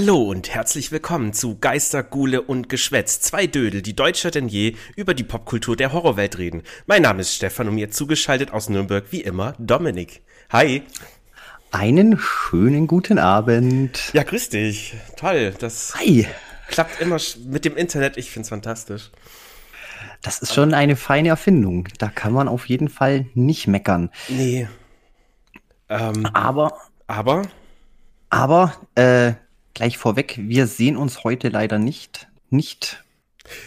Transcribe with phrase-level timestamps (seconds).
[0.00, 3.18] Hallo und herzlich willkommen zu Geister, Gule und Geschwätz.
[3.20, 6.62] Zwei Dödel, die deutscher denn je über die Popkultur der Horrorwelt reden.
[6.86, 10.22] Mein Name ist Stefan und mir zugeschaltet aus Nürnberg wie immer Dominik.
[10.50, 10.84] Hi.
[11.72, 14.12] Einen schönen guten Abend.
[14.12, 14.94] Ja, grüß dich.
[15.16, 16.28] Toll, das Hi.
[16.68, 18.18] klappt immer mit dem Internet.
[18.18, 19.10] Ich find's fantastisch.
[20.22, 21.88] Das ist schon eine feine Erfindung.
[21.98, 24.10] Da kann man auf jeden Fall nicht meckern.
[24.28, 24.68] Nee.
[25.88, 27.42] Ähm, Aber, aber
[28.30, 29.32] aber, äh,
[29.78, 32.26] gleich vorweg, wir sehen uns heute leider nicht.
[32.50, 33.04] Nicht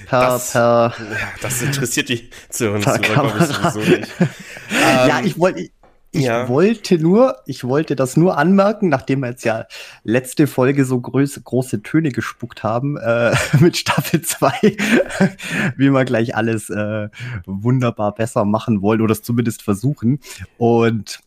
[0.08, 4.08] per, Das- per, ja, das interessiert die Zuhörer sowieso nicht.
[4.72, 5.72] ja, Ähm, ich wollte, ich,
[6.12, 6.50] ich ja.
[6.50, 9.66] wollte nur, ich wollte das nur anmerken, nachdem wir jetzt ja
[10.04, 14.52] letzte Folge so große, große Töne gespuckt haben, äh, mit Staffel 2,
[15.78, 17.08] wie wir gleich alles äh,
[17.46, 20.20] wunderbar besser machen wollen oder es zumindest versuchen.
[20.58, 21.22] Und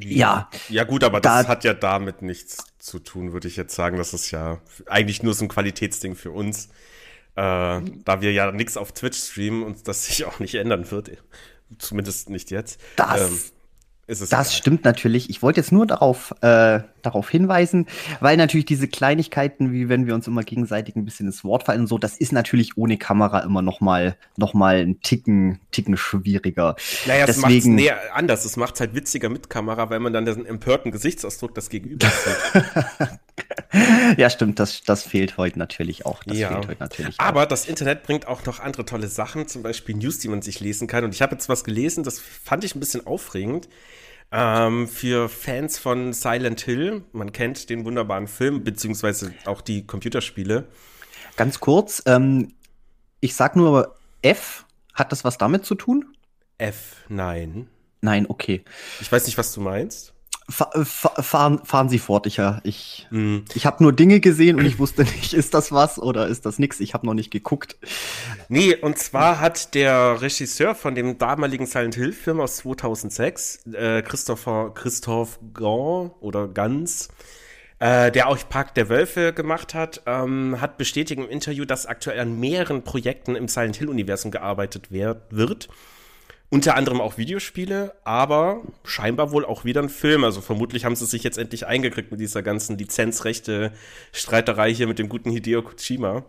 [0.00, 3.74] ja, Ja gut, aber das Da- hat ja damit nichts zu tun, würde ich jetzt
[3.74, 3.96] sagen.
[3.96, 6.66] Das ist ja eigentlich nur so ein Qualitätsding für uns.
[7.36, 11.10] Äh, da wir ja nichts auf Twitch streamen und das sich auch nicht ändern wird.
[11.78, 12.80] Zumindest nicht jetzt.
[12.96, 13.38] das, Ähm,
[14.08, 14.44] Das egal.
[14.46, 15.28] stimmt natürlich.
[15.28, 17.86] Ich wollte jetzt nur darauf, äh, darauf hinweisen,
[18.20, 21.82] weil natürlich diese Kleinigkeiten, wie wenn wir uns immer gegenseitig ein bisschen ins Wort fallen
[21.82, 25.96] und so, das ist natürlich ohne Kamera immer noch mal, noch mal ein Ticken, Ticken
[25.98, 26.74] schwieriger.
[27.06, 28.44] Naja, es macht deswegen- nee, anders.
[28.46, 32.62] Es macht halt witziger mit Kamera, weil man dann den empörten Gesichtsausdruck das Gegenüber sieht.
[34.16, 34.58] Ja, stimmt.
[34.58, 36.24] Das, das fehlt heute natürlich auch.
[36.24, 36.48] Das Ja.
[36.54, 37.14] fehlt heute natürlich.
[37.20, 40.60] Aber das Internet bringt auch noch andere tolle Sachen, zum Beispiel News, die man sich
[40.60, 41.04] lesen kann.
[41.04, 43.68] Und ich habe jetzt was gelesen, das fand ich ein bisschen aufregend.
[44.30, 50.66] Ähm, für Fans von Silent Hill, man kennt den wunderbaren Film, beziehungsweise auch die Computerspiele.
[50.68, 51.36] auch.
[51.36, 52.52] Ganz kurz, ähm,
[53.20, 54.64] ich sag nur F.
[54.94, 56.04] Hat das was damit zu tun?
[56.58, 57.68] F, nein.
[58.00, 58.64] Nein, okay.
[59.00, 60.12] Ich weiß nicht, was du meinst.
[60.50, 62.26] Fa fa fahren, fahren Sie fort.
[62.26, 63.44] Ich, ja, ich, Hm.
[63.52, 66.58] ich habe nur Dinge gesehen und ich wusste nicht, ist das was oder ist das
[66.58, 66.80] nix?
[66.80, 67.76] Ich habe noch nicht geguckt.
[68.48, 74.00] Nee, und zwar hat der Regisseur von dem damaligen Silent Hill Film aus 2006, äh,
[74.02, 77.08] Christopher, Christoph Gans oder Gans,
[77.78, 82.20] äh, der auch Park der Wölfe gemacht hat, ähm, hat bestätigt im Interview, dass aktuell
[82.20, 85.68] an mehreren Projekten im Silent Hill Universum gearbeitet wird.
[86.50, 90.24] Unter anderem auch Videospiele, aber scheinbar wohl auch wieder ein Film.
[90.24, 93.72] Also vermutlich haben sie sich jetzt endlich eingekriegt mit dieser ganzen Lizenzrechte
[94.12, 96.24] Streiterei hier mit dem guten Hideo Kojima.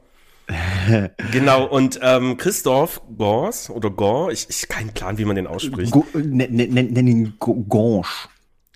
[1.31, 5.91] Genau, und ähm, Christoph Gors oder Gor, ich, ich keinen Plan, wie man den ausspricht.
[5.91, 8.27] Go, nenn, nenn, nenn ihn Go- Gonche.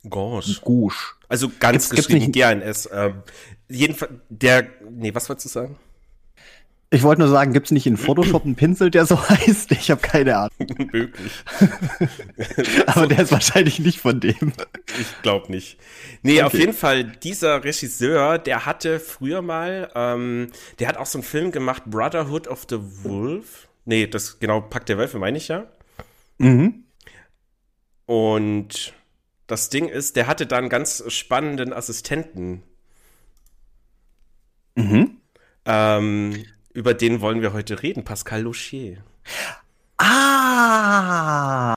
[0.08, 0.62] Gors.
[0.62, 1.16] Gosch.
[1.30, 2.90] Also ganz Gibt's- geschrieben, GNS.
[2.94, 3.24] Ähm,
[3.70, 5.76] jedenfalls, der, nee, was wolltest du sagen?
[6.94, 9.72] Ich wollte nur sagen, gibt's nicht in Photoshop einen Pinsel, der so heißt?
[9.72, 10.52] Ich habe keine Ahnung.
[10.92, 11.44] Möglich.
[12.86, 14.54] Aber der ist wahrscheinlich nicht von dem.
[15.00, 15.80] Ich glaube nicht.
[16.22, 16.60] Nee, auf Okay.
[16.60, 21.52] jeden Fall, dieser Regisseur, der hatte früher mal, ähm, der hat auch so einen Film
[21.52, 23.68] gemacht, Brotherhood of the Wolf.
[23.86, 25.66] Nee, das genau, Pack der Wölfe meine ich ja.
[26.38, 26.84] Mhm.
[28.06, 28.94] Und
[29.48, 32.62] das Ding ist, der hatte da einen ganz spannenden Assistenten.
[34.76, 35.18] Mhm.
[35.66, 38.98] Ähm, über den wollen wir heute reden, Pascal Lochier.
[39.98, 41.76] Ah!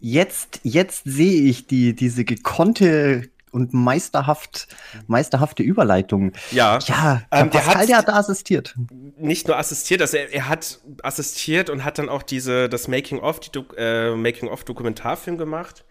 [0.00, 4.68] Jetzt, jetzt sehe ich die, diese gekonnte und meisterhaft,
[5.08, 6.32] meisterhafte Überleitung.
[6.52, 8.76] Ja, Ja, der Ähm, der Pascal, hat- der hat da assistiert.
[9.18, 13.40] nicht nur assistiert, also er, er hat assistiert und hat dann auch diese, das Making-of,
[13.40, 15.84] die äh, Making-of-Dokumentarfilm gemacht.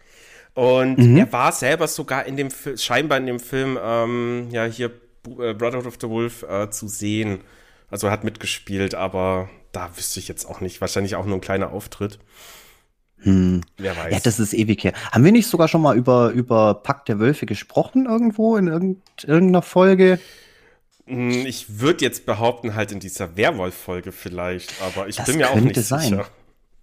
[0.54, 1.18] Und Mhm.
[1.18, 4.92] er war selber sogar in dem Film, scheinbar in dem Film, ähm, ja, hier
[5.40, 7.42] äh, Brotherhood of the Wolf äh, zu sehen.
[7.90, 10.82] Also er hat mitgespielt, aber da wüsste ich jetzt auch nicht.
[10.82, 12.20] Wahrscheinlich auch nur ein kleiner Auftritt.
[13.20, 13.62] Hm.
[13.78, 14.14] Wer weiß.
[14.14, 14.94] Ja, das ist ewig her.
[15.12, 19.02] Haben wir nicht sogar schon mal über, über Pack der Wölfe gesprochen irgendwo in irgend,
[19.24, 20.20] irgendeiner Folge?
[21.06, 25.50] Hm, Ich würde jetzt behaupten, halt in dieser Werwolf-Folge vielleicht, aber ich Das bin mir
[25.50, 26.02] auch nicht sein.
[26.02, 26.26] sicher.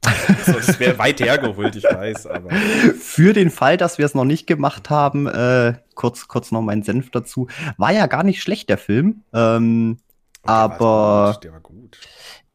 [0.05, 2.51] Also, das wäre weit hergeholt, ich weiß, aber.
[3.01, 6.83] Für den Fall, dass wir es noch nicht gemacht haben, äh, kurz, kurz noch mein
[6.83, 7.47] Senf dazu.
[7.79, 9.23] War ja gar nicht schlecht, der Film.
[9.33, 9.99] Ähm,
[10.47, 11.99] Aber- Der war gut.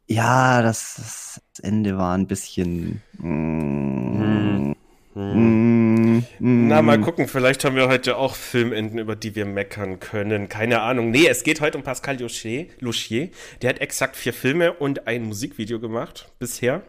[0.07, 3.01] ja, das, das Ende war ein bisschen.
[3.17, 4.75] Mm,
[5.13, 6.15] Hm.
[6.15, 6.67] mm, mm.
[6.67, 10.47] Na, mal gucken, vielleicht haben wir heute auch Filmenden, über die wir meckern können.
[10.49, 11.09] Keine Ahnung.
[11.11, 12.67] Nee, es geht heute um Pascal Lochier.
[12.79, 13.29] Lochier.
[13.61, 16.83] Der hat exakt vier Filme und ein Musikvideo gemacht bisher.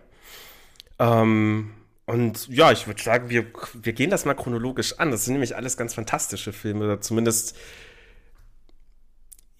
[0.98, 1.70] Ähm,
[2.06, 5.10] und ja, ich würde sagen, wir, wir gehen das mal chronologisch an.
[5.10, 7.56] Das sind nämlich alles ganz fantastische Filme, oder zumindest.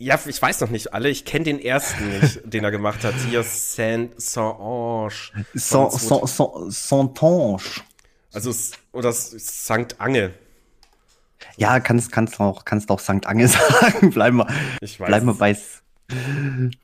[0.03, 1.11] Ja, ich weiß noch nicht alle.
[1.11, 3.15] Ich kenne den ersten nicht, den er gemacht hat.
[3.29, 5.11] Hier Saint Saint-Ange.
[6.71, 7.63] Santonge.
[8.33, 8.55] Also,
[8.93, 10.33] oder Sankt Ange.
[11.59, 13.27] Ja, kannst, kannst auch, kannst auch St.
[13.27, 14.11] Ange sagen.
[14.11, 14.47] bleiben wir,
[14.99, 15.55] bleiben wir bei,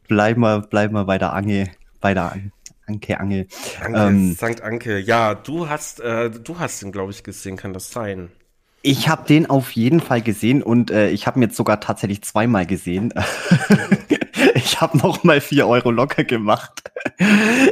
[0.08, 1.70] bleiben wir, bleiben wir bei der Ange,
[2.02, 2.36] bei der
[2.86, 3.46] Anke Ange.
[3.80, 4.60] Anke, ähm, St.
[4.60, 4.98] Anke.
[4.98, 7.56] Ja, du hast, äh, du hast ihn, glaube ich, gesehen.
[7.56, 8.30] Kann das sein?
[8.86, 12.22] Ich habe den auf jeden Fall gesehen und äh, ich habe ihn jetzt sogar tatsächlich
[12.22, 13.12] zweimal gesehen.
[14.54, 16.84] ich habe noch mal vier Euro locker gemacht.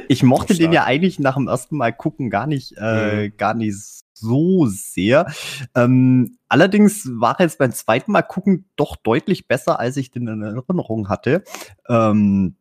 [0.08, 3.36] Ich mochte den ja eigentlich nach dem ersten Mal gucken gar nicht, äh, mhm.
[3.36, 3.76] gar nicht
[4.12, 5.32] so sehr.
[5.76, 10.42] Ähm, allerdings war jetzt beim zweiten Mal gucken doch deutlich besser, als ich den in
[10.42, 11.44] Erinnerung hatte.
[11.88, 12.56] Ähm,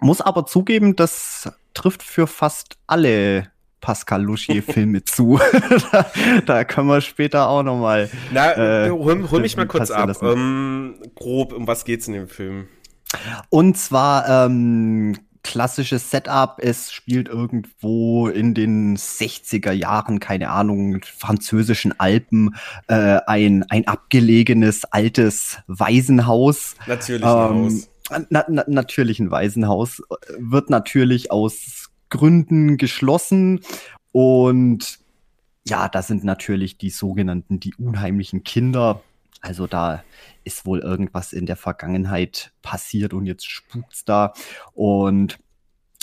[0.00, 3.46] muss aber zugeben, das trifft für fast alle
[3.80, 5.38] Pascal Luschier-Filme zu.
[5.92, 6.06] da,
[6.46, 8.10] da, können wir später auch noch mal.
[8.30, 10.22] Na, äh, hol, hol mich mal kurz ab.
[10.22, 12.68] Ähm, grob, um was geht's in dem Film?
[13.48, 16.58] Und zwar ähm, klassisches Setup.
[16.58, 22.54] Es spielt irgendwo in den 60er Jahren, keine Ahnung, französischen Alpen,
[22.88, 26.74] äh, ein, ein abgelegenes altes Waisenhaus.
[26.86, 27.88] Natürlich ähm, Haus.
[28.28, 30.02] Na, na, natürlich ein Waisenhaus.
[30.36, 31.79] Wird natürlich aus
[32.10, 33.60] Gründen geschlossen.
[34.12, 34.98] Und
[35.66, 39.02] ja, da sind natürlich die sogenannten, die unheimlichen Kinder.
[39.40, 40.04] Also da
[40.44, 44.32] ist wohl irgendwas in der Vergangenheit passiert und jetzt spukt's da.
[44.72, 45.38] Und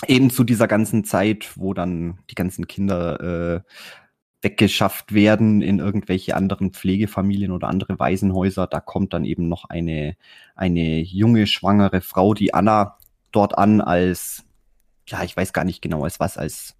[0.06, 3.60] eben zu dieser ganzen Zeit, wo dann die ganzen Kinder äh,
[4.42, 10.16] weggeschafft werden in irgendwelche anderen Pflegefamilien oder andere Waisenhäuser, da kommt dann eben noch eine,
[10.54, 12.98] eine junge, schwangere Frau, die Anna,
[13.32, 14.44] dort an als
[15.08, 16.74] ja, ich weiß gar nicht genau, als was, als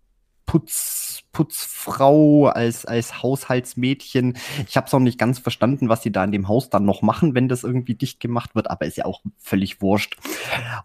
[0.46, 4.38] Putz, Putzfrau, als, als Haushaltsmädchen.
[4.66, 7.02] Ich habe es auch nicht ganz verstanden, was sie da in dem Haus dann noch
[7.02, 10.16] machen, wenn das irgendwie dicht gemacht wird, aber ist ja auch völlig wurscht.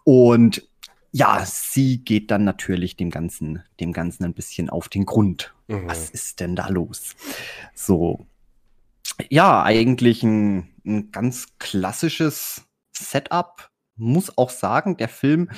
[0.03, 0.67] Und
[1.11, 5.53] ja, sie geht dann natürlich dem Ganzen, dem Ganzen ein bisschen auf den Grund.
[5.67, 5.87] Mhm.
[5.87, 7.15] Was ist denn da los?
[7.73, 8.25] So.
[9.29, 13.69] Ja, eigentlich ein, ein ganz klassisches Setup.
[13.95, 15.51] Muss auch sagen, der Film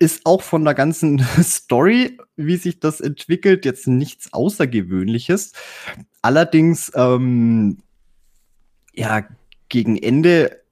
[0.00, 5.52] ist auch von der ganzen Story, wie sich das entwickelt, jetzt nichts Außergewöhnliches.
[6.22, 7.78] Allerdings, ähm,
[8.92, 9.24] ja,
[9.68, 10.62] gegen Ende,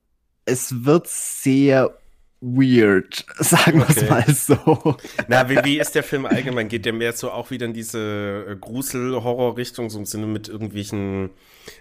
[0.47, 1.97] es wird sehr
[2.41, 4.97] weird, sagen wir es mal so.
[5.29, 6.69] Na, wie, wie ist der Film allgemein?
[6.69, 11.31] Geht der mehr so auch wieder in diese äh, Grusel-Horror-Richtung, so im Sinne mit irgendwelchen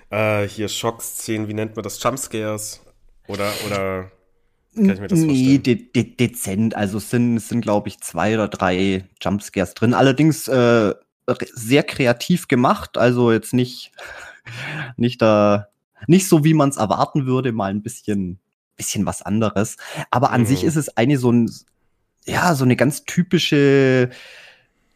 [0.09, 2.83] äh, hier Schockszenen, wie nennt man das, Jumpscares?
[3.27, 4.11] Oder, oder
[4.77, 6.75] kann ich mir das nee, de de dezent.
[6.75, 9.94] Also es sind, es sind glaube ich, zwei oder drei Jumpscares drin.
[9.94, 10.94] Allerdings äh,
[11.53, 12.97] sehr kreativ gemacht.
[12.97, 13.91] Also jetzt nicht,
[14.97, 15.68] nicht da,
[16.07, 18.39] nicht so, wie man es erwarten würde, mal ein bisschen,
[18.75, 19.77] bisschen was anderes.
[20.12, 20.45] Aber an mhm.
[20.45, 21.51] sich ist es eine so ein,
[22.25, 24.09] ja, so eine ganz typische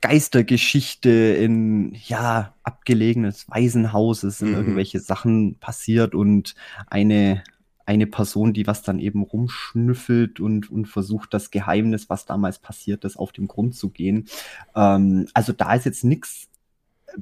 [0.01, 4.23] Geistergeschichte in, ja, abgelegenes Waisenhaus.
[4.23, 4.55] Es sind mhm.
[4.55, 6.55] irgendwelche Sachen passiert und
[6.87, 7.43] eine,
[7.91, 13.03] eine Person, die was dann eben rumschnüffelt und, und versucht, das Geheimnis, was damals passiert
[13.03, 14.29] ist, auf den Grund zu gehen.
[14.75, 16.47] Ähm, also da ist jetzt nichts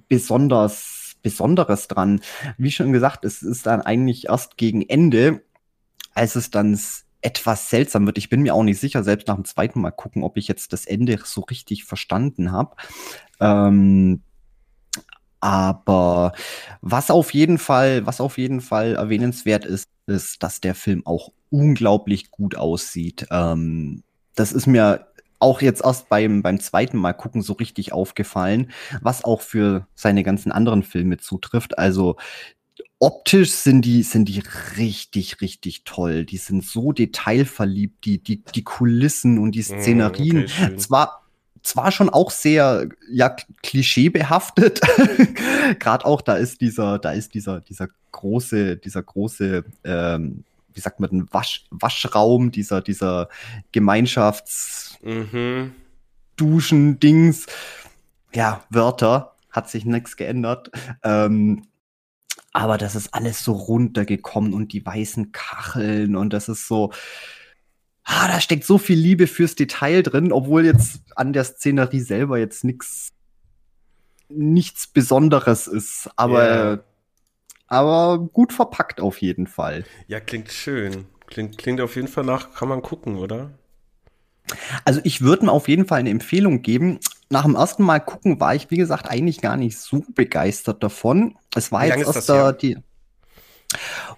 [0.07, 2.21] besonders Besonderes dran.
[2.57, 5.41] Wie schon gesagt, es ist dann eigentlich erst gegen Ende,
[6.13, 6.79] als es dann
[7.21, 8.17] etwas seltsam wird.
[8.19, 10.71] Ich bin mir auch nicht sicher, selbst nach dem zweiten Mal gucken, ob ich jetzt
[10.71, 12.75] das Ende so richtig verstanden habe.
[13.41, 14.21] Ähm,
[15.41, 16.33] aber
[16.81, 21.31] was auf jeden Fall, was auf jeden Fall erwähnenswert ist, ist, dass der Film auch
[21.49, 23.27] unglaublich gut aussieht.
[23.31, 24.03] Ähm,
[24.35, 25.07] das ist mir
[25.39, 30.23] auch jetzt erst beim, beim zweiten Mal gucken so richtig aufgefallen, was auch für seine
[30.23, 31.77] ganzen anderen Filme zutrifft.
[31.77, 32.17] Also
[32.99, 34.43] optisch sind die, sind die
[34.77, 36.25] richtig, richtig toll.
[36.25, 40.43] Die sind so detailverliebt, die, die, die Kulissen und die mm, Szenerien.
[40.43, 41.28] Okay, Zwar
[41.63, 44.81] zwar schon auch sehr ja klischeebehaftet.
[45.79, 50.99] Gerade auch da ist dieser, da ist dieser, dieser große, dieser große, ähm, wie sagt
[50.99, 53.29] man, denn, Wasch, Waschraum, dieser, dieser
[53.71, 55.73] Gemeinschafts mhm.
[56.35, 57.47] Duschen Dings,
[58.33, 60.71] ja Wörter, hat sich nichts geändert.
[61.03, 61.63] Ähm,
[62.51, 66.91] aber das ist alles so runtergekommen und die weißen Kacheln und das ist so,
[68.09, 72.37] ah, da steckt so viel Liebe fürs Detail drin, obwohl jetzt an der Szenerie selber
[72.37, 73.13] jetzt nichts
[74.29, 76.83] nichts Besonderes ist, aber yeah.
[77.67, 79.85] aber gut verpackt auf jeden Fall.
[80.07, 81.05] Ja, klingt schön.
[81.25, 83.51] Klingt, klingt auf jeden Fall nach, kann man gucken, oder?
[84.85, 86.99] Also ich würde mir auf jeden Fall eine Empfehlung geben.
[87.29, 91.35] Nach dem ersten Mal gucken war ich, wie gesagt, eigentlich gar nicht so begeistert davon.
[91.55, 92.77] Es war jetzt aus der, die.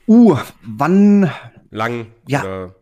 [0.07, 1.31] Uh, wann?
[1.69, 2.07] Lang.
[2.27, 2.43] Ja.
[2.43, 2.75] Oder?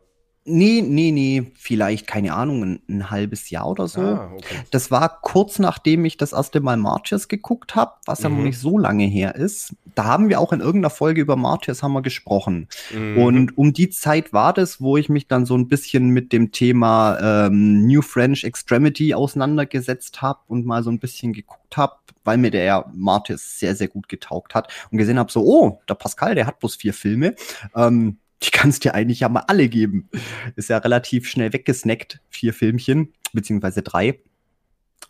[0.46, 4.02] Nee, nee, nee, vielleicht, keine Ahnung, ein, ein halbes Jahr oder so.
[4.02, 4.56] Ah, okay.
[4.72, 8.44] Das war kurz nachdem ich das erste Mal Martyrs geguckt habe, was ja noch Mhm.
[8.46, 9.76] nicht so lange her ist.
[9.94, 12.68] Da haben wir auch in irgendeiner Folge über Martyrs haben wir gesprochen.
[12.92, 13.18] Mhm.
[13.18, 16.52] Und um die Zeit war das, wo ich mich dann so ein bisschen mit dem
[16.52, 21.94] Thema ähm, New French Extremity auseinandergesetzt habe und mal so ein bisschen geguckt habe,
[22.24, 25.96] weil mir der Martyrs sehr, sehr gut getaugt hat und gesehen habe, so, oh, der
[25.96, 27.36] Pascal, der hat bloß vier Filme.
[27.76, 30.10] Ähm, die kannst dir eigentlich ja mal alle geben.
[30.56, 34.20] Ist ja relativ schnell weggesnackt, vier Filmchen, beziehungsweise drei.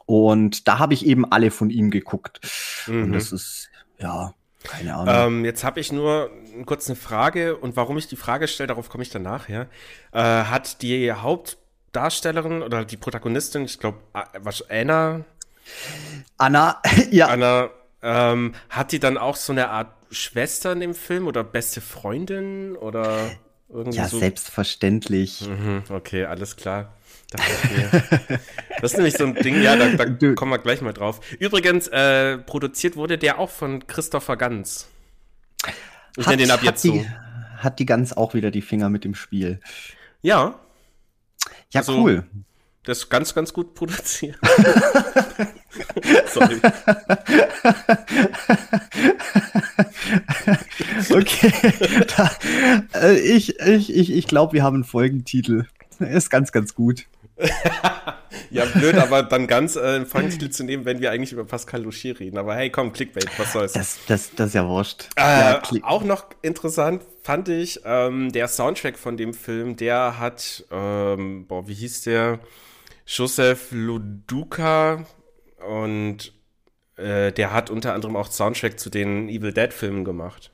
[0.05, 2.39] Und da habe ich eben alle von ihm geguckt.
[2.87, 3.13] Und Mhm.
[3.13, 3.69] das ist,
[3.99, 4.33] ja,
[4.63, 5.37] keine Ahnung.
[5.39, 6.31] Ähm, jetzt habe ich nur
[6.65, 9.67] kurz eine Frage und warum ich die Frage stelle, darauf komme ich dann nachher.
[10.11, 13.99] Äh, hat die Hauptdarstellerin oder die Protagonistin, ich glaube,
[14.69, 15.25] Anna,
[16.37, 16.81] Anna,
[17.11, 17.69] ja, Anna,
[18.01, 22.75] ähm, hat die dann auch so eine Art Schwester in dem Film oder beste Freundin
[22.75, 23.31] oder
[23.69, 24.19] irgendwie ja, so?
[24.19, 25.47] selbstverständlich.
[25.47, 26.93] Mhm, okay, alles klar.
[28.81, 31.19] Das ist nämlich so ein Ding, ja, da, da kommen wir gleich mal drauf.
[31.37, 34.87] Übrigens, äh, produziert wurde der auch von Christopher Ganz.
[36.17, 37.05] Ich nenne den ab jetzt die, so.
[37.57, 39.59] Hat die ganz auch wieder die Finger mit dem Spiel.
[40.23, 40.59] Ja,
[41.71, 42.23] Ja, Also- cool.
[42.83, 44.37] das ist ganz, ganz gut produziert.
[46.27, 46.59] Sorry.
[51.11, 51.53] Okay.
[52.15, 52.31] da,
[52.93, 55.65] äh, ich ich, ich, ich glaube, wir haben einen Folgentitel.
[55.99, 57.05] Ist ganz, ganz gut.
[58.51, 61.83] Ja, blöd, aber dann ganz äh, einen Folgentitel zu nehmen, wenn wir eigentlich über Pascal
[61.83, 62.37] Louchier reden.
[62.37, 63.73] Aber hey, komm, Clickbait, was soll's.
[63.73, 65.09] Das, das, das ist ja wurscht.
[65.15, 70.63] Äh, ja, auch noch interessant fand ich, ähm, der Soundtrack von dem Film, der hat,
[70.71, 72.39] ähm, boah, wie hieß der?
[73.05, 75.05] Joseph Luduka
[75.67, 76.33] und
[76.97, 80.51] äh, der hat unter anderem auch Soundtrack zu den Evil Dead Filmen gemacht.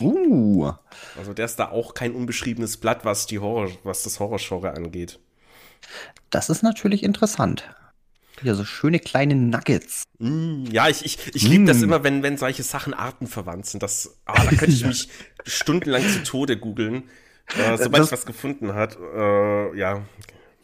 [0.00, 0.72] uh,
[1.18, 5.18] Also der ist da auch kein unbeschriebenes Blatt, was die Horror, was das Horrorgenre angeht.
[6.30, 7.64] das ist natürlich interessant.
[8.42, 10.02] Ja, so schöne kleine Nuggets.
[10.18, 11.84] Mm, ja, ich, ich, ich liebe das Mm.
[11.84, 13.82] immer, wenn, wenn solche Sachen artenverwandt sind.
[13.82, 15.08] Das, ah, da könnte ich mich
[15.46, 17.04] stundenlang zu Tode googeln,
[17.56, 18.96] äh, sobald Das- ich was gefunden hat.
[18.98, 20.02] Äh, ja,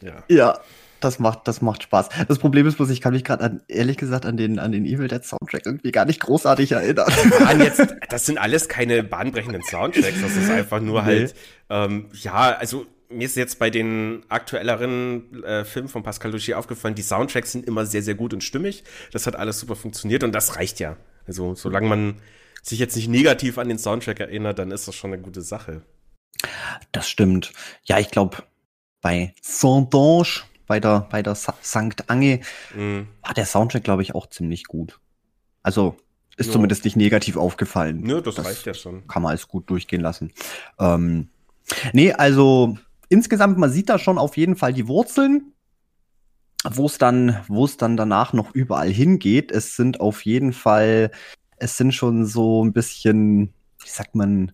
[0.01, 0.23] ja.
[0.27, 0.59] Ja,
[1.03, 2.09] das macht, das macht Spaß.
[2.27, 4.85] Das Problem ist bloß, ich kann mich gerade an, ehrlich gesagt, an den, an den
[4.85, 7.07] Evil Dead Soundtrack irgendwie gar nicht großartig erinnern.
[7.39, 10.21] Waren jetzt, das sind alles keine bahnbrechenden Soundtracks.
[10.21, 11.05] Das ist einfach nur Nee.
[11.07, 11.35] halt,
[11.69, 16.95] ähm, ja, also mir ist jetzt bei den aktuelleren äh, Filmen von Pascal Louchier aufgefallen,
[16.95, 18.83] die Soundtracks sind immer sehr, sehr gut und stimmig.
[19.11, 20.95] Das hat alles super funktioniert und das reicht ja.
[21.27, 22.15] Also, solange man
[22.63, 25.81] sich jetzt nicht negativ an den Soundtrack erinnert, dann ist das schon eine gute Sache.
[26.91, 27.51] Das stimmt.
[27.83, 28.37] Ja, ich glaube,
[29.01, 32.39] bei Saint-Ange, bei der, bei der Sa Sankt Ange,
[32.73, 33.07] Mhm.
[33.23, 35.01] war der Soundtrack, glaube ich, auch ziemlich gut.
[35.63, 35.97] Also,
[36.37, 36.53] ist Ja.
[36.53, 37.99] zumindest nicht negativ aufgefallen.
[37.99, 39.05] Nö, das, Das- reicht ja schon.
[39.05, 40.31] Kann man alles gut durchgehen lassen.
[40.79, 41.27] Ähm,
[41.91, 42.77] nee, also,
[43.09, 45.51] insgesamt, man sieht da schon auf jeden Fall die Wurzeln.
[46.63, 49.51] Wo es dann, wo es dann danach noch überall hingeht.
[49.51, 51.11] Es sind auf jeden Fall,
[51.57, 53.51] es sind schon so ein bisschen,
[53.83, 54.53] wie sagt man,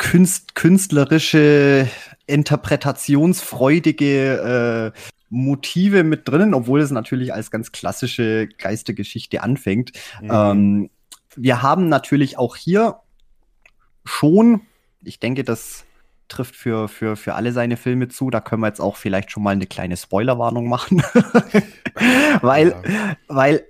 [0.00, 1.86] Künst, künstlerische,
[2.26, 9.92] interpretationsfreudige äh, Motive mit drinnen, obwohl es natürlich als ganz klassische Geistergeschichte anfängt.
[10.22, 10.30] Mhm.
[10.32, 10.88] Ähm,
[11.36, 13.00] wir haben natürlich auch hier
[14.06, 14.62] schon,
[15.04, 15.84] ich denke, das
[16.28, 18.30] trifft für, für, für alle seine Filme zu.
[18.30, 21.02] Da können wir jetzt auch vielleicht schon mal eine kleine Spoilerwarnung machen.
[22.40, 23.16] weil, Ja.
[23.28, 23.66] weil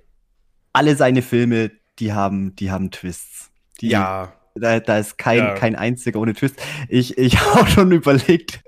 [0.71, 3.51] alle seine Filme, die haben, die haben Twists.
[3.81, 5.53] Die, ja, Da, da ist kein, Ja.
[5.55, 6.61] kein einziger ohne Twist.
[6.89, 8.61] Ich, ich habe schon überlegt,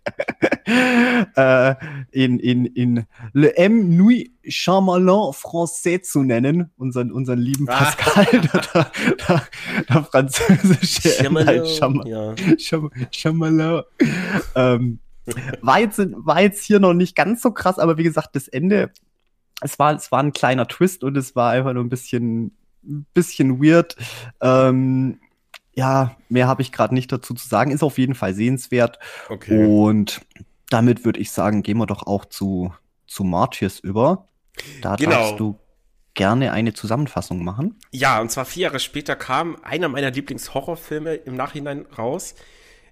[1.36, 1.76] äh,
[2.12, 7.78] in, in, in Le M Nuit Charmalant Français zu nennen, unseren, unseren lieben Ah.
[7.92, 8.92] Pascal, der,
[9.28, 9.44] der,
[9.90, 12.34] der, französische M halt Chama- ja.
[12.58, 13.84] Cham-
[14.56, 15.00] ähm,
[15.62, 18.92] war, jetzt, war jetzt hier noch nicht ganz so krass, aber wie gesagt, das Ende,
[19.62, 23.06] es war, es war ein kleiner Twist und es war einfach nur ein bisschen, ein
[23.14, 23.96] bisschen weird.
[24.42, 25.20] Ähm,
[25.76, 27.72] ja, mehr habe ich gerade nicht dazu zu sagen.
[27.72, 29.00] Ist auf jeden Fall sehenswert.
[29.30, 29.66] Okay.
[29.66, 30.22] Und
[30.70, 32.74] damit würde ich sagen, gehen wir doch auch zu,
[33.08, 34.28] zu Martyrs über.
[34.82, 35.12] Da Genau.
[35.12, 35.60] darfst du
[36.14, 37.80] gerne eine Zusammenfassung machen.
[37.92, 42.36] Ja, und zwar vier Jahre später kam einer meiner Lieblingshorrorfilme im Nachhinein raus.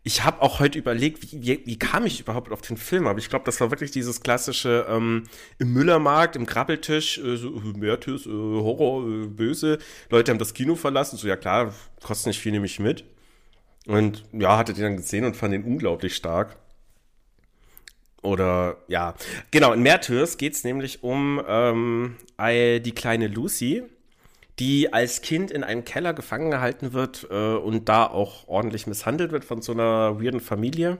[0.04, 3.06] Ich habe auch heute überlegt, wie, wie, wie kam ich überhaupt auf den Film?
[3.06, 5.26] Aber ich glaube, das war wirklich dieses klassische ähm,
[5.60, 9.78] im Müllermarkt, im Krabbeltisch, äh, so, äh, Mörtis, äh, Horror, äh, böse.
[10.10, 11.18] Leute haben das Kino verlassen.
[11.18, 13.04] So, ja klar, kostet nicht viel, nehme ich mit.
[13.86, 16.58] Und ja, hatte den dann gesehen und fand den unglaublich stark.
[18.24, 19.16] Oder ja,
[19.50, 23.84] genau, in Märtyrs geht es nämlich um ähm, die kleine Lucy,
[24.62, 29.32] die als Kind in einem Keller gefangen gehalten wird äh, und da auch ordentlich misshandelt
[29.32, 31.00] wird von so einer weirden Familie.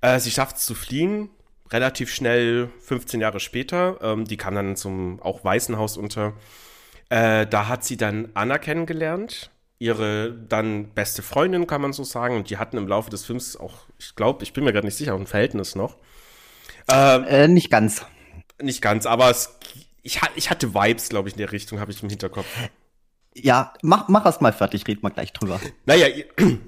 [0.00, 1.30] Äh, sie schafft es zu fliehen,
[1.70, 3.98] relativ schnell, 15 Jahre später.
[4.02, 6.32] Ähm, die kam dann zum auch Waisenhaus unter.
[7.10, 12.34] Äh, da hat sie dann Anna kennengelernt, ihre dann beste Freundin, kann man so sagen.
[12.34, 14.96] Und die hatten im Laufe des Films auch, ich glaube, ich bin mir gerade nicht
[14.96, 15.96] sicher, ein Verhältnis noch.
[16.90, 18.04] Ähm, äh, nicht ganz.
[18.60, 19.60] Nicht ganz, aber es,
[20.04, 22.46] ich, ich hatte Vibes, glaube ich, in der Richtung, habe ich im Hinterkopf.
[23.34, 25.60] Ja, mach, mach erst mal fertig, red mal gleich drüber.
[25.86, 26.26] Naja, ihr,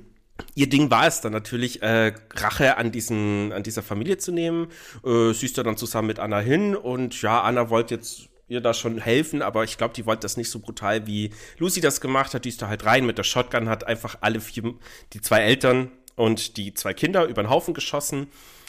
[0.55, 4.69] ihr Ding war es dann natürlich, äh, Rache an, diesen, an dieser Familie zu nehmen.
[5.05, 8.61] Äh, sie ist da dann zusammen mit Anna hin und ja, Anna wollte jetzt ihr
[8.61, 12.01] da schon helfen, aber ich glaube, die wollte das nicht so brutal, wie Lucy das
[12.01, 12.45] gemacht hat.
[12.45, 14.75] Die ist da halt rein mit der Shotgun, hat einfach alle vier,
[15.13, 18.29] die zwei Eltern und die zwei Kinder über den Haufen geschossen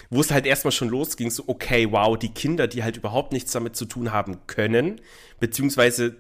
[0.10, 3.52] wo es halt erstmal schon losging, so, okay, wow, die Kinder, die halt überhaupt nichts
[3.52, 5.02] damit zu tun haben können,
[5.40, 6.16] beziehungsweise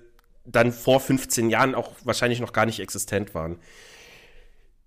[0.45, 3.57] dann vor 15 Jahren auch wahrscheinlich noch gar nicht existent waren.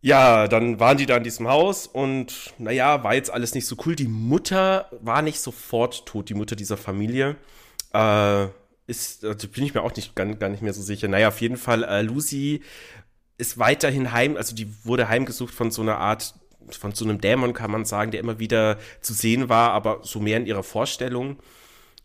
[0.03, 3.77] Ja, dann waren die da in diesem Haus und naja, war jetzt alles nicht so
[3.85, 3.95] cool.
[3.95, 7.37] Die Mutter war nicht sofort tot, die Mutter dieser Familie.
[7.93, 8.47] Äh,
[8.87, 11.07] ist, also bin ich mir auch nicht, gar, gar nicht mehr so sicher.
[11.09, 12.63] Naja, auf jeden Fall, äh, Lucy
[13.37, 16.35] ist weiterhin heim, also die wurde heimgesucht von so einer Art
[16.71, 20.21] von so einem Dämon, kann man sagen, der immer wieder zu sehen war, aber so
[20.21, 21.39] mehr in ihrer Vorstellung.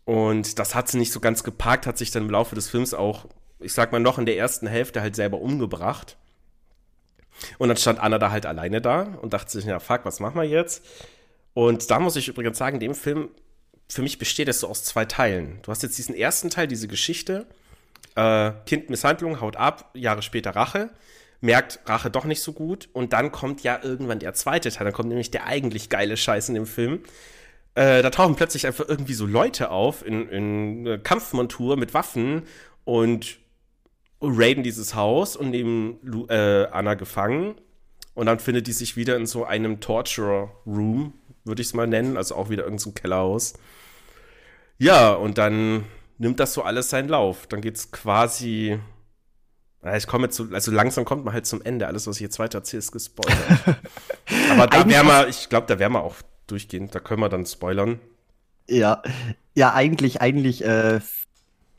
[0.04, 2.94] Und das hat sie nicht so ganz gepackt, hat sich dann im Laufe des Films
[2.94, 3.26] auch,
[3.58, 6.16] ich sag mal, noch in der ersten Hälfte halt selber umgebracht.
[7.58, 10.40] Und dann stand Anna da halt alleine da und dachte sich, ja, fuck, was machen
[10.40, 10.84] wir jetzt?
[11.54, 13.30] Und da muss ich übrigens sagen, dem Film,
[13.88, 15.58] für mich besteht es so aus zwei Teilen.
[15.62, 17.46] Du hast jetzt diesen ersten Teil, diese Geschichte,
[18.14, 20.90] äh, Kindmisshandlung, haut ab, Jahre später Rache
[21.40, 22.88] merkt Rache doch nicht so gut.
[22.92, 24.84] Und dann kommt ja irgendwann der zweite Teil.
[24.84, 27.00] Dann kommt nämlich der eigentlich geile Scheiß in dem Film.
[27.74, 32.42] Äh, da tauchen plötzlich einfach irgendwie so Leute auf in, in Kampfmontur mit Waffen
[32.84, 33.38] und
[34.20, 37.56] raiden dieses Haus und nehmen Lu äh, Anna gefangen.
[38.14, 41.12] Und dann findet die sich wieder in so einem Torturer Room,
[41.44, 42.16] würde ich es mal nennen.
[42.16, 43.54] Also auch wieder irgendein so Kellerhaus.
[44.78, 45.84] Ja, und dann
[46.16, 47.46] nimmt das so alles seinen Lauf.
[47.46, 48.78] Dann geht's quasi
[49.96, 51.86] ich komme jetzt so, also langsam kommt man halt zum Ende.
[51.86, 53.38] Alles, was ich jetzt weiter erzähle, ist gespoilert.
[54.50, 57.46] Aber da wären wir, ich glaube, da wären wir auch durchgehend, da können wir dann
[57.46, 58.00] spoilern.
[58.68, 59.02] Ja,
[59.54, 61.00] ja, eigentlich, eigentlich äh,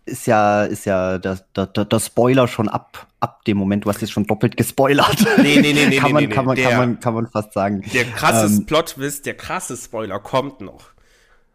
[0.05, 4.01] ist ja, ist ja der, der, der Spoiler schon ab, ab dem Moment, du hast
[4.01, 5.25] jetzt schon doppelt gespoilert.
[5.37, 7.27] Nee, nee, nee, nee, kann, man, nee, nee, kann, man, der, kann, man, kann man
[7.27, 7.83] fast sagen.
[7.93, 10.91] Der krasse ähm, Plot-Twist, der krasse Spoiler kommt noch.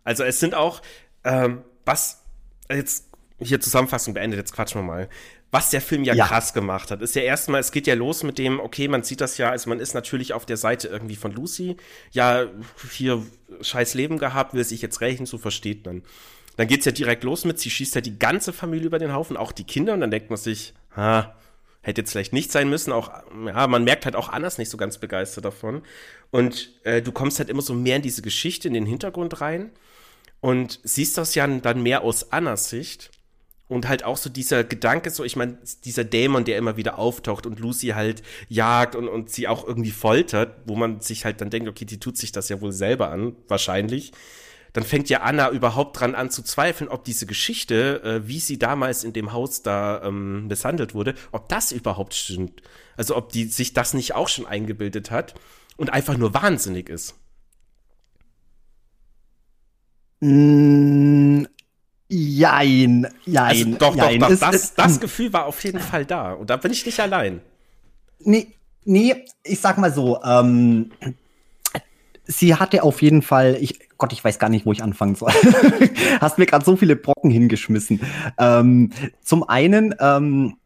[0.04, 0.82] Also es sind auch,
[1.24, 2.22] ähm, was,
[2.70, 5.08] jetzt hier Zusammenfassung beendet, jetzt quatschen wir mal
[5.52, 7.02] was der Film ja, ja, krass gemacht hat.
[7.02, 9.68] Ist ja erstmal, es geht ja los mit dem, okay, man sieht das ja, also
[9.68, 11.76] man ist natürlich auf der Seite irgendwie von Lucy,
[12.10, 12.46] ja,
[12.90, 13.22] hier
[13.60, 16.02] scheiß Leben gehabt, will sich jetzt rächen, so versteht man.
[16.56, 19.36] Dann geht's ja direkt los mit, sie schießt ja die ganze Familie über den Haufen,
[19.36, 21.36] auch die Kinder, und dann denkt man sich, ha,
[21.82, 23.10] hätte jetzt vielleicht nicht sein müssen, auch,
[23.46, 25.82] ja, man merkt halt auch anders nicht so ganz begeistert davon.
[26.30, 29.70] Und äh, du kommst halt immer so mehr in diese Geschichte, in den Hintergrund rein
[30.40, 33.10] und siehst das ja dann mehr aus Annas Sicht
[33.72, 37.46] und halt auch so dieser Gedanke, so, ich meine, dieser Dämon, der immer wieder auftaucht
[37.46, 41.50] und Lucy halt jagt und, und sie auch irgendwie foltert, wo man sich halt dann
[41.50, 44.12] denkt, okay, die tut sich das ja wohl selber an, wahrscheinlich.
[44.74, 48.58] Dann fängt ja Anna überhaupt dran an zu zweifeln, ob diese Geschichte, äh, wie sie
[48.58, 52.62] damals in dem Haus da ähm, misshandelt wurde, ob das überhaupt stimmt.
[52.96, 55.34] Also ob die sich das nicht auch schon eingebildet hat
[55.76, 57.14] und einfach nur wahnsinnig ist.
[62.14, 63.38] Jein, jein.
[63.38, 64.20] Also doch, jein.
[64.20, 64.38] doch, doch.
[64.38, 66.34] Das, es, das Gefühl war auf jeden Fall da.
[66.34, 67.40] Und da bin ich nicht allein.
[68.18, 68.48] Nee,
[68.84, 70.90] nee, ich sag mal so, ähm,
[72.24, 75.32] sie hatte auf jeden Fall, ich, Gott, ich weiß gar nicht, wo ich anfangen soll.
[76.20, 78.02] Hast mir gerade so viele Brocken hingeschmissen.
[78.38, 78.90] Ähm,
[79.22, 80.58] zum einen ähm,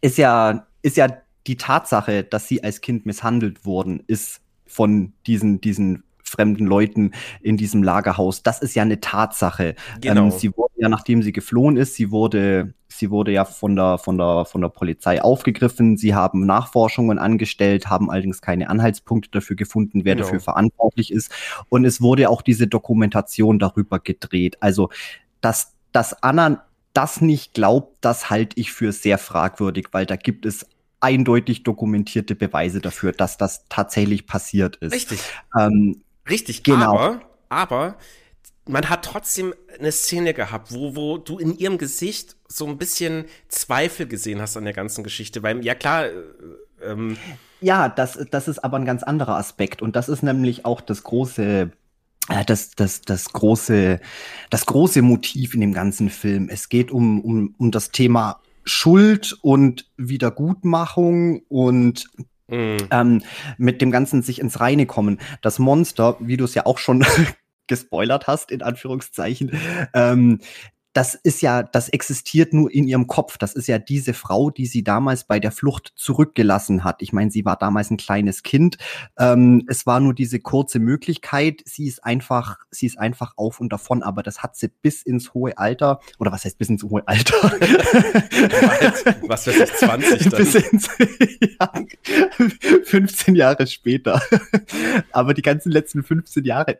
[0.00, 1.08] ist ja, ist ja
[1.46, 6.03] die Tatsache, dass sie als Kind misshandelt worden ist von diesen, diesen
[6.34, 8.42] fremden Leuten in diesem Lagerhaus.
[8.42, 9.74] Das ist ja eine Tatsache.
[10.00, 10.24] Genau.
[10.24, 13.98] Ähm, sie wurde ja, nachdem sie geflohen ist, sie wurde, sie wurde ja von der,
[13.98, 15.96] von der, von der Polizei aufgegriffen.
[15.96, 20.26] Sie haben Nachforschungen angestellt, haben allerdings keine Anhaltspunkte dafür gefunden, wer genau.
[20.26, 21.32] dafür verantwortlich ist.
[21.68, 24.56] Und es wurde auch diese Dokumentation darüber gedreht.
[24.60, 24.90] Also,
[25.40, 30.46] dass, dass Anna das nicht glaubt, das halte ich für sehr fragwürdig, weil da gibt
[30.46, 30.66] es
[31.00, 34.92] eindeutig dokumentierte Beweise dafür, dass das tatsächlich passiert ist.
[34.92, 35.20] Richtig.
[35.58, 36.94] Ähm, Richtig, genau.
[36.94, 37.96] aber, aber
[38.66, 43.26] man hat trotzdem eine Szene gehabt, wo, wo du in ihrem Gesicht so ein bisschen
[43.48, 46.12] Zweifel gesehen hast an der ganzen Geschichte, weil, ja klar, äh,
[46.82, 47.16] ähm
[47.60, 51.02] ja, das, das ist aber ein ganz anderer Aspekt und das ist nämlich auch das
[51.02, 51.70] große
[52.28, 54.00] äh, das, das, das, große,
[54.50, 56.48] das große Motiv in dem ganzen Film.
[56.48, 62.08] Es geht um, um, um das Thema Schuld und Wiedergutmachung und
[62.48, 62.76] Mhm.
[62.90, 63.22] Ähm,
[63.56, 65.18] mit dem Ganzen sich ins Reine kommen.
[65.42, 67.04] Das Monster, wie du es ja auch schon
[67.66, 69.58] gespoilert hast, in Anführungszeichen,
[69.94, 70.40] ähm,
[70.94, 73.36] das ist ja, das existiert nur in ihrem Kopf.
[73.36, 77.02] Das ist ja diese Frau, die sie damals bei der Flucht zurückgelassen hat.
[77.02, 78.78] Ich meine, sie war damals ein kleines Kind.
[79.18, 81.62] Ähm, es war nur diese kurze Möglichkeit.
[81.64, 84.04] Sie ist einfach, sie ist einfach auf und davon.
[84.04, 87.42] Aber das hat sie bis ins hohe Alter, oder was heißt bis ins hohe Alter?
[89.26, 90.38] was weiß ich, 20 dann?
[90.38, 90.88] Bis ins,
[91.60, 91.72] ja,
[92.84, 94.22] 15 Jahre später.
[95.10, 96.78] Aber die ganzen letzten 15 Jahre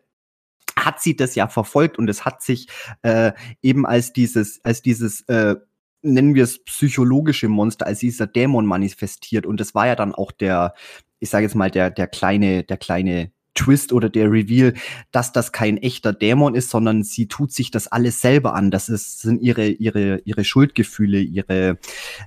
[0.84, 2.68] hat sie das ja verfolgt und es hat sich
[3.02, 5.56] äh, eben als dieses, als dieses äh,
[6.04, 9.46] nennen wir es psychologische Monster, als dieser Dämon manifestiert.
[9.46, 10.74] Und das war ja dann auch der,
[11.18, 14.74] ich sage jetzt mal, der, der kleine, der kleine Twist oder der Reveal,
[15.12, 18.70] dass das kein echter Dämon ist, sondern sie tut sich das alles selber an.
[18.70, 21.78] Das ist, sind ihre, ihre, ihre Schuldgefühle, ihre,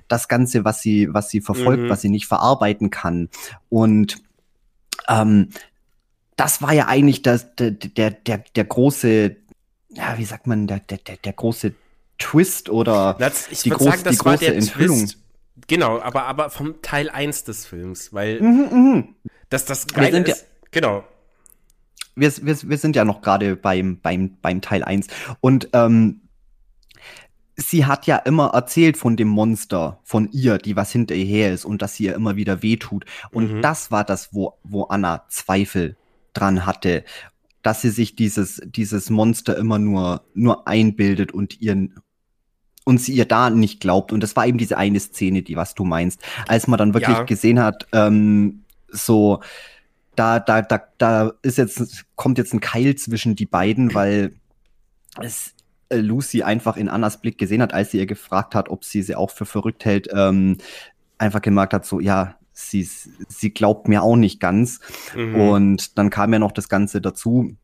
[0.08, 1.88] das Ganze, was sie, was sie verfolgt, mhm.
[1.88, 3.28] was sie nicht verarbeiten kann.
[3.68, 4.22] Und
[5.08, 5.50] ähm,
[6.38, 9.36] das war ja eigentlich das, der, der, der, der große,
[9.90, 11.74] ja, wie sagt man, der, der, der große
[12.18, 14.98] Twist oder das, die, groß, sagen, die große Enthüllung.
[15.00, 15.18] Twist.
[15.66, 19.04] Genau, aber, aber vom Teil 1 des Films, weil mhm, mh.
[19.50, 20.34] das, das Geile ist, ja,
[20.70, 21.04] genau.
[22.14, 25.08] Wir, wir, wir sind ja noch gerade beim, beim, beim Teil 1
[25.40, 26.20] und ähm,
[27.56, 31.52] sie hat ja immer erzählt von dem Monster, von ihr, die was hinter ihr her
[31.52, 33.04] ist und dass sie ihr immer wieder wehtut.
[33.32, 33.62] Und mhm.
[33.62, 35.96] das war das, wo, wo Anna Zweifel
[36.38, 37.04] dran hatte,
[37.62, 41.94] dass sie sich dieses, dieses Monster immer nur, nur einbildet und ihren
[42.84, 44.12] und sie ihr da nicht glaubt.
[44.12, 47.18] Und das war eben diese eine Szene, die was du meinst, als man dann wirklich
[47.18, 47.24] ja.
[47.24, 49.40] gesehen hat, ähm, so
[50.16, 54.32] da, da, da, da ist jetzt, kommt jetzt ein Keil zwischen die beiden, weil
[55.20, 55.54] es
[55.90, 59.02] äh, Lucy einfach in Annas Blick gesehen hat, als sie ihr gefragt hat, ob sie
[59.02, 60.56] sie auch für verrückt hält, ähm,
[61.18, 62.88] einfach gemerkt hat, so, ja, sie,
[63.28, 64.80] sie glaubt mir auch nicht ganz.
[65.14, 65.34] Mhm.
[65.36, 67.56] Und dann kam ja noch das Ganze dazu.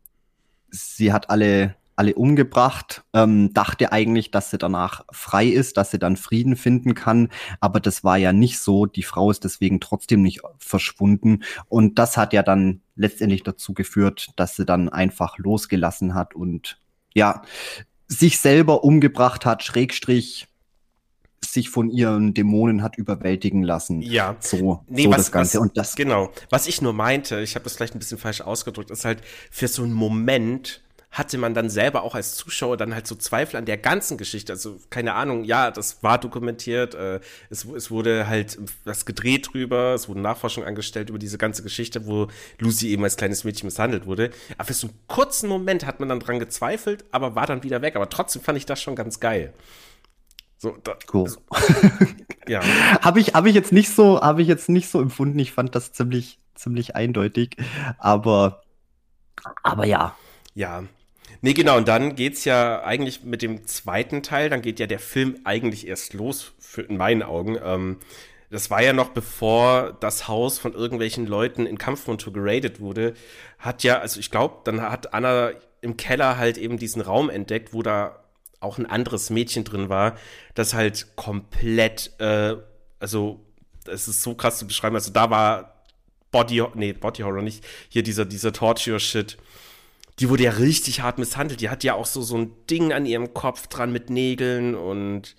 [0.70, 5.98] Sie hat alle, alle umgebracht, ähm, dachte eigentlich, dass sie danach frei ist, dass sie
[5.98, 7.28] dann Frieden finden kann.
[7.61, 8.87] Aber das war ja nicht so.
[8.87, 11.42] Die Frau ist deswegen trotzdem nicht verschwunden.
[11.68, 16.80] Und das hat ja dann letztendlich dazu geführt, dass sie dann einfach losgelassen hat und
[17.14, 17.42] ja,
[18.07, 20.48] sich selber umgebracht hat, Schrägstrich
[21.44, 24.00] sich von ihren Dämonen hat überwältigen lassen.
[24.02, 24.37] Ja.
[24.40, 25.59] So, nee, so was, das Ganze.
[25.59, 26.30] Was, und das genau.
[26.50, 29.68] Was ich nur meinte, ich habe das vielleicht ein bisschen falsch ausgedrückt, ist halt für
[29.68, 33.66] so einen Moment hatte man dann selber auch als Zuschauer dann halt so Zweifel an
[33.66, 34.52] der ganzen Geschichte.
[34.52, 39.94] Also keine Ahnung, ja, das war dokumentiert, äh, es, es wurde halt was gedreht drüber,
[39.94, 42.26] es wurden Nachforschungen angestellt über diese ganze Geschichte, wo
[42.59, 44.30] Lucy eben als kleines Mädchen misshandelt wurde.
[44.59, 47.80] Aber für so einen kurzen Moment hat man dann dran gezweifelt, aber war dann wieder
[47.80, 47.94] weg.
[47.94, 49.54] Aber trotzdem fand ich das schon ganz geil.
[50.58, 51.24] So, da, cool.
[51.24, 51.40] Also,
[52.48, 52.62] ja.
[53.02, 55.38] habe ich, habe ich jetzt nicht so, habe ich jetzt nicht so empfunden.
[55.38, 57.56] Ich fand das ziemlich, ziemlich eindeutig.
[57.98, 58.62] Aber,
[59.62, 60.16] aber ja.
[60.54, 60.84] Ja.
[61.40, 61.76] Nee, genau.
[61.76, 64.48] Und dann geht's ja eigentlich mit dem zweiten Teil.
[64.48, 67.58] Dann geht ja der Film eigentlich erst los, für, in meinen Augen.
[67.62, 67.98] Ähm,
[68.50, 73.14] das war ja noch bevor das Haus von irgendwelchen Leuten in Kampfmontur geradet wurde,
[73.58, 77.72] hat ja, also ich glaube, dann hat Anna im Keller halt eben diesen Raum entdeckt,
[77.72, 78.23] wo da
[78.64, 80.16] auch ein anderes Mädchen drin war,
[80.55, 82.57] das halt komplett, äh,
[82.98, 83.40] also
[83.87, 84.96] es ist so krass zu beschreiben.
[84.96, 85.74] Also da war
[86.31, 89.38] Body, nee, Body Horror nicht, hier dieser, dieser Torture-Shit.
[90.18, 91.61] Die wurde ja richtig hart misshandelt.
[91.61, 95.35] Die hat ja auch so, so ein Ding an ihrem Kopf dran mit Nägeln und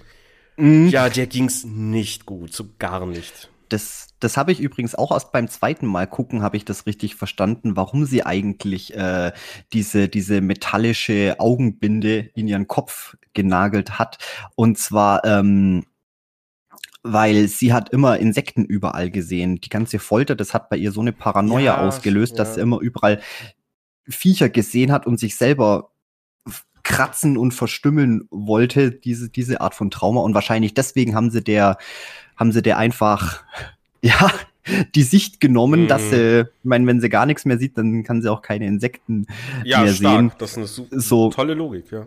[0.57, 0.89] mhm.
[0.89, 3.49] ja, der ging's nicht gut, so gar nicht.
[3.69, 7.15] Das, das habe ich übrigens auch erst beim zweiten Mal gucken, habe ich das richtig
[7.15, 9.31] verstanden, warum sie eigentlich äh,
[9.73, 14.17] diese, diese metallische Augenbinde in ihren Kopf genagelt hat.
[14.55, 15.85] Und zwar, ähm,
[17.03, 19.61] weil sie hat immer Insekten überall gesehen.
[19.61, 22.37] Die ganze Folter, das hat bei ihr so eine Paranoia ja, ausgelöst, ja.
[22.37, 23.21] dass sie immer überall
[24.07, 25.91] Viecher gesehen hat und sich selber
[26.85, 30.21] kratzen und verstümmeln wollte, diese, diese Art von Trauma.
[30.21, 31.77] Und wahrscheinlich deswegen haben sie der
[32.35, 33.43] haben sie der einfach,
[34.01, 34.31] ja,
[34.95, 35.87] die Sicht genommen, mhm.
[35.87, 38.65] dass sie, ich meine, wenn sie gar nichts mehr sieht, dann kann sie auch keine
[38.65, 39.27] Insekten
[39.63, 40.17] ja, mehr stark.
[40.17, 40.31] sehen.
[40.39, 42.05] Das ist eine so, tolle Logik, ja.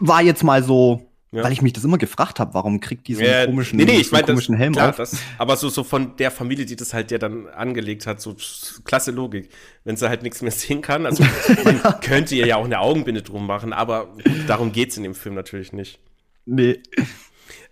[0.00, 1.44] War jetzt mal so, ja.
[1.44, 3.84] weil ich mich das immer gefragt habe, warum kriegt die so einen ja, komischen, nee,
[3.84, 4.96] nee, ich mein, komischen das, Helm klar, auf?
[4.96, 8.36] Das, aber so, so von der Familie, die das halt ja dann angelegt hat, so
[8.84, 9.48] klasse Logik.
[9.84, 11.24] Wenn sie halt nichts mehr sehen kann, also
[11.64, 14.08] man könnte ihr ja auch eine Augenbinde drum machen, aber
[14.46, 16.00] darum geht's in dem Film natürlich nicht.
[16.44, 16.80] Nee.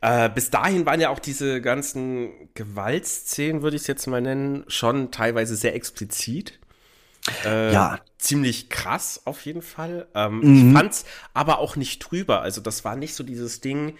[0.01, 4.65] Äh, bis dahin waren ja auch diese ganzen Gewaltszenen, würde ich es jetzt mal nennen,
[4.69, 6.59] schon teilweise sehr explizit.
[7.45, 7.99] Äh, ja.
[8.19, 10.07] Ziemlich krass auf jeden Fall.
[10.15, 10.69] Ähm, mhm.
[10.69, 12.43] Ich fand's aber auch nicht drüber.
[12.43, 13.97] Also das war nicht so dieses Ding,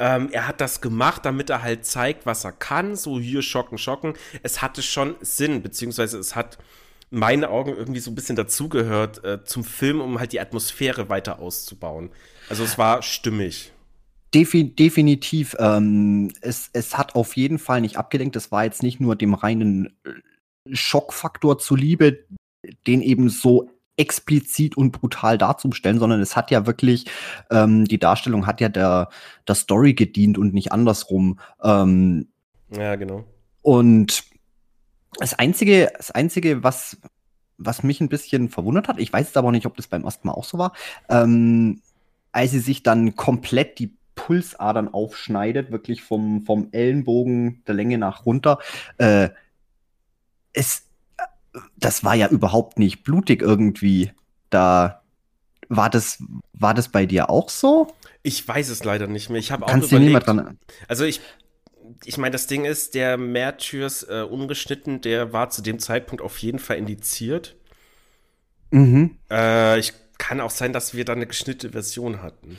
[0.00, 2.94] Ähm, er hat das gemacht, damit er halt zeigt, was er kann.
[2.94, 4.14] So hier schocken, schocken.
[4.42, 6.58] Es hatte schon Sinn, beziehungsweise es hat
[7.10, 11.08] in meinen Augen irgendwie so ein bisschen dazugehört äh, zum Film, um halt die Atmosphäre
[11.08, 12.10] weiter auszubauen.
[12.48, 13.72] Also es war stimmig.
[14.34, 15.56] Defi definitiv.
[15.58, 18.36] Ähm, es, es hat auf jeden Fall nicht abgelenkt.
[18.36, 22.24] Es war jetzt nicht nur dem reinen äh, Schockfaktor zuliebe,
[22.86, 27.06] den eben so explizit und brutal darzustellen, sondern es hat ja wirklich,
[27.50, 29.08] ähm, die Darstellung hat ja der,
[29.46, 31.40] der Story gedient und nicht andersrum.
[31.62, 32.28] Ähm,
[32.70, 33.24] ja, genau.
[33.62, 34.24] Und
[35.18, 36.98] das Einzige, das Einzige, was,
[37.56, 40.28] was mich ein bisschen verwundert hat, ich weiß jetzt aber nicht, ob das beim ersten
[40.28, 40.72] Mal auch so war,
[41.08, 41.80] ähm,
[42.30, 43.97] als sie sich dann komplett die
[44.28, 48.58] Pulsadern aufschneidet, wirklich vom, vom Ellenbogen der Länge nach runter,
[48.98, 49.30] äh,
[50.52, 50.84] es,
[51.78, 54.12] das war ja überhaupt nicht blutig irgendwie.
[54.50, 55.00] Da
[55.70, 57.94] war das, war das bei dir auch so?
[58.22, 59.38] Ich weiß es leider nicht mehr.
[59.38, 60.12] Ich habe auch Kannst überlegt.
[60.12, 61.22] Mehr dran also ich,
[62.04, 66.36] ich meine, das Ding ist, der Märtyrs äh, ungeschnitten, der war zu dem Zeitpunkt auf
[66.36, 67.56] jeden Fall indiziert.
[68.72, 69.16] Mhm.
[69.30, 72.58] Äh, ich kann auch sein, dass wir da eine geschnittene Version hatten.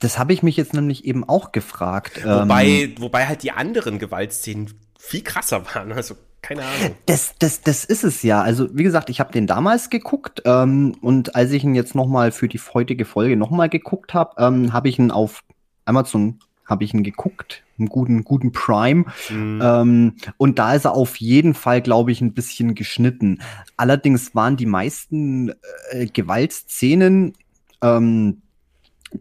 [0.00, 2.24] Das habe ich mich jetzt nämlich eben auch gefragt.
[2.24, 5.92] Wobei, ähm, wobei halt die anderen Gewaltszenen viel krasser waren.
[5.92, 6.96] Also keine Ahnung.
[7.06, 8.42] Das, das, das ist es ja.
[8.42, 12.06] Also wie gesagt, ich habe den damals geguckt ähm, und als ich ihn jetzt noch
[12.06, 15.42] mal für die heutige Folge noch mal geguckt habe, ähm, habe ich ihn auf
[15.86, 19.04] Amazon habe ich ihn geguckt, einen guten, guten Prime.
[19.30, 19.60] Mhm.
[19.62, 23.40] Ähm, und da ist er auf jeden Fall, glaube ich, ein bisschen geschnitten.
[23.76, 25.52] Allerdings waren die meisten
[25.90, 27.34] äh, Gewaltszenen
[27.82, 28.40] ähm,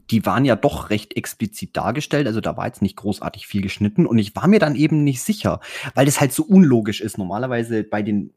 [0.09, 2.27] die waren ja doch recht explizit dargestellt.
[2.27, 4.05] Also da war jetzt nicht großartig viel geschnitten.
[4.05, 5.59] Und ich war mir dann eben nicht sicher,
[5.93, 7.17] weil das halt so unlogisch ist.
[7.17, 8.31] Normalerweise bei den,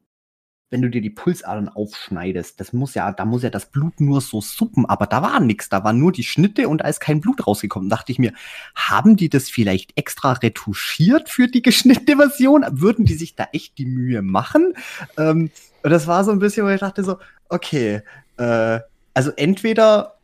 [0.70, 4.20] wenn du dir die Pulsadern aufschneidest, das muss ja, da muss ja das Blut nur
[4.20, 4.84] so suppen.
[4.86, 5.68] Aber da war nichts.
[5.68, 7.88] Da waren nur die Schnitte und da ist kein Blut rausgekommen.
[7.88, 8.32] Da dachte ich mir,
[8.74, 12.64] haben die das vielleicht extra retuschiert für die geschnittene Version?
[12.70, 14.74] Würden die sich da echt die Mühe machen?
[15.16, 15.50] Ähm,
[15.82, 18.02] und das war so ein bisschen, wo ich dachte so, okay,
[18.38, 18.80] äh,
[19.14, 20.16] also entweder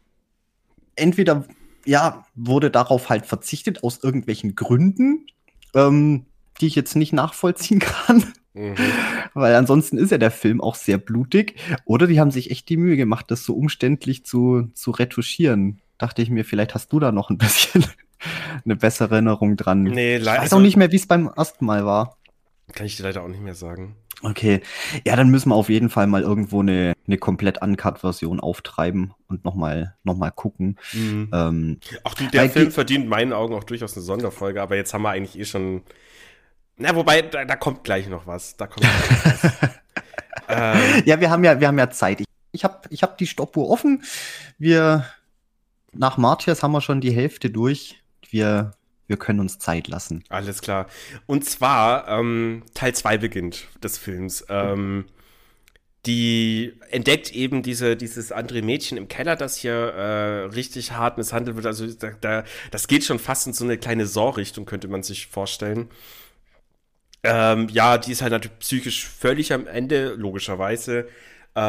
[0.96, 1.44] entweder
[1.84, 5.26] ja, wurde darauf halt verzichtet aus irgendwelchen Gründen,
[5.74, 6.26] ähm,
[6.60, 8.32] die ich jetzt nicht nachvollziehen kann.
[8.54, 8.74] Mhm.
[9.34, 11.56] Weil ansonsten ist ja der Film auch sehr blutig.
[11.84, 15.80] Oder die haben sich echt die Mühe gemacht, das so umständlich zu, zu retuschieren.
[15.98, 17.84] Dachte ich mir, vielleicht hast du da noch ein bisschen
[18.64, 19.82] eine bessere Erinnerung dran.
[19.84, 22.18] Nee, ich weiß auch nicht mehr, wie es beim ersten Mal war.
[22.72, 23.96] Kann ich dir leider auch nicht mehr sagen.
[24.22, 24.60] Okay.
[25.04, 29.44] Ja, dann müssen wir auf jeden Fall mal irgendwo eine, eine komplett Uncut-Version auftreiben und
[29.44, 30.78] nochmal noch mal gucken.
[30.92, 31.30] Mhm.
[31.32, 34.94] Ähm, Ach du, der Film verdient in meinen Augen auch durchaus eine Sonderfolge, aber jetzt
[34.94, 35.82] haben wir eigentlich eh schon.
[36.76, 38.56] Na, wobei, da, da kommt gleich noch was.
[38.56, 39.52] Da kommt gleich was.
[40.48, 42.20] ähm, ja, wir haben ja, wir haben ja Zeit.
[42.20, 44.02] Ich, ich habe ich hab die Stoppuhr offen.
[44.58, 45.06] Wir
[45.92, 48.02] nach Martyrs haben wir schon die Hälfte durch.
[48.30, 48.72] Wir
[49.12, 50.24] wir können uns Zeit lassen.
[50.30, 50.86] Alles klar.
[51.26, 54.46] Und zwar, ähm, Teil 2 beginnt des Films.
[54.48, 55.04] Ähm,
[56.06, 61.56] die entdeckt eben diese, dieses andere Mädchen im Keller, das hier äh, richtig hart misshandelt
[61.56, 61.66] wird.
[61.66, 65.26] Also da, da, das geht schon fast in so eine kleine Saw-Richtung, könnte man sich
[65.26, 65.90] vorstellen.
[67.24, 71.06] Ähm, ja, die ist halt natürlich psychisch völlig am Ende, logischerweise.
[71.54, 71.60] Äh,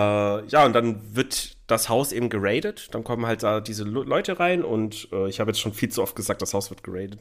[0.48, 2.90] ja, und dann wird das Haus eben geradet.
[2.94, 5.90] Dann kommen halt da diese Le Leute rein und äh, ich habe jetzt schon viel
[5.90, 7.20] zu oft gesagt, das Haus wird geradet.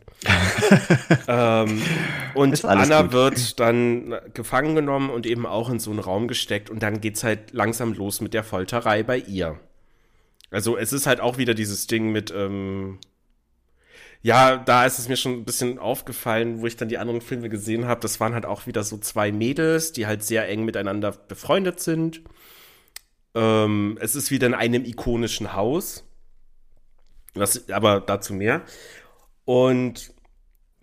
[1.29, 1.83] ähm,
[2.35, 3.13] und Anna gut.
[3.13, 7.25] wird dann gefangen genommen und eben auch in so einen Raum gesteckt und dann geht's
[7.25, 9.59] halt langsam los mit der Folterei bei ihr.
[10.53, 12.99] Also es ist halt auch wieder dieses Ding mit, ähm,
[14.23, 17.49] ja, da ist es mir schon ein bisschen aufgefallen, wo ich dann die anderen Filme
[17.49, 18.01] gesehen habe.
[18.01, 22.23] Das waren halt auch wieder so zwei Mädels, die halt sehr eng miteinander befreundet sind.
[23.35, 26.05] Ähm, es ist wieder in einem ikonischen Haus.
[27.35, 28.63] Was, aber dazu mehr.
[29.45, 30.13] Und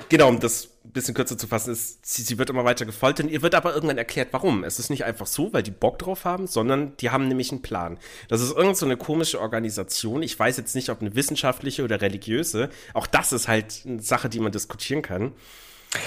[0.10, 3.30] genau, das ein bisschen kürzer zu fassen, ist, sie, sie wird immer weiter gefoltert.
[3.30, 4.64] Ihr wird aber irgendwann erklärt, warum.
[4.64, 7.62] Es ist nicht einfach so, weil die Bock drauf haben, sondern die haben nämlich einen
[7.62, 8.00] Plan.
[8.28, 10.24] Das ist irgend so eine komische Organisation.
[10.24, 12.70] Ich weiß jetzt nicht, ob eine wissenschaftliche oder religiöse.
[12.96, 15.34] Auch das ist halt eine Sache, die man diskutieren kann.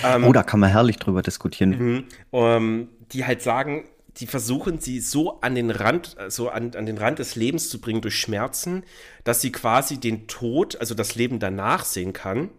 [0.03, 1.71] Ähm, oh, da kann man herrlich drüber diskutieren.
[1.71, 2.05] Mhm.
[2.33, 3.85] Ähm, die halt sagen,
[4.16, 7.81] die versuchen sie so an den Rand, so an, an den Rand des Lebens zu
[7.81, 8.83] bringen durch Schmerzen,
[9.23, 12.51] dass sie quasi den Tod, also das Leben danach sehen kann,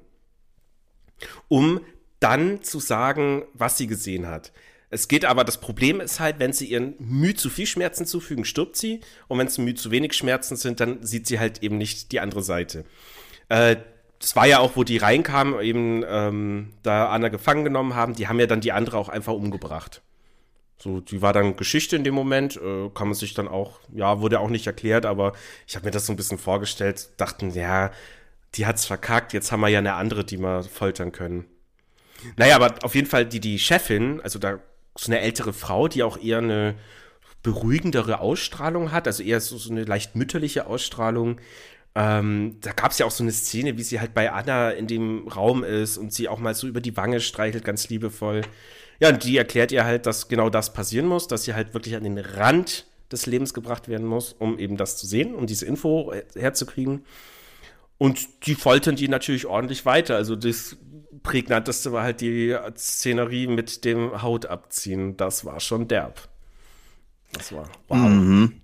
[1.49, 1.81] um
[2.23, 4.51] dann zu sagen, was sie gesehen hat.
[4.89, 8.45] Es geht aber, das Problem ist halt, wenn sie ihren Mühe zu viel Schmerzen zufügen,
[8.45, 9.01] stirbt sie.
[9.27, 12.19] Und wenn es Mühe zu wenig Schmerzen sind, dann sieht sie halt eben nicht die
[12.19, 12.85] andere Seite.
[13.49, 13.77] Äh,
[14.19, 18.27] das war ja auch, wo die reinkamen, eben ähm, da Anna gefangen genommen haben, die
[18.27, 20.01] haben ja dann die andere auch einfach umgebracht.
[20.77, 24.21] So, die war dann Geschichte in dem Moment, äh, kann man sich dann auch, ja,
[24.21, 25.33] wurde auch nicht erklärt, aber
[25.67, 27.91] ich habe mir das so ein bisschen vorgestellt, dachten, ja,
[28.55, 31.45] die hat's verkackt, jetzt haben wir ja eine andere, die wir foltern können.
[32.37, 34.59] Naja, aber auf jeden Fall die, die Chefin, also da
[34.95, 36.75] so eine ältere Frau, die auch eher eine
[37.41, 41.39] beruhigendere Ausstrahlung hat, also eher so, so eine leicht mütterliche Ausstrahlung.
[41.95, 44.87] Ähm, da gab es ja auch so eine Szene, wie sie halt bei Anna in
[44.87, 48.41] dem Raum ist und sie auch mal so über die Wange streichelt, ganz liebevoll.
[48.99, 51.95] Ja, und die erklärt ihr halt, dass genau das passieren muss, dass sie halt wirklich
[51.95, 55.65] an den Rand des Lebens gebracht werden muss, um eben das zu sehen, um diese
[55.65, 57.05] Info herzukriegen.
[57.97, 60.15] Und die foltern die natürlich ordentlich weiter.
[60.15, 60.77] Also das
[61.23, 65.17] prägnanteste war halt die Szenerie mit dem Haut abziehen.
[65.17, 66.27] Das war schon derb.
[67.31, 67.97] Das war wow.
[67.97, 68.61] Mhm.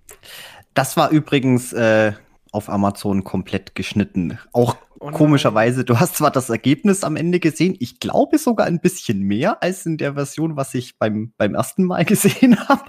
[0.73, 2.13] Das war übrigens äh,
[2.51, 4.37] auf Amazon komplett geschnitten.
[4.53, 8.79] Auch oh komischerweise, du hast zwar das Ergebnis am Ende gesehen, ich glaube sogar ein
[8.79, 12.85] bisschen mehr als in der Version, was ich beim, beim ersten Mal gesehen habe.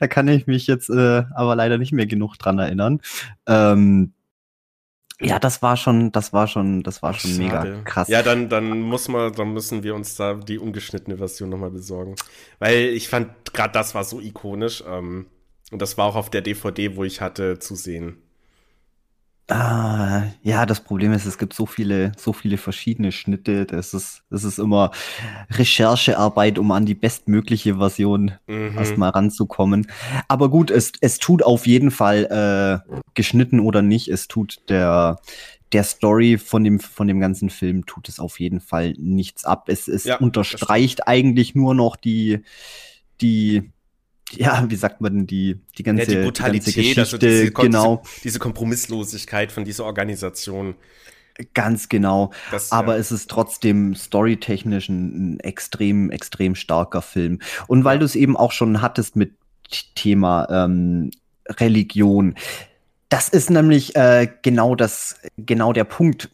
[0.00, 3.00] da kann ich mich jetzt äh, aber leider nicht mehr genug dran erinnern.
[3.46, 4.14] Ähm,
[5.20, 7.70] ja, das war schon, das war schon, das war schon Schade.
[7.70, 8.08] mega krass.
[8.08, 12.14] Ja, dann, dann muss man, dann müssen wir uns da die ungeschnittene Version nochmal besorgen.
[12.60, 14.84] Weil ich fand, gerade das war so ikonisch.
[14.86, 15.26] Ähm,
[15.70, 18.22] und das war auch auf der DVD, wo ich hatte, zu sehen.
[19.50, 23.64] Ah, ja, das Problem ist, es gibt so viele, so viele verschiedene Schnitte.
[23.64, 24.90] Das ist, das ist immer
[25.50, 28.76] Recherchearbeit, um an die bestmögliche Version mhm.
[28.76, 29.86] erstmal ranzukommen.
[30.28, 34.08] Aber gut, es, es tut auf jeden Fall äh, geschnitten oder nicht.
[34.08, 35.18] Es tut der,
[35.72, 39.70] der Story von dem, von dem ganzen Film tut es auf jeden Fall nichts ab.
[39.70, 42.44] Es, es ja, unterstreicht eigentlich nur noch die,
[43.22, 43.72] die,
[44.32, 47.36] ja, wie sagt man denn, die, die ganze, ja, die Brutalität, die ganze also Geschichte,
[47.36, 48.02] also diese, genau.
[48.04, 50.74] Diese, diese, Kompromisslosigkeit von dieser Organisation.
[51.54, 52.32] Ganz genau.
[52.50, 53.00] Das, Aber ja.
[53.00, 57.38] es ist trotzdem storytechnisch ein, ein, extrem, extrem starker Film.
[57.68, 57.98] Und weil ja.
[58.00, 59.34] du es eben auch schon hattest mit
[59.94, 61.10] Thema ähm,
[61.48, 62.34] Religion,
[63.08, 66.28] das ist nämlich äh, genau das, genau der Punkt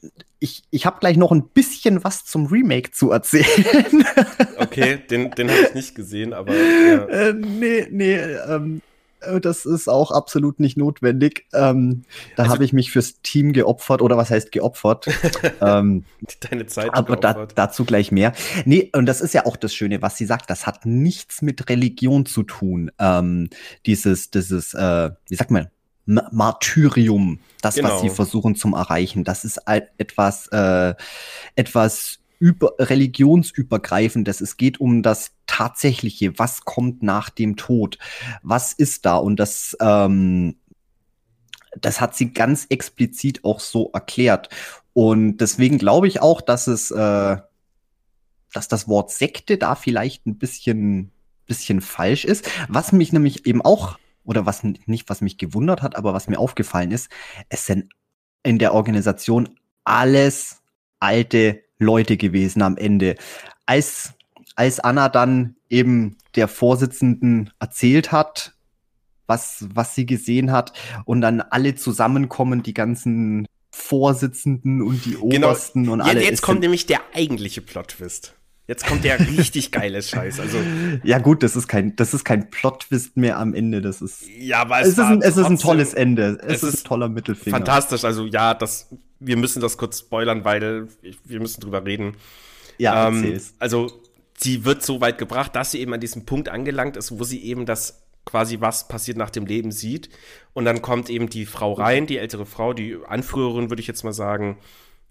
[0.44, 4.04] ich, ich habe gleich noch ein bisschen was zum Remake zu erzählen.
[4.58, 6.54] okay, den, den habe ich nicht gesehen, aber.
[6.54, 7.06] Ja.
[7.06, 8.82] Äh, nee, nee, ähm,
[9.20, 11.46] äh, das ist auch absolut nicht notwendig.
[11.54, 12.04] Ähm,
[12.37, 15.06] da also, habe ich mich fürs Team geopfert, oder was heißt geopfert?
[15.62, 16.04] ähm,
[16.40, 16.92] Deine Zeit.
[16.92, 18.34] Aber da, dazu gleich mehr.
[18.66, 20.50] Nee, und das ist ja auch das Schöne, was sie sagt.
[20.50, 22.90] Das hat nichts mit Religion zu tun.
[22.98, 23.48] Ähm,
[23.87, 25.68] dieses, dieses, äh, wie sagt man,
[26.07, 27.90] Martyrium, das, genau.
[27.90, 29.25] was sie versuchen zum Erreichen.
[29.25, 30.95] Das ist etwas, äh,
[31.57, 34.40] etwas über, religionsübergreifendes.
[34.40, 36.38] Es geht um das Tatsächliche.
[36.38, 37.99] Was kommt nach dem Tod?
[38.43, 39.17] Was ist da?
[39.17, 40.57] Und das, ähm,
[41.81, 44.49] das hat sie ganz explizit auch so erklärt.
[44.93, 47.37] Und deswegen glaube ich auch, dass es, äh,
[48.53, 51.11] dass das Wort Sekte da vielleicht ein bisschen,
[51.47, 52.49] bisschen falsch ist.
[52.69, 56.38] Was mich nämlich eben auch oder was nicht, was mich gewundert hat, aber was mir
[56.38, 57.10] aufgefallen ist,
[57.48, 57.92] es sind
[58.42, 59.48] in der Organisation
[59.84, 60.62] alles
[61.00, 63.16] alte Leute gewesen am Ende.
[63.66, 64.14] Als,
[64.56, 68.54] als Anna dann eben der Vorsitzenden erzählt hat,
[69.26, 70.72] was, was sie gesehen hat
[71.04, 75.48] und dann alle zusammenkommen, die ganzen Vorsitzenden und die genau.
[75.48, 75.94] Obersten genau.
[75.94, 76.20] und alle.
[76.20, 78.34] Jetzt, jetzt kommt nämlich der eigentliche Plot-Twist.
[78.66, 80.40] Jetzt kommt der richtig geile Scheiß.
[80.40, 80.59] Also
[81.03, 83.83] ja gut, das ist kein, das ist kein Plot-Twist mehr am Ende.
[83.83, 86.38] Das ist ja, aber es, es, ist, ein, es ist ein tolles Ende.
[86.42, 87.57] Es, es ist ein toller Mittelfinger.
[87.57, 88.05] Fantastisch.
[88.05, 88.88] Also ja, das,
[89.20, 90.88] wir müssen das kurz spoilern, weil
[91.24, 92.16] wir müssen drüber reden.
[92.79, 93.92] Ja, ähm, also
[94.38, 97.44] sie wird so weit gebracht, dass sie eben an diesem Punkt angelangt ist, wo sie
[97.44, 100.09] eben das quasi was passiert nach dem Leben sieht.
[100.55, 104.05] Und dann kommt eben die Frau rein, die ältere Frau, die Anführerin, würde ich jetzt
[104.05, 104.57] mal sagen.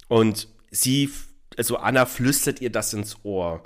[0.08, 1.12] Und sie
[1.58, 3.64] also Anna flüstert ihr das ins Ohr.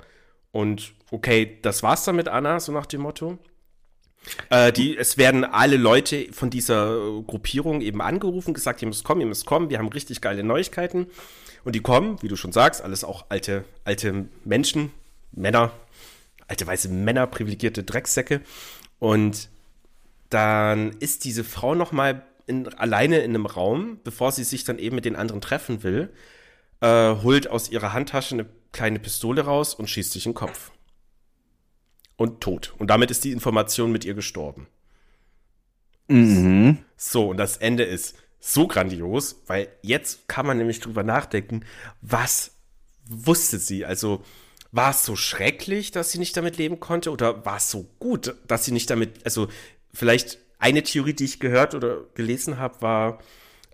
[0.52, 3.38] Und okay, das war's dann mit Anna, so nach dem Motto.
[4.50, 9.20] Äh, die, es werden alle Leute von dieser Gruppierung eben angerufen, gesagt, ihr müsst kommen,
[9.20, 11.06] ihr müsst kommen, wir haben richtig geile Neuigkeiten.
[11.64, 14.90] Und die kommen, wie du schon sagst, alles auch alte, alte Menschen,
[15.32, 15.72] Männer,
[16.46, 18.40] alte weiße Männer, privilegierte Drecksäcke.
[18.98, 19.48] Und
[20.30, 24.78] dann ist diese Frau noch mal in, alleine in einem Raum, bevor sie sich dann
[24.78, 26.10] eben mit den anderen treffen will
[26.80, 30.70] äh, holt aus ihrer Handtasche eine kleine Pistole raus und schießt sich in den Kopf.
[32.16, 32.74] Und tot.
[32.78, 34.66] Und damit ist die Information mit ihr gestorben.
[36.08, 36.78] Mhm.
[36.96, 41.64] So, und das Ende ist so grandios, weil jetzt kann man nämlich drüber nachdenken,
[42.00, 42.52] was
[43.04, 43.84] wusste sie?
[43.84, 44.24] Also,
[44.70, 47.10] war es so schrecklich, dass sie nicht damit leben konnte?
[47.10, 49.48] Oder war es so gut, dass sie nicht damit, also,
[49.92, 53.18] vielleicht eine Theorie, die ich gehört oder gelesen habe, war,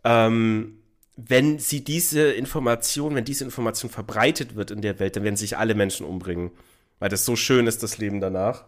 [0.05, 0.79] ähm,
[1.17, 5.57] wenn sie diese Information, wenn diese Information verbreitet wird in der Welt, dann werden sich
[5.57, 6.51] alle Menschen umbringen.
[6.99, 8.65] Weil das so schön ist, das Leben danach.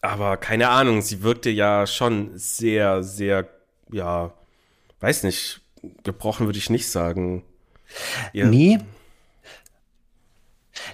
[0.00, 3.48] Aber keine Ahnung, sie wirkte ja schon sehr, sehr,
[3.90, 4.34] ja,
[5.00, 5.62] weiß nicht,
[6.02, 7.44] gebrochen würde ich nicht sagen.
[8.32, 8.46] Ja.
[8.46, 8.80] Nee.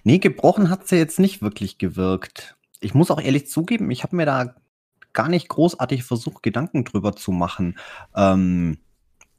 [0.05, 2.57] Nee, gebrochen hat sie jetzt nicht wirklich gewirkt.
[2.81, 4.55] Ich muss auch ehrlich zugeben, ich habe mir da
[5.13, 7.79] gar nicht großartig versucht, Gedanken drüber zu machen,
[8.15, 8.79] ähm,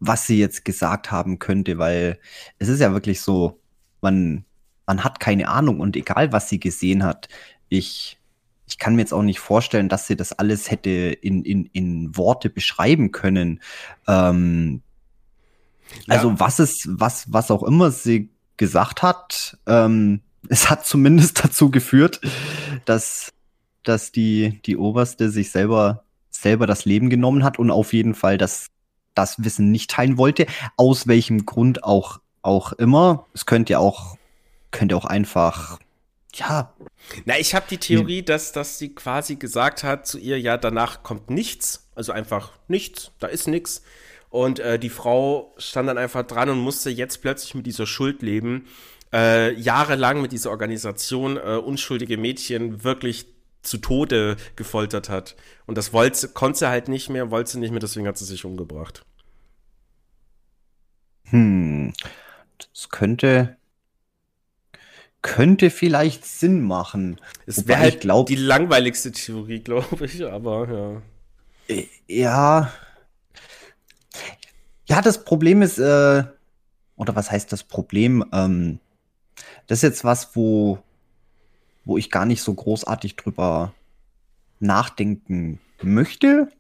[0.02, 2.20] was sie jetzt gesagt haben könnte, weil
[2.58, 3.62] es ist ja wirklich so,
[4.02, 4.44] man,
[4.88, 7.30] man hat keine Ahnung und egal, was sie gesehen hat,
[7.70, 8.20] ich,
[8.66, 12.18] ich kann mir jetzt auch nicht vorstellen, dass sie das alles hätte in, in, in
[12.18, 13.62] Worte beschreiben können.
[14.08, 14.82] Ähm,
[16.08, 16.16] ja.
[16.16, 21.70] Also was es, was, was auch immer sie gesagt hat, ähm, es hat zumindest dazu
[21.70, 22.22] geführt,
[22.86, 23.32] dass,
[23.84, 28.40] dass die, die Oberste sich selber, selber das Leben genommen hat und auf jeden Fall
[28.40, 28.71] das,
[29.16, 30.46] das Wissen nicht teilen wollte.
[30.78, 33.28] Aus welchem Grund auch, auch immer.
[33.34, 34.18] Es könnte ja auch,
[34.72, 35.80] könnte auch einfach,
[36.34, 36.74] ja.
[37.26, 41.04] Na, ich habe die Theorie, dass, dass sie quasi gesagt hat zu ihr, ja, danach
[41.04, 41.90] kommt nichts.
[41.96, 43.84] Also einfach nichts, da ist nichts.
[44.30, 48.22] Und äh, die Frau stand dann einfach dran und musste jetzt plötzlich mit dieser Schuld
[48.22, 48.66] leben.
[49.12, 53.26] Äh, jahrelang mit dieser Organisation äh, unschuldige Mädchen wirklich
[53.62, 55.36] zu Tode gefoltert hat.
[55.66, 58.26] Und das wollte, konnte sie halt nicht mehr, wollte sie nicht mehr, deswegen hat sie
[58.26, 59.06] sich umgebracht.
[61.26, 61.94] Hm,
[62.58, 63.58] das könnte,
[65.22, 67.20] könnte vielleicht Sinn machen.
[67.46, 71.02] Es wäre halt glaub, die langweiligste Theorie, glaube ich, aber
[71.68, 71.76] ja.
[71.76, 72.72] Äh, ja,
[74.92, 76.24] ja, das Problem ist, äh,
[76.98, 78.26] oder was heißt das Problem?
[78.34, 78.80] Ähm,
[79.68, 80.80] das ist jetzt was, wo,
[81.86, 83.74] wo ich gar nicht so großartig drüber
[84.60, 86.52] nachdenken möchte,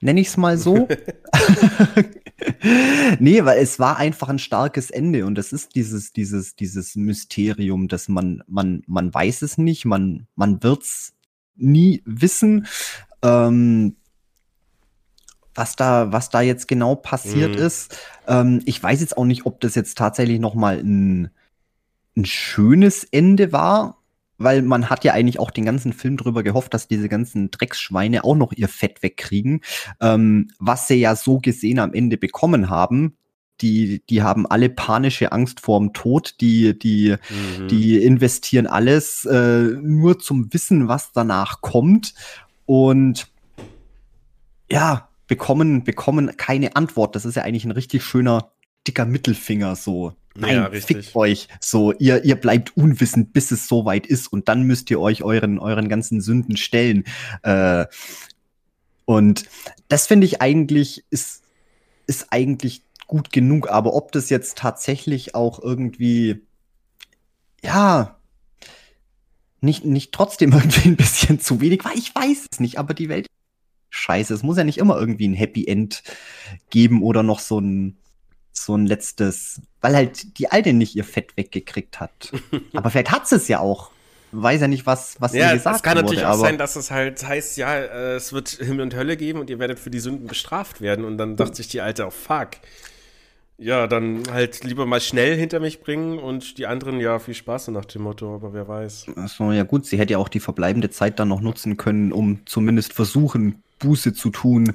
[0.00, 0.88] nenne ich es mal so.
[3.18, 7.88] nee, weil es war einfach ein starkes Ende und das ist dieses, dieses, dieses Mysterium,
[7.88, 11.14] dass man, man, man weiß es nicht, man, man wird's
[11.56, 12.66] nie wissen.
[13.22, 13.96] Ähm,
[15.54, 17.62] was da, was da jetzt genau passiert mhm.
[17.62, 17.98] ist.
[18.28, 21.30] Ähm, ich weiß jetzt auch nicht, ob das jetzt tatsächlich noch mal ein,
[22.16, 23.97] ein schönes Ende war,
[24.38, 28.24] weil man hat ja eigentlich auch den ganzen Film drüber gehofft, dass diese ganzen Drecksschweine
[28.24, 29.60] auch noch ihr Fett wegkriegen,
[30.00, 33.16] ähm, was sie ja so gesehen am Ende bekommen haben.
[33.60, 37.16] Die, die haben alle panische Angst vorm Tod, die, die,
[37.58, 37.66] mhm.
[37.66, 42.14] die investieren alles äh, nur zum Wissen, was danach kommt.
[42.66, 43.26] Und
[44.70, 47.16] ja, bekommen, bekommen keine Antwort.
[47.16, 48.52] Das ist ja eigentlich ein richtig schöner,
[48.86, 50.12] dicker Mittelfinger so.
[50.40, 51.48] Nein, ja, fickt euch.
[51.60, 55.58] So, ihr, ihr bleibt unwissend, bis es soweit ist und dann müsst ihr euch euren,
[55.58, 57.04] euren ganzen Sünden stellen.
[57.42, 57.86] Äh,
[59.04, 59.44] und
[59.88, 61.42] das finde ich eigentlich, ist,
[62.06, 63.70] ist eigentlich gut genug.
[63.70, 66.42] Aber ob das jetzt tatsächlich auch irgendwie,
[67.62, 68.18] ja,
[69.60, 73.08] nicht, nicht trotzdem irgendwie ein bisschen zu wenig war, ich weiß es nicht, aber die
[73.08, 73.26] Welt
[73.90, 74.32] scheiße.
[74.34, 76.02] Es muss ja nicht immer irgendwie ein Happy End
[76.70, 77.96] geben oder noch so ein,
[78.64, 82.32] so ein letztes, weil halt die Alte nicht ihr Fett weggekriegt hat.
[82.74, 83.90] aber vielleicht hat sie es ja auch.
[84.30, 85.76] Weiß ja nicht, was, was ja, gesagt wurde.
[85.76, 88.82] Es kann wurde, natürlich auch sein, dass es halt heißt, ja, äh, es wird Himmel
[88.82, 91.06] und Hölle geben und ihr werdet für die Sünden bestraft werden.
[91.06, 92.50] Und dann dachte sich die Alte, oh fuck.
[93.56, 97.68] Ja, dann halt lieber mal schnell hinter mich bringen und die anderen, ja, viel Spaß
[97.68, 99.06] nach dem Motto, aber wer weiß.
[99.16, 102.46] Achso, ja gut, sie hätte ja auch die verbleibende Zeit dann noch nutzen können, um
[102.46, 104.74] zumindest versuchen, Buße zu tun,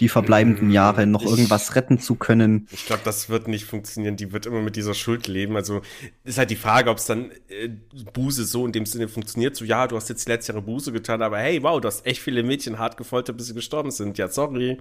[0.00, 2.66] die verbleibenden mm, Jahre noch ich, irgendwas retten zu können.
[2.70, 4.16] Ich glaube, das wird nicht funktionieren.
[4.16, 5.56] Die wird immer mit dieser Schuld leben.
[5.56, 5.82] Also
[6.24, 7.70] ist halt die Frage, ob es dann äh,
[8.12, 9.56] Buße so in dem Sinne funktioniert.
[9.56, 12.06] So, ja, du hast jetzt die letzte Jahre Buße getan, aber hey, wow, du hast
[12.06, 14.18] echt viele Mädchen hart gefoltert, bis sie gestorben sind.
[14.18, 14.78] Ja, sorry.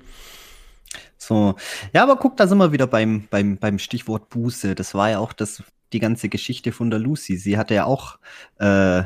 [1.17, 1.55] So,
[1.93, 4.75] ja, aber guck, da sind wir wieder beim, beim, beim Stichwort Buße.
[4.75, 5.63] Das war ja auch das,
[5.93, 7.37] die ganze Geschichte von der Lucy.
[7.37, 8.17] Sie hatte ja auch
[8.59, 9.03] äh,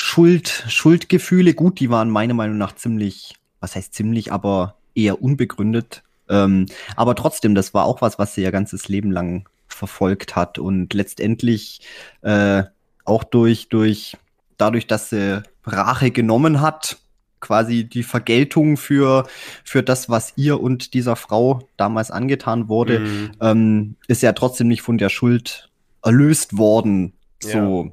[0.00, 6.04] Schuld, Schuldgefühle, gut, die waren meiner Meinung nach ziemlich, was heißt ziemlich, aber eher unbegründet.
[6.28, 10.58] Ähm, aber trotzdem, das war auch was, was sie ihr ganzes Leben lang verfolgt hat
[10.58, 11.80] und letztendlich
[12.22, 12.62] äh,
[13.04, 14.16] auch durch, durch,
[14.56, 16.98] dadurch, dass sie Rache genommen hat,
[17.40, 19.26] quasi die Vergeltung für,
[19.64, 23.30] für das, was ihr und dieser Frau damals angetan wurde, mhm.
[23.40, 25.70] ähm, ist ja trotzdem nicht von der Schuld
[26.04, 27.14] erlöst worden.
[27.40, 27.84] So.
[27.84, 27.90] Ja.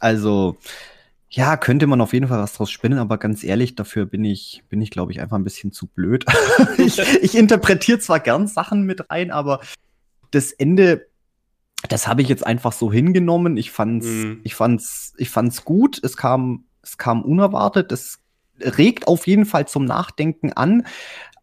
[0.00, 0.56] Also,
[1.34, 4.62] ja, könnte man auf jeden Fall was draus spinnen, aber ganz ehrlich, dafür bin ich,
[4.68, 6.26] bin ich, glaube ich, einfach ein bisschen zu blöd.
[6.78, 9.60] ich, ich interpretiere zwar gern Sachen mit rein, aber
[10.30, 11.06] das Ende,
[11.88, 13.56] das habe ich jetzt einfach so hingenommen.
[13.56, 14.40] Ich fand's, mhm.
[14.44, 15.98] ich fand's, ich fand's gut.
[16.04, 17.92] Es kam, es kam unerwartet.
[17.92, 18.20] Es
[18.60, 20.86] regt auf jeden Fall zum Nachdenken an,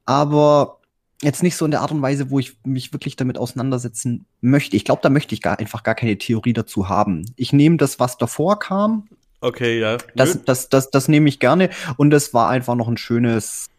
[0.05, 0.81] aber
[1.23, 4.75] jetzt nicht so in der Art und Weise, wo ich mich wirklich damit auseinandersetzen möchte.
[4.77, 7.25] Ich glaube, da möchte ich gar einfach gar keine Theorie dazu haben.
[7.35, 9.07] Ich nehme das, was davor kam,
[9.41, 9.97] Okay, ja.
[10.15, 11.69] Das, das, das, das nehme ich gerne.
[11.97, 13.69] Und es war einfach noch ein schönes,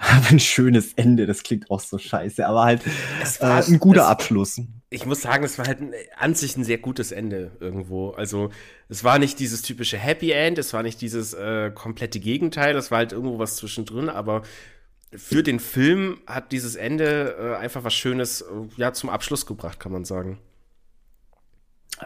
[0.30, 2.82] ein schönes Ende, das klingt auch so scheiße, aber halt
[3.40, 4.60] äh, ein guter es, Abschluss.
[4.88, 8.10] Ich muss sagen, es war halt ein, an sich ein sehr gutes Ende irgendwo.
[8.10, 8.50] Also
[8.88, 12.90] es war nicht dieses typische Happy End, es war nicht dieses äh, komplette Gegenteil, es
[12.90, 14.42] war halt irgendwo was zwischendrin, aber
[15.12, 18.44] für den Film hat dieses Ende äh, einfach was Schönes äh,
[18.76, 20.38] ja, zum Abschluss gebracht, kann man sagen.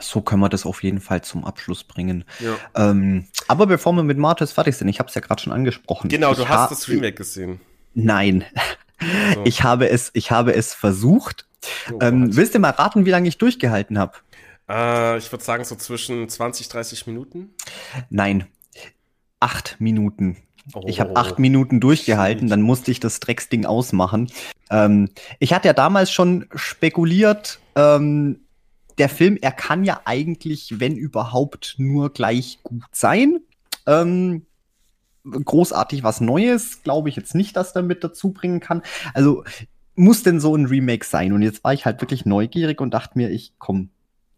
[0.01, 2.25] So können wir das auf jeden Fall zum Abschluss bringen.
[2.41, 2.57] Ja.
[2.91, 6.09] Ähm, aber bevor wir mit Martis fertig sind, ich habe es ja gerade schon angesprochen.
[6.09, 7.61] Genau, du hast das Remake gesehen.
[7.95, 8.45] Nein.
[9.35, 9.43] So.
[9.45, 11.47] Ich habe es, ich habe es versucht.
[11.93, 14.15] Oh, ähm, willst du mal raten, wie lange ich durchgehalten habe?
[14.69, 17.51] Äh, ich würde sagen so zwischen 20, 30 Minuten.
[18.11, 18.47] Nein,
[19.41, 20.37] acht Minuten.
[20.73, 24.33] Oh, ich habe acht Minuten durchgehalten, dann musste ich das Drecksding ausmachen.
[24.71, 28.44] Ähm, ich hatte ja damals schon spekuliert, ähm,
[28.99, 33.41] der Film, er kann ja eigentlich, wenn überhaupt, nur gleich gut sein.
[33.87, 34.47] Ähm,
[35.25, 38.83] großartig was Neues, glaube ich jetzt nicht, dass er mit dazu bringen kann.
[39.15, 39.45] Also
[39.95, 41.33] muss denn so ein Remake sein?
[41.33, 43.91] Und jetzt war ich halt wirklich neugierig und dachte mir, ich komm,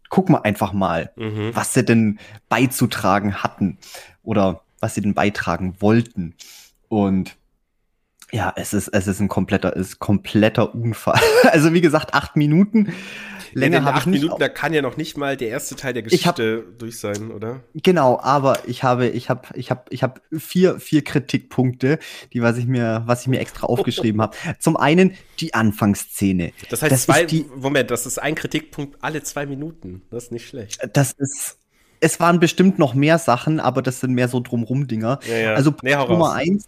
[0.09, 1.51] guck mal einfach mal, mhm.
[1.53, 3.77] was sie denn beizutragen hatten
[4.23, 6.35] oder was sie denn beitragen wollten.
[6.87, 7.35] Und
[8.31, 11.19] ja, es ist, es ist ein kompletter, ist kompletter Unfall.
[11.51, 12.93] Also wie gesagt, acht Minuten.
[13.53, 16.65] Länger ja, acht Minuten, da kann ja noch nicht mal der erste Teil der Geschichte
[16.67, 17.61] hab, durch sein, oder?
[17.73, 21.99] Genau, aber ich habe, ich habe, ich habe, ich habe vier, vier Kritikpunkte,
[22.33, 24.35] die was ich mir, was ich mir extra aufgeschrieben habe.
[24.59, 26.51] Zum einen die Anfangsszene.
[26.69, 30.01] Das heißt das zwei, die, Moment, das ist ein Kritikpunkt alle zwei Minuten.
[30.09, 30.79] Das ist nicht schlecht.
[30.93, 31.57] Das ist,
[31.99, 35.19] es waren bestimmt noch mehr Sachen, aber das sind mehr so drumrum Dinger.
[35.27, 35.53] Ja, ja.
[35.53, 36.67] Also nee, Nummer eins,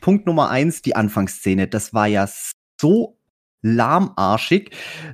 [0.00, 1.68] Punkt Nummer eins, die Anfangsszene.
[1.68, 2.28] Das war ja
[2.80, 3.16] so
[3.62, 4.70] lahmarschig.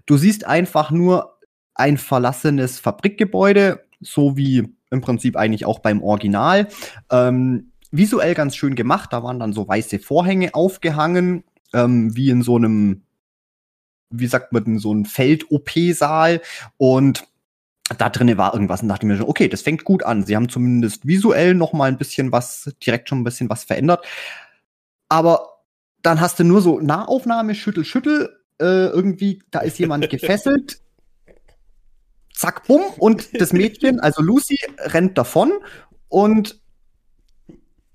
[0.07, 1.38] Du siehst einfach nur
[1.74, 6.68] ein verlassenes Fabrikgebäude, so wie im Prinzip eigentlich auch beim Original.
[7.11, 9.12] Ähm, visuell ganz schön gemacht.
[9.12, 13.03] Da waren dann so weiße Vorhänge aufgehangen, ähm, wie in so einem,
[14.11, 16.40] wie sagt man, in so einem Feld-OP-Saal.
[16.76, 17.26] Und
[17.96, 20.24] da drinnen war irgendwas und dachte mir schon, okay, das fängt gut an.
[20.24, 24.05] Sie haben zumindest visuell noch mal ein bisschen was, direkt schon ein bisschen was verändert.
[25.09, 25.62] Aber
[26.03, 30.80] dann hast du nur so Nahaufnahme, Schüttel, Schüttel, äh, irgendwie, da ist jemand gefesselt.
[32.34, 35.52] Zack, bumm, und das Mädchen, also Lucy, rennt davon
[36.09, 36.61] und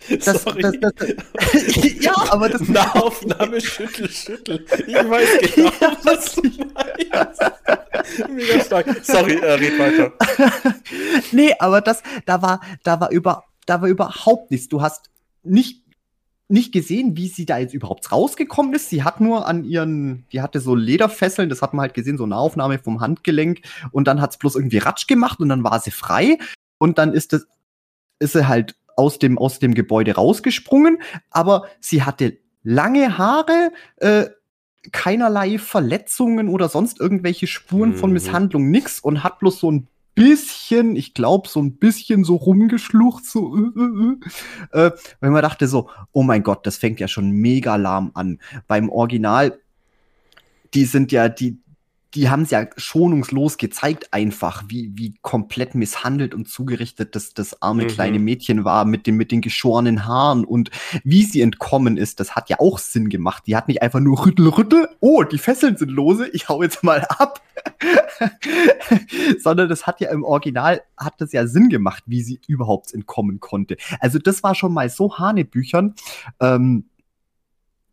[0.10, 0.62] das, Sorry.
[0.62, 4.66] Das, das, das, ja, aber das Nahaufnahme Schüttel, Schüttel.
[4.86, 8.30] Ich weiß genau, ja, was du meinst.
[8.30, 8.86] Mega stark.
[9.04, 10.12] Sorry, äh, red weiter.
[11.32, 14.68] nee, aber das, da war, da war über, da war überhaupt nichts.
[14.68, 15.10] Du hast
[15.44, 15.83] nicht
[16.54, 18.90] nicht gesehen, wie sie da jetzt überhaupt rausgekommen ist.
[18.90, 22.26] Sie hat nur an ihren, die hatte so Lederfesseln, das hat man halt gesehen, so
[22.26, 25.80] eine Aufnahme vom Handgelenk und dann hat es bloß irgendwie Ratsch gemacht und dann war
[25.80, 26.38] sie frei
[26.78, 27.48] und dann ist das,
[28.20, 31.00] ist sie halt aus dem, aus dem Gebäude rausgesprungen,
[31.32, 34.26] aber sie hatte lange Haare, äh,
[34.92, 37.96] keinerlei Verletzungen oder sonst irgendwelche Spuren mhm.
[37.96, 42.36] von Misshandlung, nix und hat bloß so ein bisschen, ich glaube, so ein bisschen so
[42.36, 47.00] rumgeschlucht, so, äh, äh, äh, äh, weil man dachte so, oh mein Gott, das fängt
[47.00, 48.40] ja schon mega lahm an.
[48.68, 49.60] Beim Original,
[50.74, 51.60] die sind ja, die,
[52.16, 57.62] die haben es ja schonungslos gezeigt, einfach, wie, wie komplett misshandelt und zugerichtet das, das
[57.62, 57.88] arme mhm.
[57.88, 60.70] kleine Mädchen war mit, dem, mit den geschorenen Haaren und
[61.04, 63.44] wie sie entkommen ist, das hat ja auch Sinn gemacht.
[63.48, 66.84] Die hat nicht einfach nur rüttel, rüttel, oh, die Fesseln sind lose, ich hau jetzt
[66.84, 67.42] mal ab.
[69.40, 73.40] Sondern das hat ja im Original, hat das ja Sinn gemacht, wie sie überhaupt entkommen
[73.40, 73.78] konnte.
[74.00, 75.96] Also das war schon mal so Hanebüchern.
[76.40, 76.86] Ähm,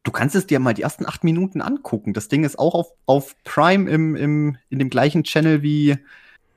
[0.03, 2.13] du kannst es dir mal die ersten acht Minuten angucken.
[2.13, 5.99] Das Ding ist auch auf, auf Prime im, im, in dem gleichen Channel wie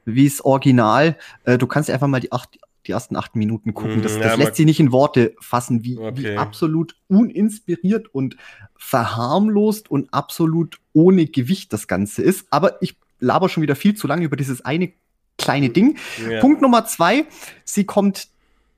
[0.05, 1.17] wie es Original.
[1.45, 4.01] Äh, du kannst einfach mal die, acht, die ersten acht Minuten gucken.
[4.01, 6.13] Das, mm, das ja, lässt sich nicht in Worte fassen, wie, okay.
[6.17, 8.37] wie absolut uninspiriert und
[8.75, 12.47] verharmlost und absolut ohne Gewicht das Ganze ist.
[12.49, 14.91] Aber ich laber schon wieder viel zu lange über dieses eine
[15.37, 15.97] kleine Ding.
[16.29, 16.41] Ja.
[16.41, 17.25] Punkt Nummer zwei,
[17.63, 18.27] sie kommt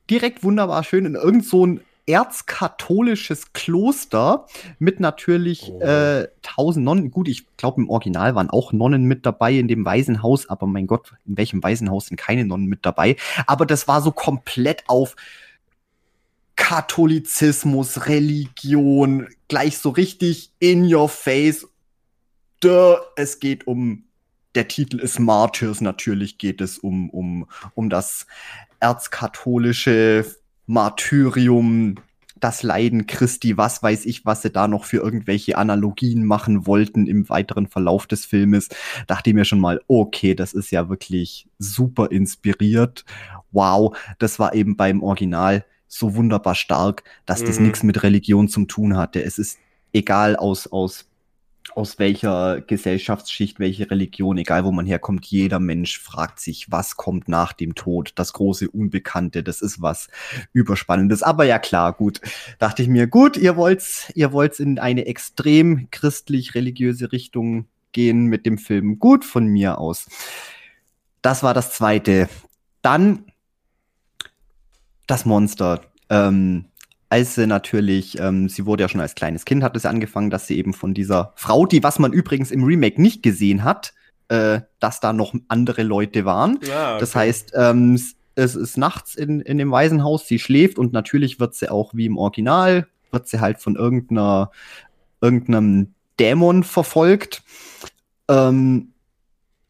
[0.09, 4.45] direkt wunderbar schön in irgend so erzkatholisches Kloster
[4.77, 5.79] mit natürlich oh.
[5.79, 7.11] äh, tausend Nonnen.
[7.11, 10.87] Gut, ich glaube, im Original waren auch Nonnen mit dabei in dem Waisenhaus, aber mein
[10.87, 13.15] Gott, in welchem Waisenhaus sind keine Nonnen mit dabei?
[13.47, 15.15] Aber das war so komplett auf
[16.55, 21.67] Katholizismus, Religion, gleich so richtig in your face.
[22.59, 24.05] Duh, es geht um,
[24.53, 28.25] der Titel ist Martyrs, natürlich geht es um, um, um das
[28.79, 30.25] erzkatholische
[30.67, 31.95] Martyrium,
[32.39, 37.07] das Leiden Christi, was weiß ich, was sie da noch für irgendwelche Analogien machen wollten
[37.07, 38.69] im weiteren Verlauf des Filmes,
[39.07, 43.05] dachte ich mir schon mal, okay, das ist ja wirklich super inspiriert.
[43.51, 47.45] Wow, das war eben beim Original so wunderbar stark, dass mhm.
[47.45, 49.23] das nichts mit Religion zu tun hatte.
[49.23, 49.57] Es ist
[49.93, 51.05] egal aus, aus
[51.73, 57.27] aus welcher Gesellschaftsschicht, welche Religion, egal wo man herkommt, jeder Mensch fragt sich, was kommt
[57.27, 58.13] nach dem Tod?
[58.15, 60.07] Das große Unbekannte, das ist was
[60.53, 61.23] Überspannendes.
[61.23, 62.21] Aber ja klar, gut.
[62.59, 68.45] Dachte ich mir, gut, ihr wollt's, ihr wollt's in eine extrem christlich-religiöse Richtung gehen mit
[68.45, 68.99] dem Film.
[68.99, 70.07] Gut von mir aus.
[71.21, 72.29] Das war das zweite.
[72.81, 73.25] Dann
[75.07, 75.81] das Monster.
[76.09, 76.65] Ähm,
[77.09, 80.47] als sie natürlich, ähm, sie wurde ja schon als kleines Kind, hat es angefangen, dass
[80.47, 83.93] sie eben von dieser Frau, die, was man übrigens im Remake nicht gesehen hat,
[84.29, 86.59] äh, dass da noch andere Leute waren.
[86.67, 86.99] Ja, okay.
[86.99, 87.99] Das heißt, ähm,
[88.35, 92.05] es ist nachts in, in dem Waisenhaus, sie schläft und natürlich wird sie auch wie
[92.05, 94.51] im Original, wird sie halt von irgendeiner,
[95.21, 97.43] irgendeinem Dämon verfolgt.
[98.27, 98.93] Ähm,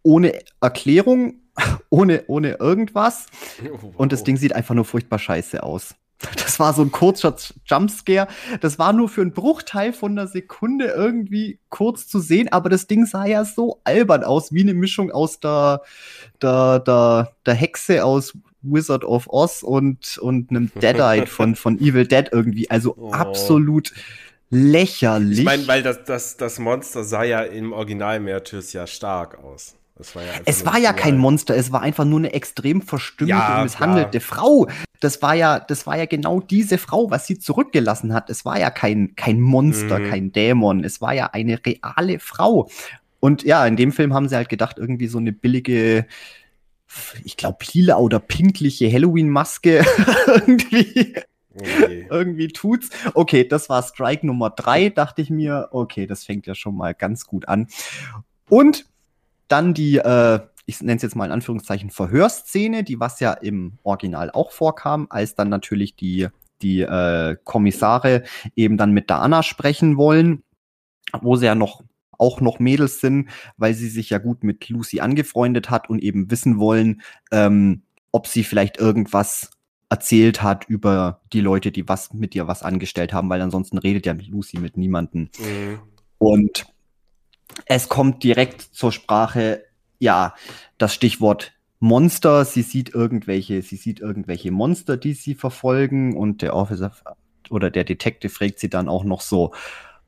[0.03, 1.41] ohne Erklärung,
[1.89, 3.27] ohne, ohne irgendwas.
[3.63, 5.95] Oh, und das Ding sieht einfach nur furchtbar scheiße aus.
[6.35, 7.35] Das war so ein kurzer
[7.65, 8.27] Jumpscare.
[8.61, 12.87] Das war nur für einen Bruchteil von einer Sekunde irgendwie kurz zu sehen, aber das
[12.87, 15.81] Ding sah ja so albern aus, wie eine Mischung aus der,
[16.41, 22.07] der, der, der Hexe aus Wizard of Oz und, und einem Deadite von, von Evil
[22.07, 22.69] Dead irgendwie.
[22.69, 23.11] Also oh.
[23.11, 23.91] absolut
[24.49, 25.39] lächerlich.
[25.39, 29.75] Ich meine, weil das, das, das Monster sah ja im Original Meertys ja stark aus.
[30.13, 33.57] War ja es war ja kein Monster, es war einfach nur eine extrem verstümmelte ja,
[33.57, 34.37] und misshandelte klar.
[34.37, 34.67] Frau.
[34.99, 38.29] Das war ja, das war ja genau diese Frau, was sie zurückgelassen hat.
[38.29, 40.09] Es war ja kein, kein Monster, mhm.
[40.09, 40.83] kein Dämon.
[40.83, 42.69] Es war ja eine reale Frau.
[43.21, 46.05] Und ja, in dem Film haben sie halt gedacht, irgendwie so eine billige,
[47.23, 49.85] ich glaube, lila oder pinkliche Halloween-Maske
[50.27, 51.15] irgendwie.
[51.57, 52.05] Okay.
[52.09, 52.89] Irgendwie tut's.
[53.13, 55.69] Okay, das war Strike Nummer drei, dachte ich mir.
[55.71, 57.67] Okay, das fängt ja schon mal ganz gut an.
[58.49, 58.85] Und
[59.47, 63.77] dann die, äh, ich nenne es jetzt mal in Anführungszeichen, Verhörszene, die was ja im
[63.83, 66.27] Original auch vorkam, als dann natürlich die,
[66.61, 68.23] die äh, Kommissare
[68.55, 70.43] eben dann mit der Anna sprechen wollen,
[71.21, 71.83] wo sie ja noch
[72.17, 76.31] auch noch Mädels sind, weil sie sich ja gut mit Lucy angefreundet hat und eben
[76.31, 79.51] wissen wollen, ähm, ob sie vielleicht irgendwas
[79.89, 84.05] erzählt hat über die Leute, die was mit ihr was angestellt haben, weil ansonsten redet
[84.05, 85.29] ja Lucy mit niemanden.
[85.39, 85.79] Mhm.
[86.17, 86.65] Und
[87.65, 89.63] es kommt direkt zur Sprache,
[89.99, 90.35] ja,
[90.77, 92.45] das Stichwort Monster.
[92.45, 96.91] Sie sieht irgendwelche, sie sieht irgendwelche Monster, die sie verfolgen und der Officer
[97.49, 99.53] oder der Detective fragt sie dann auch noch so,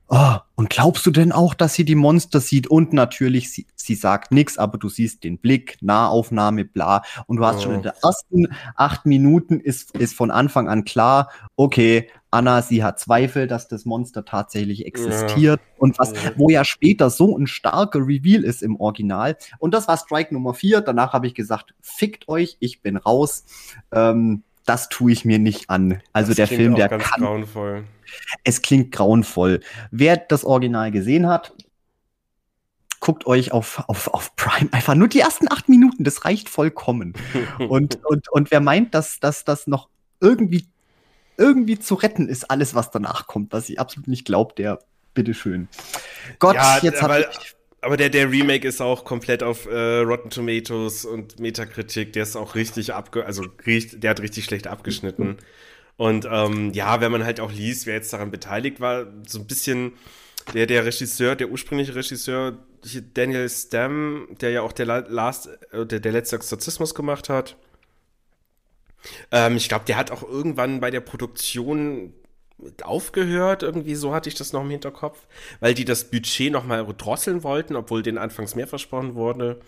[0.08, 2.66] oh, und glaubst du denn auch, dass sie die Monster sieht?
[2.66, 7.02] Und natürlich, sie, sie sagt nichts, aber du siehst den Blick, Nahaufnahme, bla.
[7.26, 7.62] Und du hast oh.
[7.62, 12.84] schon in den ersten acht Minuten ist, ist von Anfang an klar, okay, Anna, sie
[12.84, 15.60] hat Zweifel, dass das Monster tatsächlich existiert.
[15.60, 15.66] Ja.
[15.78, 19.36] Und was, wo ja später so ein starker Reveal ist im Original.
[19.58, 20.80] Und das war Strike Nummer vier.
[20.82, 23.44] Danach habe ich gesagt, fickt euch, ich bin raus.
[23.92, 26.02] Ähm, das tue ich mir nicht an.
[26.12, 27.22] Also das der Film, der kann.
[27.22, 27.84] Grauenvoll.
[28.44, 29.60] Es klingt grauenvoll.
[29.90, 31.54] Wer das Original gesehen hat,
[33.00, 37.14] guckt euch auf, auf, auf Prime einfach nur die ersten acht Minuten, das reicht vollkommen.
[37.68, 39.88] und, und, und wer meint, dass, dass das noch
[40.20, 40.66] irgendwie,
[41.38, 44.80] irgendwie zu retten ist, alles, was danach kommt, was ich absolut nicht glaube, der
[45.14, 45.68] bitteschön.
[46.38, 50.30] Gott, ja, jetzt habe ich aber der, der Remake ist auch komplett auf äh, Rotten
[50.30, 52.12] Tomatoes und Metakritik.
[52.12, 53.24] Der ist auch richtig abge...
[53.24, 55.36] Also, der hat richtig schlecht abgeschnitten.
[55.96, 59.46] Und ähm, ja, wenn man halt auch liest, wer jetzt daran beteiligt war, so ein
[59.46, 59.92] bisschen
[60.54, 62.58] der, der Regisseur, der ursprüngliche Regisseur,
[63.14, 67.56] Daniel Stam, der ja auch der, Last, äh, der, der letzte Exorzismus gemacht hat.
[69.30, 72.12] Ähm, ich glaube, der hat auch irgendwann bei der Produktion
[72.82, 75.26] aufgehört, irgendwie so hatte ich das noch im Hinterkopf,
[75.60, 79.60] weil die das Budget nochmal drosseln wollten, obwohl denen anfangs mehr versprochen wurde.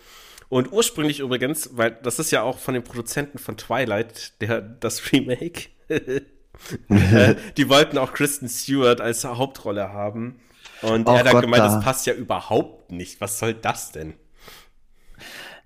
[0.48, 5.12] Und ursprünglich übrigens, weil das ist ja auch von den Produzenten von Twilight, der das
[5.12, 6.22] Remake, äh,
[7.56, 10.40] die wollten auch Kristen Stewart als Hauptrolle haben.
[10.82, 11.74] Und oh er hat Gott, gemeint, da.
[11.74, 13.20] das passt ja überhaupt nicht.
[13.20, 14.14] Was soll das denn?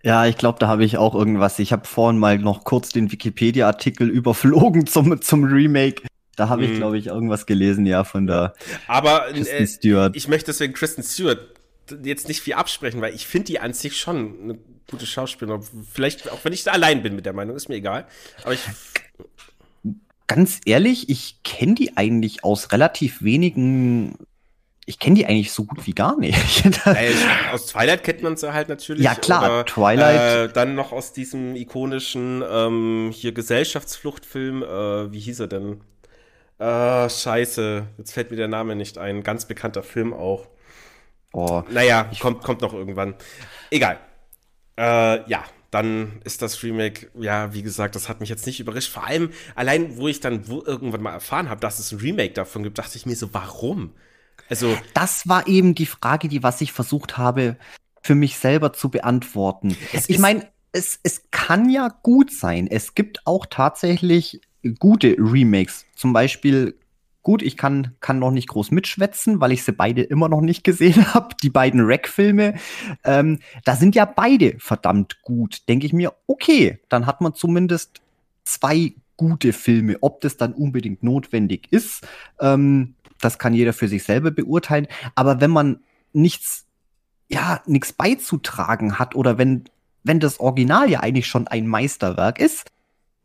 [0.04, 1.58] Ja, ich glaube, da habe ich auch irgendwas.
[1.58, 6.02] Ich habe vorhin mal noch kurz den Wikipedia-Artikel überflogen zum, zum Remake.
[6.36, 6.76] Da habe ich, hm.
[6.76, 8.54] glaube ich, irgendwas gelesen, ja, von der
[8.86, 10.16] Aber Kristen äh, Stewart.
[10.16, 11.38] ich möchte deswegen Kristen Stewart
[12.02, 14.58] jetzt nicht viel absprechen, weil ich finde die an sich schon eine
[14.90, 15.62] gute Schauspielerin.
[15.90, 18.06] Vielleicht, auch wenn ich da allein bin mit der Meinung, ist mir egal.
[18.42, 18.60] Aber ich.
[20.26, 24.16] Ganz ehrlich, ich kenne die eigentlich aus relativ wenigen
[24.86, 26.36] ich kenne die eigentlich so gut wie gar nicht.
[27.52, 29.02] aus Twilight kennt man sie halt natürlich.
[29.02, 30.50] Ja klar, oder, Twilight.
[30.50, 35.80] Äh, dann noch aus diesem ikonischen ähm, hier Gesellschaftsfluchtfilm, äh, wie hieß er denn?
[36.58, 39.22] Äh, scheiße, jetzt fällt mir der Name nicht ein.
[39.22, 40.48] Ganz bekannter Film auch.
[41.32, 43.14] Oh, naja, kommt, kommt noch irgendwann.
[43.70, 43.98] Egal.
[44.78, 48.92] Äh, ja, dann ist das Remake, ja, wie gesagt, das hat mich jetzt nicht überrascht.
[48.92, 52.34] Vor allem, allein, wo ich dann wo irgendwann mal erfahren habe, dass es ein Remake
[52.34, 53.92] davon gibt, dachte ich mir so, warum?
[54.48, 57.56] Also das war eben die Frage, die was ich versucht habe
[58.02, 59.76] für mich selber zu beantworten.
[60.08, 62.66] Ich meine, es, es kann ja gut sein.
[62.66, 64.40] Es gibt auch tatsächlich
[64.78, 65.86] gute Remakes.
[65.94, 66.78] Zum Beispiel,
[67.22, 70.64] gut, ich kann, kann noch nicht groß mitschwätzen, weil ich sie beide immer noch nicht
[70.64, 71.34] gesehen habe.
[71.42, 72.54] Die beiden Rack-Filme,
[73.04, 75.68] ähm, da sind ja beide verdammt gut.
[75.68, 78.02] Denke ich mir, okay, dann hat man zumindest
[78.44, 79.96] zwei gute Filme.
[80.00, 82.06] Ob das dann unbedingt notwendig ist,
[82.40, 84.86] ähm, das kann jeder für sich selber beurteilen.
[85.14, 85.80] Aber wenn man
[86.12, 86.66] nichts,
[87.28, 89.64] ja, nichts beizutragen hat oder wenn,
[90.02, 92.70] wenn das Original ja eigentlich schon ein Meisterwerk ist,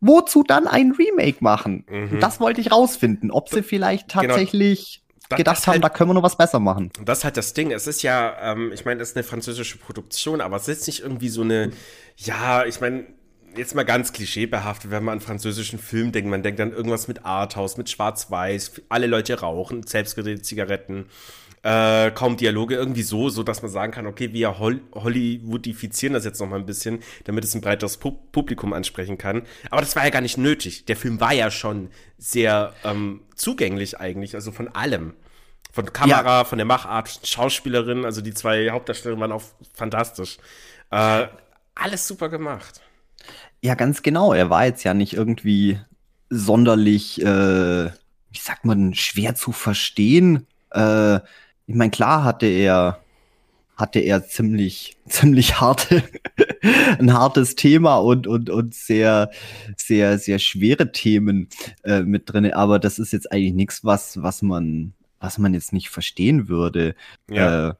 [0.00, 1.84] wozu dann ein Remake machen?
[1.88, 2.20] Mhm.
[2.20, 4.22] Das wollte ich rausfinden, ob sie vielleicht genau.
[4.22, 5.36] tatsächlich genau.
[5.36, 6.90] gedacht haben, halt, da können wir noch was besser machen.
[7.04, 7.70] Das ist halt das Ding.
[7.70, 11.00] Es ist ja, ähm, ich meine, es ist eine französische Produktion, aber es ist nicht
[11.00, 11.72] irgendwie so eine,
[12.16, 13.06] ja, ich meine,
[13.56, 17.24] jetzt mal ganz klischeebehaftet, wenn man an französischen Film denkt, man denkt an irgendwas mit
[17.24, 21.06] Arthouse, mit Schwarz-Weiß, alle Leute rauchen, selbstgedrehte Zigaretten,
[21.62, 26.24] äh, kaum Dialoge, irgendwie so, so dass man sagen kann, okay, wir Hol Hollywoodifizieren das
[26.24, 29.42] jetzt noch mal ein bisschen, damit es ein breiteres Pu Publikum ansprechen kann.
[29.70, 30.86] Aber das war ja gar nicht nötig.
[30.86, 35.14] Der Film war ja schon sehr ähm, zugänglich eigentlich, also von allem.
[35.72, 36.44] Von Kamera, ja.
[36.44, 39.44] von der Machart, Schauspielerin, also die zwei Hauptdarstellerinnen waren auch
[39.74, 40.38] fantastisch.
[40.90, 41.28] Äh,
[41.74, 42.80] alles super gemacht.
[43.62, 44.32] Ja, ganz genau.
[44.32, 45.78] Er war jetzt ja nicht irgendwie
[46.30, 50.46] sonderlich, äh, wie sagt man, schwer zu verstehen.
[50.70, 51.16] Äh,
[51.66, 53.00] ich meine, klar hatte er
[53.76, 56.02] hatte er ziemlich ziemlich harte
[56.98, 59.30] ein hartes Thema und und und sehr
[59.76, 61.48] sehr sehr schwere Themen
[61.84, 62.52] äh, mit drin.
[62.52, 66.94] Aber das ist jetzt eigentlich nichts, was was man was man jetzt nicht verstehen würde.
[67.30, 67.70] Ja.
[67.70, 67.74] Äh,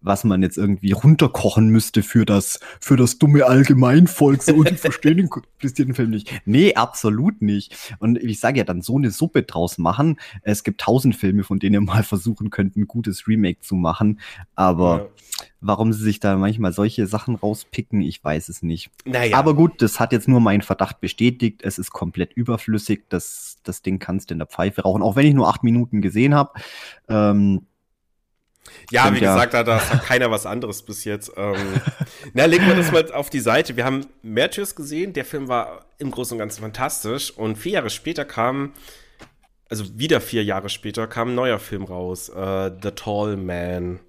[0.00, 4.42] was man jetzt irgendwie runterkochen müsste für das, für das dumme Allgemeinvolk.
[4.42, 6.40] So, die verstehen den komplizierten Film nicht.
[6.46, 7.94] Nee, absolut nicht.
[7.98, 10.18] Und ich sage ja dann so eine Suppe draus machen.
[10.42, 14.20] Es gibt tausend Filme, von denen ihr mal versuchen könnt, ein gutes Remake zu machen.
[14.54, 15.44] Aber ja.
[15.60, 18.90] warum sie sich da manchmal solche Sachen rauspicken, ich weiß es nicht.
[19.04, 19.36] Naja.
[19.36, 21.60] Aber gut, das hat jetzt nur meinen Verdacht bestätigt.
[21.62, 23.04] Es ist komplett überflüssig.
[23.10, 25.02] Das, das Ding kannst du in der Pfeife rauchen.
[25.02, 26.52] Auch wenn ich nur acht Minuten gesehen habe.
[27.08, 27.66] Ähm,
[28.90, 29.62] ja, Stimmt, wie gesagt, ja.
[29.62, 31.32] da, hat keiner was anderes bis jetzt.
[31.36, 31.80] Ähm,
[32.34, 33.76] na, legen wir das mal auf die Seite.
[33.76, 35.12] Wir haben Matthews gesehen.
[35.12, 37.30] Der Film war im Großen und Ganzen fantastisch.
[37.30, 38.72] Und vier Jahre später kam,
[39.68, 42.28] also wieder vier Jahre später, kam ein neuer Film raus.
[42.28, 44.00] Äh, The Tall Man.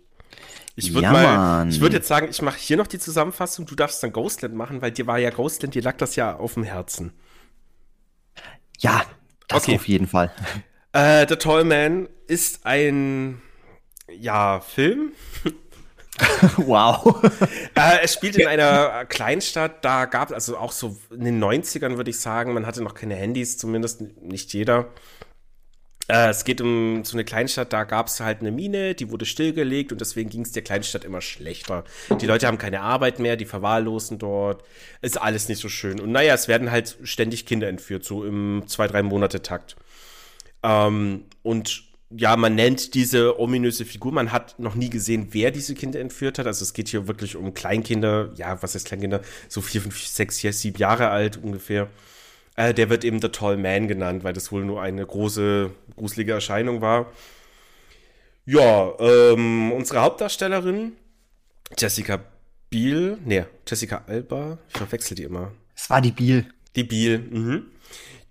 [0.76, 3.66] Ich würde ja, mal, ich würde jetzt sagen, ich mache hier noch die Zusammenfassung.
[3.66, 6.56] Du darfst dann Ghostland machen, weil dir war ja Ghostland, dir lag das ja auf
[6.56, 7.14] dem Herzen.
[8.80, 9.04] Ja,
[9.47, 9.76] das okay.
[9.76, 10.32] auf jeden Fall.
[10.93, 13.41] Äh, The Tall Man ist ein
[14.20, 15.14] ja, Film.
[16.57, 17.24] wow.
[17.76, 21.97] äh, es spielt in einer Kleinstadt, da gab es also auch so in den 90ern,
[21.97, 24.89] würde ich sagen, man hatte noch keine Handys, zumindest nicht jeder.
[26.07, 29.26] Äh, es geht um so eine Kleinstadt, da gab es halt eine Mine, die wurde
[29.26, 31.86] stillgelegt und deswegen ging es der Kleinstadt immer schlechter.
[32.20, 34.64] Die Leute haben keine Arbeit mehr, die verwahrlosen dort.
[35.01, 36.01] Ist alles nicht so schön.
[36.01, 39.78] Und naja, es werden halt ständig Kinder entführt, so im zwei, drei Monate Takt.
[40.64, 44.12] Ähm, und ja, man nennt diese ominöse Figur.
[44.12, 46.47] Man hat noch nie gesehen, wer diese Kinder entführt hat.
[46.47, 48.32] Also es geht hier wirklich um Kleinkinder.
[48.36, 49.22] Ja, was heißt Kleinkinder?
[49.47, 51.88] So vier, fünf, sechs, sieben Jahre alt ungefähr.
[52.55, 56.34] Äh, der wird eben The Tall Man genannt, weil das wohl nur eine große, gruselige
[56.34, 57.12] Erscheinung war.
[58.45, 60.93] Ja, ähm, unsere Hauptdarstellerin,
[61.78, 62.20] Jessica
[62.70, 65.51] Biel, nee, Jessica Alba, ich verwechsel die immer.
[65.76, 66.45] Es war die Biel.
[66.76, 67.66] Die Biel, mhm.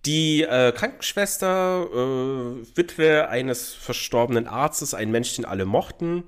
[0.07, 6.25] Die äh, Krankenschwester, äh, Witwe eines verstorbenen Arztes, ein Mensch, den alle mochten.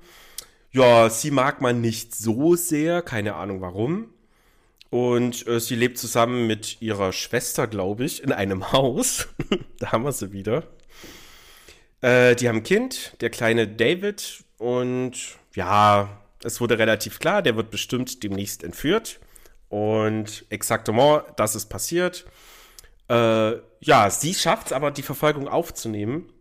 [0.71, 4.09] Ja, sie mag man nicht so sehr, keine Ahnung warum.
[4.91, 9.27] Und äh, sie lebt zusammen mit ihrer Schwester, glaube ich, in einem Haus.
[9.79, 10.63] da haben wir sie wieder.
[12.01, 14.43] Äh, die haben ein Kind, der kleine David.
[14.59, 15.17] Und
[15.55, 19.19] ja, es wurde relativ klar, der wird bestimmt demnächst entführt.
[19.69, 22.25] Und exaktement, das ist passiert.
[23.09, 26.31] Äh, ja, sie schafft es aber, die Verfolgung aufzunehmen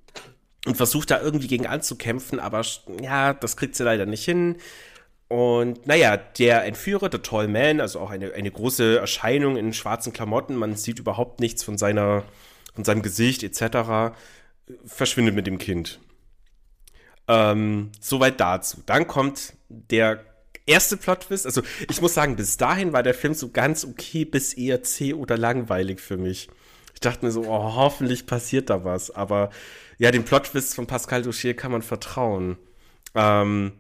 [0.67, 2.65] und versucht da irgendwie gegen anzukämpfen, aber
[3.01, 4.57] ja, das kriegt sie leider nicht hin.
[5.29, 10.13] Und naja, der Entführer, der Tall Man, also auch eine, eine große Erscheinung in schwarzen
[10.13, 12.23] Klamotten, man sieht überhaupt nichts von seiner,
[12.75, 14.15] von seinem Gesicht etc.,
[14.85, 16.01] verschwindet mit dem Kind.
[17.29, 18.83] Ähm, soweit dazu.
[18.85, 20.23] Dann kommt der
[20.67, 21.47] erste Plot-Twist.
[21.47, 25.15] Also ich muss sagen, bis dahin war der Film so ganz okay, bis eher zäh
[25.15, 26.49] oder langweilig für mich.
[26.95, 29.11] Ich dachte mir so, oh, hoffentlich passiert da was.
[29.11, 29.51] Aber
[29.99, 32.59] ja, dem Plot-Twist von Pascal Duchier kann man vertrauen.
[33.15, 33.73] Ähm,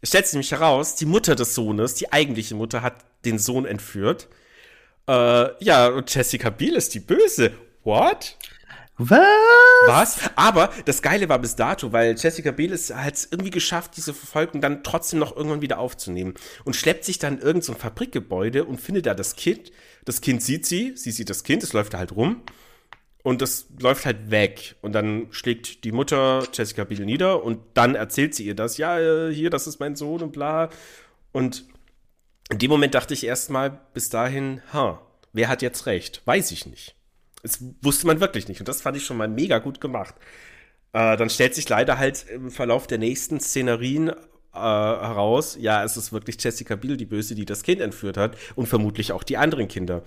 [0.00, 3.64] es stellt sich nämlich heraus, die Mutter des Sohnes, die eigentliche Mutter, hat den Sohn
[3.64, 4.28] entführt.
[5.08, 7.52] Äh, ja, und Jessica Biel ist die Böse.
[7.84, 8.36] What?
[8.98, 9.20] Was?
[9.86, 10.30] Was?
[10.36, 14.60] Aber das Geile war bis dato, weil Jessica Biel es hat irgendwie geschafft, diese Verfolgung
[14.60, 16.34] dann trotzdem noch irgendwann wieder aufzunehmen
[16.64, 19.72] und schleppt sich dann irgend so ein Fabrikgebäude und findet da das Kind.
[20.04, 22.42] Das Kind sieht sie, sie sieht das Kind, es läuft da halt rum
[23.22, 24.76] und das läuft halt weg.
[24.82, 28.76] Und dann schlägt die Mutter Jessica Biel nieder und dann erzählt sie ihr das.
[28.76, 30.70] Ja, äh, hier, das ist mein Sohn und bla.
[31.32, 31.64] Und
[32.50, 35.00] in dem Moment dachte ich erstmal bis dahin, ha,
[35.32, 36.22] wer hat jetzt recht?
[36.26, 36.94] Weiß ich nicht.
[37.42, 38.60] Das wusste man wirklich nicht.
[38.60, 40.14] Und das fand ich schon mal mega gut gemacht.
[40.92, 44.14] Äh, dann stellt sich leider halt im Verlauf der nächsten Szenerien äh,
[44.54, 48.66] heraus, ja, es ist wirklich Jessica Biel, die Böse, die das Kind entführt hat und
[48.66, 50.02] vermutlich auch die anderen Kinder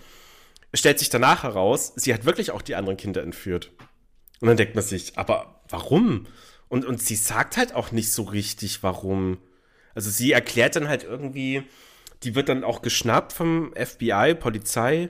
[0.78, 3.72] stellt sich danach heraus, sie hat wirklich auch die anderen Kinder entführt.
[4.42, 6.28] Und dann denkt man sich, aber warum?
[6.68, 9.38] Und, und sie sagt halt auch nicht so richtig, warum.
[9.94, 11.64] Also sie erklärt dann halt irgendwie,
[12.24, 15.10] die wird dann auch geschnappt vom FBI, Polizei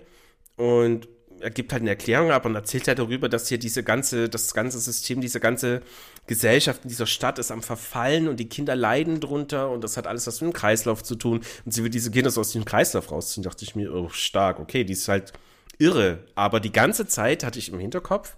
[0.58, 1.08] und
[1.40, 4.54] er gibt halt eine Erklärung ab und erzählt halt darüber, dass hier diese ganze, das
[4.54, 5.82] ganze System, diese ganze
[6.28, 10.08] Gesellschaft in dieser Stadt ist am Verfallen und die Kinder leiden drunter und das hat
[10.08, 12.66] alles was mit dem Kreislauf zu tun und sie will diese Kinder so aus dem
[12.66, 15.34] Kreislauf rausziehen, dachte ich mir, oh, stark, okay, die ist halt
[15.78, 16.20] irre.
[16.36, 18.36] Aber die ganze Zeit hatte ich im Hinterkopf,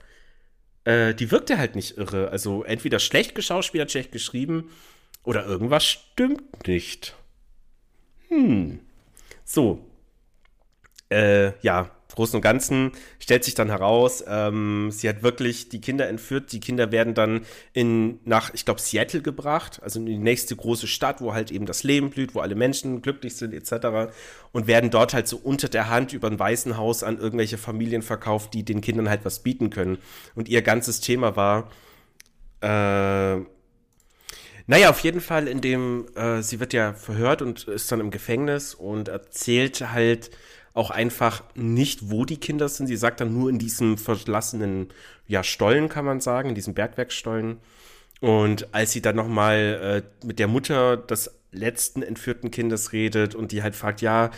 [0.84, 2.30] äh, die wirkte halt nicht irre.
[2.30, 4.70] Also entweder schlecht geschauspielert, schlecht geschrieben
[5.24, 7.16] oder irgendwas stimmt nicht.
[8.30, 8.80] Hm.
[9.44, 9.86] So.
[11.10, 16.08] Äh, ja, Großen und Ganzen stellt sich dann heraus, ähm, sie hat wirklich die Kinder
[16.08, 16.52] entführt.
[16.52, 17.42] Die Kinder werden dann
[17.74, 21.66] in, nach, ich glaube, Seattle gebracht, also in die nächste große Stadt, wo halt eben
[21.66, 24.12] das Leben blüht, wo alle Menschen glücklich sind, etc.
[24.52, 28.54] Und werden dort halt so unter der Hand über ein Waisenhaus an irgendwelche Familien verkauft,
[28.54, 29.98] die den Kindern halt was bieten können.
[30.34, 31.70] Und ihr ganzes Thema war,
[32.62, 33.42] äh,
[34.70, 38.12] naja, auf jeden Fall, in dem, äh, sie wird ja verhört und ist dann im
[38.12, 40.30] Gefängnis und erzählt halt,
[40.78, 42.88] auch einfach nicht, wo die Kinder sind.
[42.88, 44.90] Sie sagt dann nur in diesem verlassenen
[45.28, 47.58] ja, Stollen, kann man sagen, in diesem Bergwerkstollen.
[48.22, 53.52] Und als sie dann nochmal äh, mit der Mutter des letzten entführten Kindes redet und
[53.52, 54.32] die halt fragt, ja,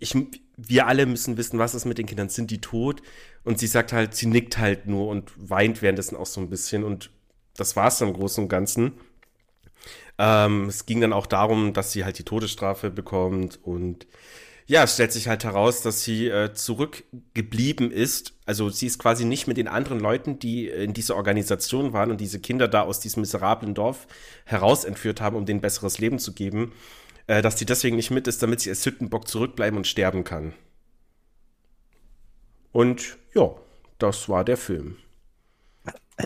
[0.00, 0.16] ich,
[0.56, 3.02] wir alle müssen wissen, was ist mit den Kindern, sind die tot?
[3.42, 6.84] Und sie sagt halt, sie nickt halt nur und weint währenddessen auch so ein bisschen
[6.84, 7.10] und
[7.56, 8.92] das war es dann im Großen und Ganzen.
[10.18, 14.06] Ähm, es ging dann auch darum, dass sie halt die Todesstrafe bekommt und
[14.66, 18.32] ja, es stellt sich halt heraus, dass sie äh, zurückgeblieben ist.
[18.46, 22.20] Also sie ist quasi nicht mit den anderen Leuten, die in dieser Organisation waren und
[22.20, 24.06] diese Kinder da aus diesem miserablen Dorf
[24.44, 26.72] herausentführt haben, um denen besseres Leben zu geben,
[27.26, 30.54] äh, dass sie deswegen nicht mit ist, damit sie als Hüttenbock zurückbleiben und sterben kann.
[32.72, 33.50] Und ja,
[33.98, 34.96] das war der Film.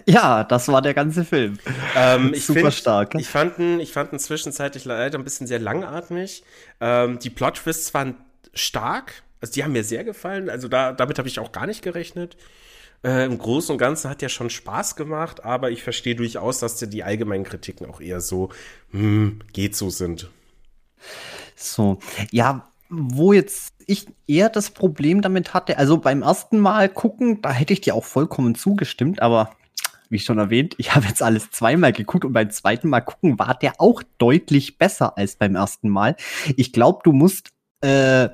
[0.06, 1.58] Ja, das war der ganze Film.
[1.96, 3.14] Ähm, ich Super find, stark.
[3.16, 6.44] Ich fand, ihn, ich fand ihn zwischenzeitlich leider ein bisschen sehr langatmig.
[6.80, 8.14] Ähm, die Plot-Twists waren
[8.54, 9.22] stark.
[9.40, 10.50] Also die haben mir sehr gefallen.
[10.50, 12.36] Also da, damit habe ich auch gar nicht gerechnet.
[13.04, 16.76] Äh, Im Großen und Ganzen hat ja schon Spaß gemacht, aber ich verstehe durchaus, dass
[16.76, 18.50] die allgemeinen Kritiken auch eher so,
[18.90, 20.30] hm, geht so sind.
[21.54, 21.98] So,
[22.32, 27.52] ja, wo jetzt ich eher das Problem damit hatte, also beim ersten Mal gucken, da
[27.52, 29.52] hätte ich dir auch vollkommen zugestimmt, aber
[30.10, 33.54] wie schon erwähnt, ich habe jetzt alles zweimal geguckt und beim zweiten Mal gucken war
[33.54, 36.16] der auch deutlich besser als beim ersten Mal.
[36.56, 38.28] Ich glaube, du musst äh,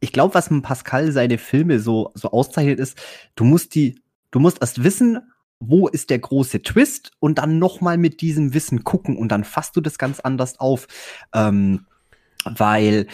[0.00, 2.98] ich glaube, was mit Pascal seine Filme so, so auszeichnet, ist,
[3.36, 4.00] du musst die,
[4.30, 5.20] du musst erst wissen,
[5.60, 9.76] wo ist der große Twist und dann nochmal mit diesem Wissen gucken und dann fasst
[9.76, 10.88] du das ganz anders auf.
[11.32, 11.86] Ähm,
[12.44, 13.06] weil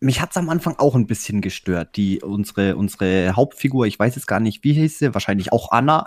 [0.00, 1.96] mich hat's am Anfang auch ein bisschen gestört.
[1.96, 6.04] Die, unsere, unsere Hauptfigur, ich weiß jetzt gar nicht, wie hieß sie, wahrscheinlich auch Anna.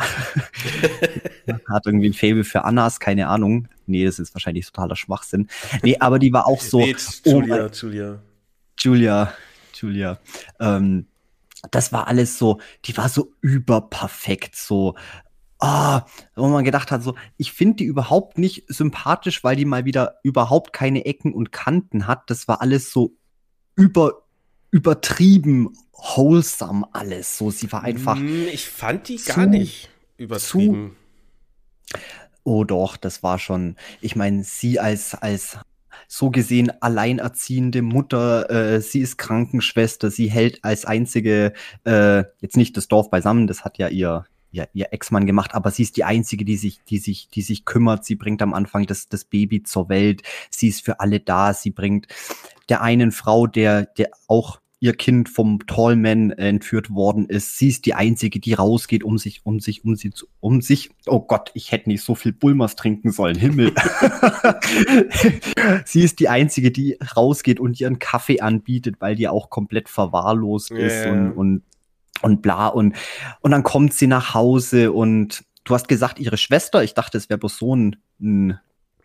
[1.69, 3.67] Hat irgendwie ein Fable für Annas, keine Ahnung.
[3.87, 5.47] Nee, das ist wahrscheinlich totaler Schwachsinn.
[5.81, 6.79] Nee, aber die war auch so.
[6.79, 8.21] Nee, Julia, oh, Julia.
[8.79, 9.33] Julia,
[9.73, 10.19] Julia.
[10.59, 11.07] Ähm,
[11.71, 14.95] das war alles so, die war so überperfekt, so,
[15.59, 16.05] ah,
[16.35, 20.19] wo man gedacht hat, so, ich finde die überhaupt nicht sympathisch, weil die mal wieder
[20.23, 22.29] überhaupt keine Ecken und Kanten hat.
[22.29, 23.15] Das war alles so
[23.75, 24.23] über,
[24.71, 27.37] übertrieben wholesome alles.
[27.37, 28.15] So, sie war einfach.
[28.15, 30.95] Hm, ich fand die gar nicht übertrieben.
[31.85, 31.99] Zu,
[32.43, 33.75] oh doch, das war schon.
[33.99, 35.57] Ich meine, sie als, als
[36.11, 41.53] so gesehen alleinerziehende Mutter, äh, sie ist Krankenschwester, sie hält als einzige
[41.85, 45.69] äh, jetzt nicht das Dorf beisammen, das hat ja ihr ihr, ihr Ex-Mann gemacht, aber
[45.69, 48.03] sie ist die einzige, die sich, die sich, die sich kümmert.
[48.03, 50.23] Sie bringt am Anfang das, das Baby zur Welt.
[50.49, 51.53] Sie ist für alle da.
[51.53, 52.07] Sie bringt
[52.67, 57.57] der einen Frau, der, der auch ihr Kind vom Tallman entführt worden ist.
[57.57, 60.89] Sie ist die einzige, die rausgeht, um sich, um sich, um sie zu, um sich.
[61.05, 63.37] Oh Gott, ich hätte nicht so viel Bulmers trinken sollen.
[63.37, 63.73] Himmel.
[65.85, 70.71] sie ist die einzige, die rausgeht und ihren Kaffee anbietet, weil die auch komplett verwahrlost
[70.71, 70.79] yeah.
[70.79, 71.63] ist und, und
[72.21, 72.95] und bla und
[73.39, 76.83] und dann kommt sie nach Hause und du hast gesagt ihre Schwester.
[76.83, 78.59] Ich dachte, es wäre bloß so ein, ein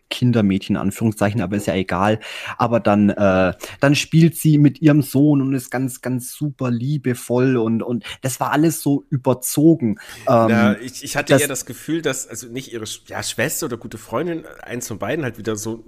[0.09, 2.19] Kindermädchen, Anführungszeichen, aber ist ja egal.
[2.57, 7.57] Aber dann, äh, dann spielt sie mit ihrem Sohn und ist ganz, ganz super liebevoll
[7.57, 9.97] und, und das war alles so überzogen.
[10.27, 13.77] Ähm, ja, ich, ich hatte eher das Gefühl, dass, also nicht ihre ja, Schwester oder
[13.77, 15.83] gute Freundin, eins von beiden halt wieder so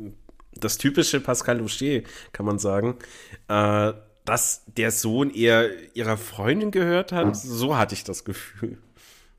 [0.60, 2.02] das typische Pascal Loucher,
[2.32, 2.96] kann man sagen,
[3.48, 3.94] äh,
[4.26, 7.36] dass der Sohn eher ihrer Freundin gehört hat.
[7.36, 8.78] So hatte ich das Gefühl.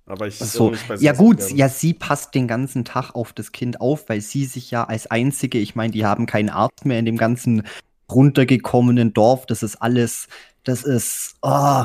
[0.09, 4.09] Aber ich so, ja gut, ja, sie passt den ganzen Tag auf das Kind auf,
[4.09, 7.18] weil sie sich ja als einzige, ich meine, die haben keinen Arzt mehr in dem
[7.18, 7.64] ganzen
[8.11, 9.44] runtergekommenen Dorf.
[9.46, 10.28] Das ist alles,
[10.64, 11.84] das ist, oh,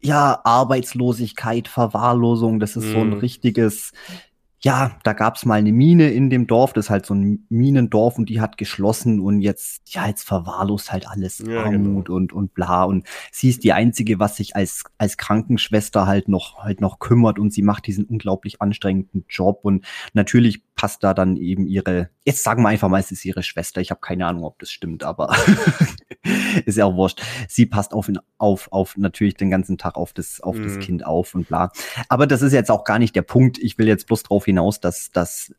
[0.00, 2.92] ja, Arbeitslosigkeit, Verwahrlosung, das ist mhm.
[2.92, 3.18] so ein mhm.
[3.18, 3.92] richtiges,
[4.62, 8.18] ja, da gab's mal eine Mine in dem Dorf, das ist halt so ein Minendorf
[8.18, 12.16] und die hat geschlossen und jetzt, ja, jetzt verwahrlost halt alles ja, Armut genau.
[12.16, 12.84] und, und bla.
[12.84, 17.38] Und sie ist die Einzige, was sich als, als Krankenschwester halt noch, halt noch kümmert
[17.38, 22.42] und sie macht diesen unglaublich anstrengenden Job und natürlich passt da dann eben ihre, jetzt
[22.42, 23.82] sagen wir einfach mal, es ist ihre Schwester.
[23.82, 25.36] Ich habe keine Ahnung, ob das stimmt, aber
[26.64, 27.20] ist ja auch wurscht.
[27.48, 30.62] Sie passt auf, auf, auf natürlich den ganzen Tag auf das, auf mhm.
[30.62, 31.70] das Kind auf und bla.
[32.08, 33.58] Aber das ist jetzt auch gar nicht der Punkt.
[33.58, 35.54] Ich will jetzt bloß darauf hinaus, dass, dass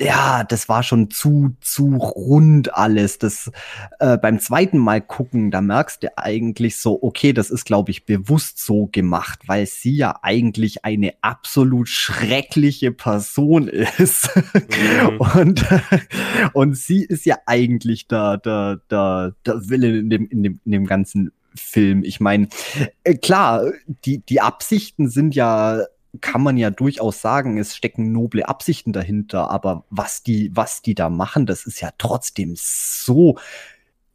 [0.00, 3.18] ja, das war schon zu, zu rund alles.
[3.18, 3.50] Das
[3.98, 8.06] äh, beim zweiten Mal gucken, da merkst du eigentlich so, okay, das ist, glaube ich,
[8.06, 14.30] bewusst so gemacht, weil sie ja eigentlich eine absolut schreckliche Person ist.
[14.34, 15.18] Mhm.
[15.18, 15.66] und,
[16.54, 20.72] und sie ist ja eigentlich der, der, der, der Wille in dem, in dem, in
[20.72, 22.04] dem ganzen Film.
[22.04, 22.48] Ich meine,
[23.04, 23.70] äh, klar,
[24.04, 25.82] die, die Absichten sind ja
[26.20, 30.94] kann man ja durchaus sagen, es stecken noble Absichten dahinter, aber was die, was die
[30.94, 33.38] da machen, das ist ja trotzdem so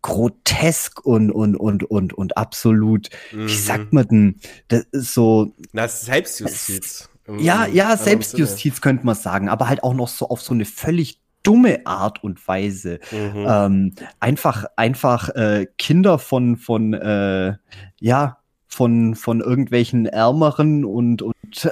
[0.01, 3.47] grotesk und, und, und, und, und absolut, mhm.
[3.47, 4.35] wie sagt man denn,
[4.67, 5.55] das ist so.
[5.73, 7.09] Na, Selbstjustiz.
[7.39, 11.19] ja, ja, Selbstjustiz könnte man sagen, aber halt auch noch so auf so eine völlig
[11.41, 12.99] dumme Art und Weise.
[13.11, 13.45] Mhm.
[13.47, 17.53] Ähm, einfach, einfach äh, Kinder von, von äh,
[17.99, 18.37] ja,
[18.67, 21.35] von, von irgendwelchen ärmeren und, und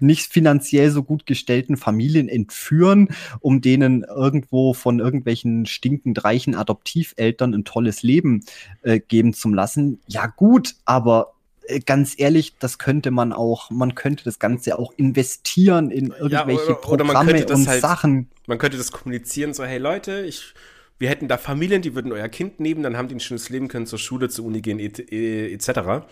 [0.00, 3.08] nicht finanziell so gut gestellten Familien entführen,
[3.40, 8.44] um denen irgendwo von irgendwelchen stinkend reichen Adoptiveltern ein tolles Leben
[8.82, 10.00] äh, geben zu lassen.
[10.06, 11.34] Ja gut, aber
[11.66, 16.32] äh, ganz ehrlich, das könnte man auch, man könnte das Ganze auch investieren in irgendwelche
[16.32, 18.28] ja, oder, oder Programme und halt, Sachen.
[18.46, 20.54] Man könnte das kommunizieren, so, hey Leute, ich
[21.02, 23.66] wir hätten da Familien, die würden euer Kind nehmen, dann haben die ein schönes Leben,
[23.66, 25.68] können zur Schule, zur Uni gehen, etc.
[25.68, 26.02] Et,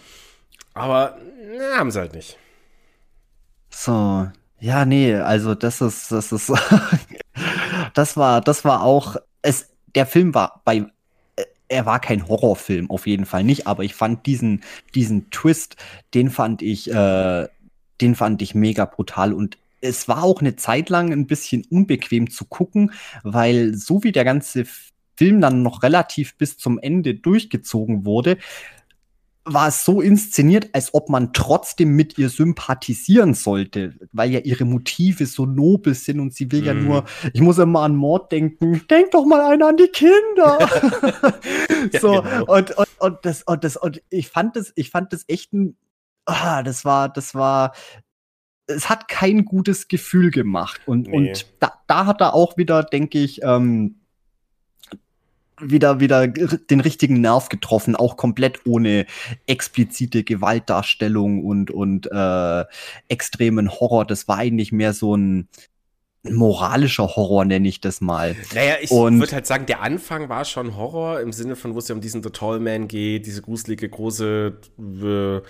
[0.74, 1.16] Aber
[1.56, 2.36] na, haben sie halt nicht.
[3.70, 4.28] So,
[4.58, 6.52] ja, nee, also das ist, das ist,
[7.94, 10.78] das war, das war auch, es, der Film war bei,
[11.36, 14.64] äh, er war kein Horrorfilm, auf jeden Fall nicht, aber ich fand diesen,
[14.96, 15.76] diesen Twist,
[16.14, 17.46] den fand ich, äh,
[18.00, 22.30] den fand ich mega brutal und es war auch eine Zeit lang ein bisschen unbequem
[22.30, 24.66] zu gucken, weil so wie der ganze
[25.16, 28.38] Film dann noch relativ bis zum Ende durchgezogen wurde,
[29.44, 34.64] war es so inszeniert, als ob man trotzdem mit ihr sympathisieren sollte, weil ja ihre
[34.64, 36.64] Motive so nobel sind und sie will mm.
[36.64, 37.30] ja nur, mhm.
[37.32, 40.58] ich muss immer an Mord denken, denk doch mal einer an die Kinder.
[41.92, 42.44] ja, so, genau.
[42.54, 45.76] und, und, und, das, und das, und ich fand das, ich fand das echt ein,
[46.26, 47.72] ah, das war, das war,
[48.70, 50.80] es hat kein gutes Gefühl gemacht.
[50.86, 51.16] Und, nee.
[51.16, 53.96] und da, da hat er auch wieder, denke ich, ähm,
[55.60, 59.06] wieder, wieder den richtigen Nerv getroffen, auch komplett ohne
[59.46, 62.64] explizite Gewaltdarstellung und, und äh,
[63.08, 64.06] extremen Horror.
[64.06, 65.48] Das war eigentlich mehr so ein
[66.22, 68.36] moralischer Horror, nenne ich das mal.
[68.54, 71.88] Naja, ich würde halt sagen, der Anfang war schon Horror im Sinne von, wo es
[71.88, 75.40] ja um diesen The Tall Man geht, diese gruselige große äh,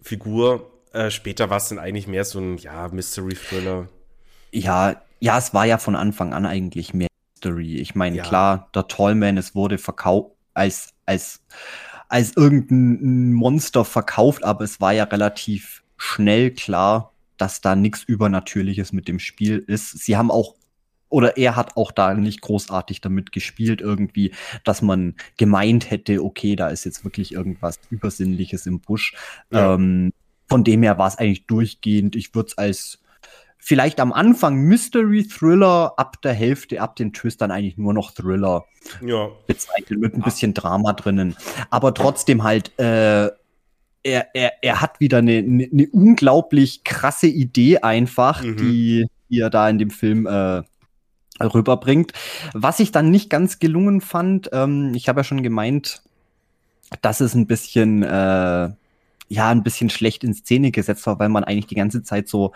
[0.00, 0.73] Figur.
[0.94, 3.88] Äh, später war es dann eigentlich mehr so ein, ja, Mystery-Thriller.
[4.52, 7.76] Ja, ja, es war ja von Anfang an eigentlich mehr Mystery.
[7.76, 8.22] Ich meine, ja.
[8.22, 11.42] klar, der Tallman, es wurde verkauft als, als,
[12.08, 18.92] als irgendein Monster verkauft, aber es war ja relativ schnell klar, dass da nichts Übernatürliches
[18.92, 19.98] mit dem Spiel ist.
[19.98, 20.54] Sie haben auch
[21.08, 24.32] oder er hat auch da nicht großartig damit gespielt, irgendwie,
[24.64, 29.14] dass man gemeint hätte, okay, da ist jetzt wirklich irgendwas Übersinnliches im Busch.
[29.50, 29.74] Ja.
[29.74, 30.12] Ähm,
[30.48, 32.16] von dem her war es eigentlich durchgehend.
[32.16, 32.98] Ich würde es als
[33.64, 38.10] vielleicht am Anfang Mystery Thriller, ab der Hälfte, ab den Twist dann eigentlich nur noch
[38.10, 38.66] Thriller
[39.00, 39.28] ja.
[39.46, 41.34] bezeichnet mit ein bisschen Drama drinnen.
[41.70, 43.30] Aber trotzdem halt, äh,
[44.02, 48.56] er, er, er hat wieder eine, eine, eine unglaublich krasse Idee einfach, mhm.
[48.58, 50.62] die, die er da in dem Film äh,
[51.42, 52.12] rüberbringt.
[52.52, 56.02] Was ich dann nicht ganz gelungen fand, ähm, ich habe ja schon gemeint,
[57.00, 58.70] dass es ein bisschen äh,
[59.28, 62.52] ja ein bisschen schlecht in Szene gesetzt war, weil man eigentlich die ganze Zeit so,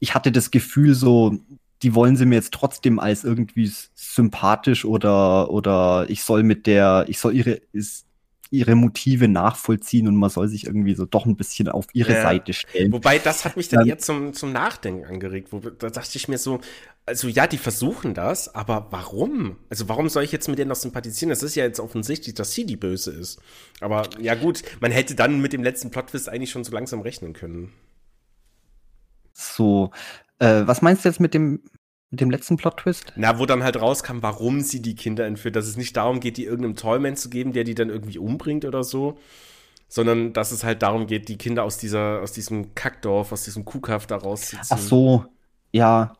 [0.00, 1.38] ich hatte das Gefühl so,
[1.82, 7.06] die wollen sie mir jetzt trotzdem als irgendwie sympathisch oder oder ich soll mit der,
[7.08, 8.06] ich soll ihre ist,
[8.52, 12.22] ihre Motive nachvollziehen und man soll sich irgendwie so doch ein bisschen auf ihre ja.
[12.22, 12.92] Seite stellen.
[12.92, 15.48] Wobei, das hat mich dann, dann eher zum, zum Nachdenken angeregt.
[15.52, 16.60] Wo, da dachte ich mir so,
[17.06, 19.56] also ja, die versuchen das, aber warum?
[19.70, 21.30] Also warum soll ich jetzt mit denen noch sympathisieren?
[21.30, 23.40] Das ist ja jetzt offensichtlich, dass sie die Böse ist.
[23.80, 27.32] Aber ja gut, man hätte dann mit dem letzten Plot-Twist eigentlich schon so langsam rechnen
[27.32, 27.72] können.
[29.32, 29.90] So,
[30.38, 31.62] äh, was meinst du jetzt mit dem
[32.12, 33.14] mit dem letzten Plot-Twist?
[33.16, 35.56] Na, wo dann halt rauskam, warum sie die Kinder entführt.
[35.56, 38.66] Dass es nicht darum geht, die irgendeinem Tollman zu geben, der die dann irgendwie umbringt
[38.66, 39.18] oder so.
[39.88, 43.64] Sondern dass es halt darum geht, die Kinder aus dieser, aus diesem Kackdorf, aus diesem
[43.64, 44.62] Kuhkaff da rauszuziehen.
[44.68, 45.24] Ach so,
[45.72, 46.16] ja.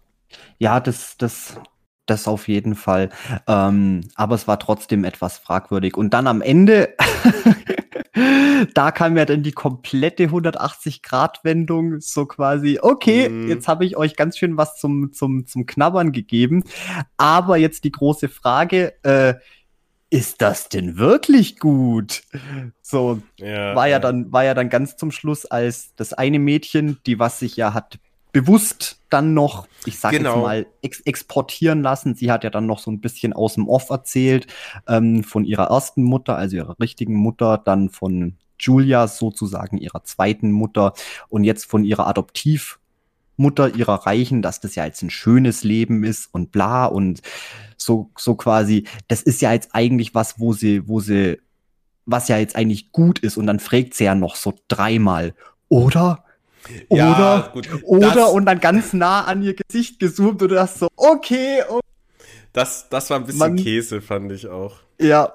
[0.59, 1.61] Ja, das, das,
[2.07, 3.11] das auf jeden Fall.
[3.47, 5.95] Ähm, aber es war trotzdem etwas fragwürdig.
[5.95, 6.97] Und dann am Ende
[8.75, 13.49] da kam ja dann die komplette 180-Grad-Wendung, so quasi, okay, mm.
[13.49, 16.63] jetzt habe ich euch ganz schön was zum, zum, zum Knabbern gegeben.
[17.17, 19.35] Aber jetzt die große Frage, äh,
[20.11, 22.23] ist das denn wirklich gut?
[22.83, 26.39] So ja, war ja, ja, dann war ja dann ganz zum Schluss als das eine
[26.39, 27.99] Mädchen, die was sich ja hat
[28.33, 30.37] bewusst dann noch, ich sag genau.
[30.37, 32.15] jetzt mal, ex exportieren lassen.
[32.15, 34.47] Sie hat ja dann noch so ein bisschen aus dem Off erzählt
[34.89, 40.51] ähm, von ihrer ersten Mutter, also ihrer richtigen Mutter, dann von Julia sozusagen ihrer zweiten
[40.51, 40.95] Mutter
[41.29, 46.33] und jetzt von ihrer Adoptivmutter ihrer Reichen, dass das ja jetzt ein schönes Leben ist
[46.33, 47.21] und bla und
[47.77, 51.41] so, so quasi, das ist ja jetzt eigentlich was, wo sie, wo sie,
[52.07, 55.35] was ja jetzt eigentlich gut ist und dann fragt sie ja noch so dreimal,
[55.69, 56.25] oder?
[56.89, 57.69] Oder, ja, gut.
[57.83, 61.63] oder das, und dann ganz nah an ihr Gesicht gezoomt und du dachtest so, okay.
[61.69, 61.81] okay.
[62.53, 64.77] Das, das war ein bisschen man, Käse, fand ich auch.
[65.01, 65.33] Ja,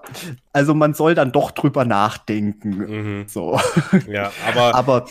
[0.53, 2.69] also man soll dann doch drüber nachdenken.
[2.78, 3.28] Mhm.
[3.28, 3.59] So.
[4.07, 5.05] Ja, aber, aber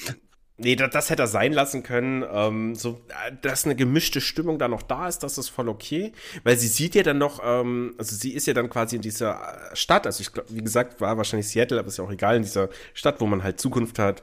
[0.59, 2.25] Nee, das, das, hätte er sein lassen können.
[2.33, 3.03] Ähm, so,
[3.43, 6.13] dass eine gemischte Stimmung da noch da ist, das ist voll okay.
[6.45, 9.71] Weil sie sieht ja dann noch, ähm, also sie ist ja dann quasi in dieser
[9.75, 12.43] Stadt, also ich glaube, wie gesagt, war wahrscheinlich Seattle, aber ist ja auch egal, in
[12.43, 14.23] dieser Stadt, wo man halt Zukunft hat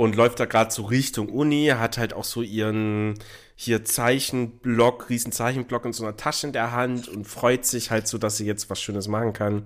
[0.00, 3.18] und läuft da gerade so Richtung Uni, hat halt auch so ihren
[3.54, 8.08] hier Zeichenblock, riesen Zeichenblock in so einer Tasche in der Hand und freut sich halt
[8.08, 9.64] so, dass sie jetzt was Schönes machen kann.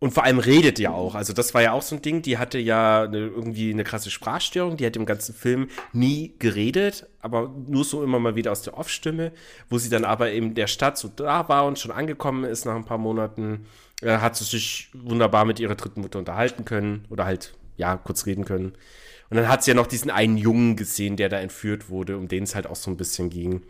[0.00, 1.14] Und vor allem redet ja auch.
[1.14, 4.10] Also das war ja auch so ein Ding, die hatte ja eine, irgendwie eine krasse
[4.10, 8.62] Sprachstörung, die hat im ganzen Film nie geredet, aber nur so immer mal wieder aus
[8.62, 9.30] der Off-Stimme,
[9.68, 12.76] wo sie dann aber in der Stadt so da war und schon angekommen ist nach
[12.76, 13.66] ein paar Monaten,
[14.00, 18.24] äh, hat sie sich wunderbar mit ihrer dritten Mutter unterhalten können oder halt, ja, kurz
[18.24, 18.72] reden können.
[19.30, 22.28] Und dann hat sie ja noch diesen einen Jungen gesehen, der da entführt wurde, um
[22.28, 23.62] den es halt auch so ein bisschen ging.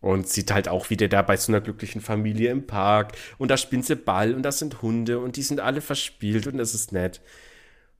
[0.00, 3.12] Und sieht halt auch wieder da bei so einer glücklichen Familie im Park.
[3.38, 6.58] Und da spinnt sie Ball und das sind Hunde und die sind alle verspielt und
[6.58, 7.20] das ist nett.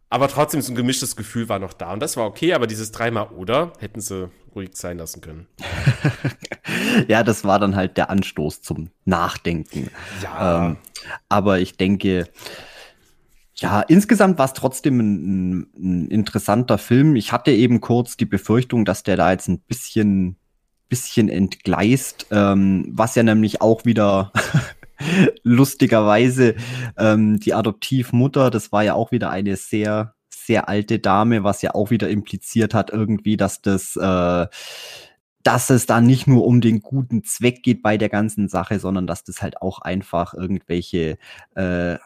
[0.08, 1.92] Aber trotzdem, so ein gemischtes Gefühl war noch da.
[1.92, 5.46] Und das war okay, aber dieses dreimal oder hätten sie ruhig sein lassen können.
[7.08, 9.90] ja, das war dann halt der Anstoß zum Nachdenken.
[10.22, 10.66] Ja.
[10.66, 10.76] Ähm,
[11.28, 12.28] aber ich denke,
[13.58, 17.16] ja, insgesamt war es trotzdem ein, ein, interessanter Film.
[17.16, 20.36] Ich hatte eben kurz die Befürchtung, dass der da jetzt ein bisschen,
[20.88, 24.32] bisschen entgleist, ähm, was ja nämlich auch wieder
[25.42, 26.54] lustigerweise
[26.98, 31.74] ähm, die Adoptivmutter, das war ja auch wieder eine sehr, sehr alte Dame, was ja
[31.74, 34.46] auch wieder impliziert hat irgendwie, dass das äh,
[35.46, 39.06] dass es da nicht nur um den guten Zweck geht bei der ganzen Sache, sondern
[39.06, 41.18] dass das halt auch einfach irgendwelche
[41.54, 41.98] äh,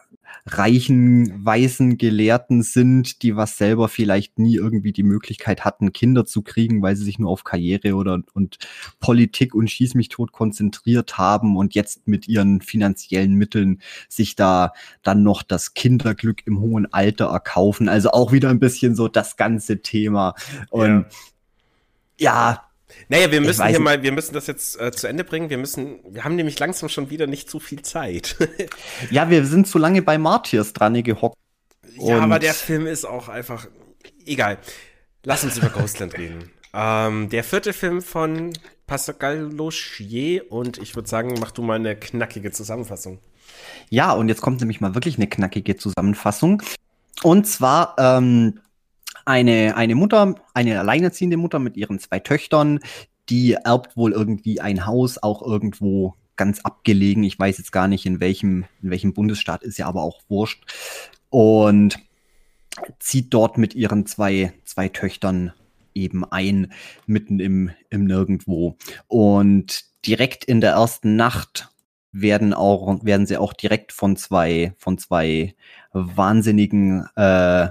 [0.45, 6.41] reichen, weißen Gelehrten sind, die was selber vielleicht nie irgendwie die Möglichkeit hatten, Kinder zu
[6.41, 8.57] kriegen, weil sie sich nur auf Karriere oder und
[8.99, 14.73] Politik und Schieß mich tot konzentriert haben und jetzt mit ihren finanziellen Mitteln sich da
[15.03, 17.89] dann noch das Kinderglück im hohen Alter erkaufen.
[17.89, 20.35] Also auch wieder ein bisschen so das ganze Thema.
[20.69, 21.05] Und
[22.17, 22.70] ja, ja
[23.09, 25.49] naja, wir müssen hier mal, wir müssen das jetzt äh, zu Ende bringen.
[25.49, 28.35] Wir müssen, wir haben nämlich langsam schon wieder nicht zu viel Zeit.
[29.11, 31.37] ja, wir sind zu lange bei Martyrs dran gehockt.
[31.97, 33.67] Ja, aber der Film ist auch einfach
[34.25, 34.57] egal.
[35.23, 36.51] Lass uns über Ghostland reden.
[36.73, 38.53] Ähm, der vierte Film von
[38.87, 43.19] Pascal Lochier und ich würde sagen, mach du mal eine knackige Zusammenfassung.
[43.89, 46.63] Ja, und jetzt kommt nämlich mal wirklich eine knackige Zusammenfassung.
[47.23, 48.59] Und zwar ähm,
[49.25, 52.79] eine, eine Mutter, eine alleinerziehende Mutter mit ihren zwei Töchtern,
[53.29, 57.23] die erbt wohl irgendwie ein Haus, auch irgendwo ganz abgelegen.
[57.23, 60.63] Ich weiß jetzt gar nicht, in welchem, in welchem Bundesstaat, ist ja aber auch wurscht.
[61.29, 61.99] Und
[62.99, 65.53] zieht dort mit ihren zwei, zwei Töchtern
[65.93, 66.71] eben ein,
[67.05, 68.77] mitten im, im Nirgendwo.
[69.07, 71.69] Und direkt in der ersten Nacht
[72.11, 75.55] werden auch, werden sie auch direkt von zwei, von zwei
[75.93, 77.69] wahnsinnigen äh,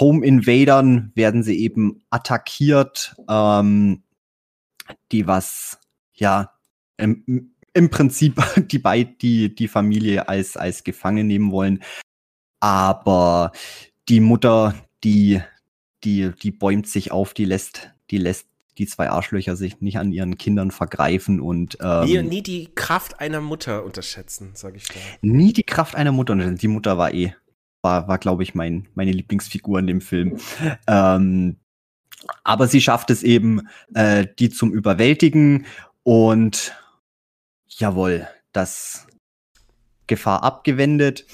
[0.00, 4.02] Home Invadern werden sie eben attackiert, ähm,
[5.12, 5.78] die was,
[6.14, 6.52] ja,
[6.96, 8.82] im, im Prinzip die,
[9.20, 11.82] die, die Familie als, als Gefangen nehmen wollen.
[12.60, 13.52] Aber
[14.08, 15.40] die Mutter, die,
[16.02, 18.48] die, die bäumt sich auf, die lässt, die lässt
[18.78, 23.20] die zwei Arschlöcher sich nicht an ihren Kindern vergreifen und ähm, nie, nie die Kraft
[23.20, 24.94] einer Mutter unterschätzen, sage ich da.
[25.22, 26.58] Nie die Kraft einer Mutter unterschätzen.
[26.58, 27.34] Die Mutter war eh,
[27.84, 30.38] war, war glaube ich, mein, meine Lieblingsfigur in dem Film.
[30.86, 31.56] Ähm,
[32.42, 35.66] aber sie schafft es eben, äh, die zum Überwältigen
[36.02, 36.74] und
[37.68, 39.06] jawohl, das
[40.06, 41.26] Gefahr abgewendet.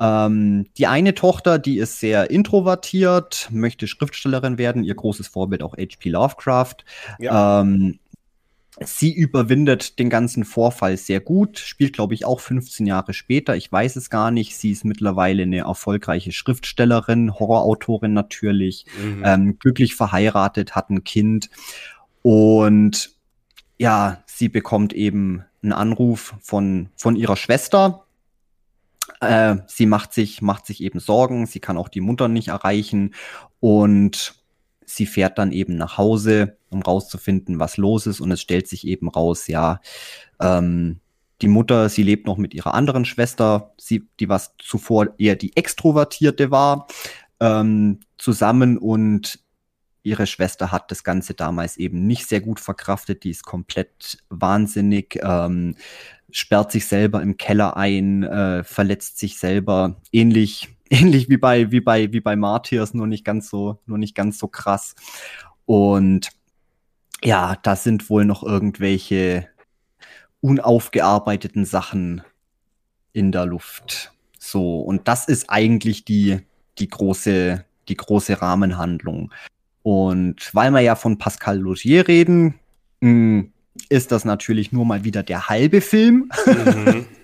[0.00, 5.76] Ähm, die eine Tochter, die ist sehr introvertiert, möchte Schriftstellerin werden, ihr großes Vorbild auch
[5.76, 6.10] H.P.
[6.10, 6.76] Lovecraft.
[7.18, 7.60] Ja.
[7.60, 8.00] Ähm,
[8.80, 13.54] sie überwindet den ganzen Vorfall sehr gut, spielt, glaube ich, auch 15 Jahre später.
[13.56, 14.56] Ich weiß es gar nicht.
[14.56, 19.22] Sie ist mittlerweile eine erfolgreiche Schriftstellerin, Horrorautorin natürlich, mhm.
[19.24, 21.50] ähm, glücklich verheiratet, hat ein Kind
[22.22, 23.10] und
[23.78, 28.04] ja, sie bekommt eben einen Anruf von, von ihrer Schwester,
[29.20, 33.14] äh, sie macht sich, macht sich eben Sorgen, sie kann auch die Mutter nicht erreichen
[33.60, 34.41] und
[34.96, 38.20] sie fährt dann eben nach Hause, um rauszufinden, was los ist.
[38.20, 39.80] Und es stellt sich eben raus, ja,
[40.40, 41.00] ähm,
[41.40, 45.56] die Mutter, sie lebt noch mit ihrer anderen Schwester, sie, die was zuvor eher die
[45.56, 46.86] Extrovertierte war,
[47.40, 49.40] ähm, zusammen und
[50.04, 55.18] ihre Schwester hat das Ganze damals eben nicht sehr gut verkraftet, die ist komplett wahnsinnig,
[55.22, 55.76] ähm,
[56.30, 61.80] sperrt sich selber im Keller ein, äh, verletzt sich selber, ähnlich, ähnlich wie bei, wie
[61.80, 64.94] bei, wie bei Martyrs, nur nicht ganz so, nur nicht ganz so krass.
[65.64, 66.28] Und
[67.24, 69.48] ja, da sind wohl noch irgendwelche
[70.40, 72.22] unaufgearbeiteten Sachen
[73.12, 74.12] in der Luft.
[74.38, 76.40] So, und das ist eigentlich die,
[76.78, 79.32] die große, die große Rahmenhandlung.
[79.82, 82.54] Und weil wir ja von Pascal Logier reden,
[83.00, 83.52] mh, hm,
[83.88, 86.30] ist das natürlich nur mal wieder der halbe Film.
[86.46, 87.06] Mhm.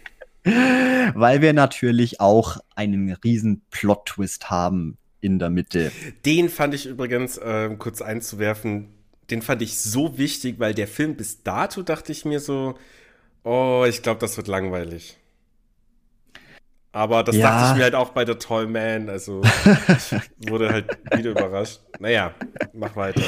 [1.15, 5.91] weil wir natürlich auch einen riesen Plot-Twist haben in der Mitte.
[6.25, 8.89] Den fand ich übrigens, äh, kurz einzuwerfen,
[9.31, 12.77] den fand ich so wichtig, weil der Film bis dato dachte ich mir so,
[13.45, 15.19] oh, ich glaube, das wird langweilig.
[16.93, 17.51] Aber das ja.
[17.51, 19.11] dachte ich mir halt auch bei The Tall Man.
[19.11, 21.81] Also ich wurde halt wieder überrascht.
[22.01, 22.33] Naja,
[22.73, 23.23] mach weiter.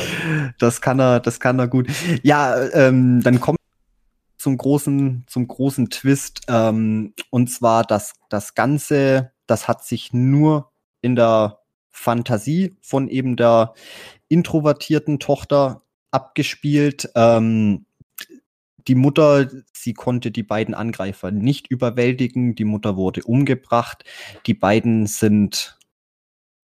[0.58, 1.86] Das kann er, das kann er gut.
[2.22, 3.59] Ja, ähm, dann kommt
[4.40, 6.42] zum großen, zum großen Twist.
[6.48, 10.72] Ähm, und zwar, dass das Ganze, das hat sich nur
[11.02, 11.58] in der
[11.90, 13.74] Fantasie von eben der
[14.28, 17.10] introvertierten Tochter abgespielt.
[17.14, 17.84] Ähm,
[18.88, 22.54] die Mutter, sie konnte die beiden Angreifer nicht überwältigen.
[22.54, 24.04] Die Mutter wurde umgebracht.
[24.46, 25.78] Die beiden sind,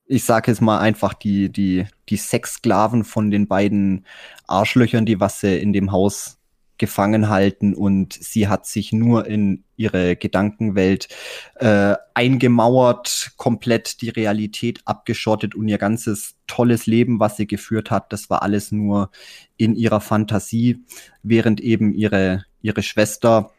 [0.06, 4.06] ich sage jetzt mal einfach die, die, die Sexsklaven von den beiden
[4.46, 6.38] Arschlöchern, die was sie in dem Haus
[6.78, 11.08] gefangen halten und sie hat sich nur in ihre Gedankenwelt
[11.56, 18.12] äh, eingemauert, komplett die Realität abgeschottet und ihr ganzes tolles Leben, was sie geführt hat,
[18.12, 19.10] das war alles nur
[19.56, 20.84] in ihrer Fantasie,
[21.22, 23.50] während eben ihre, ihre Schwester,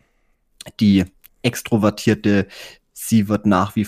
[0.80, 1.06] die
[1.42, 2.48] extrovertierte,
[2.94, 3.88] sie wird nach wie,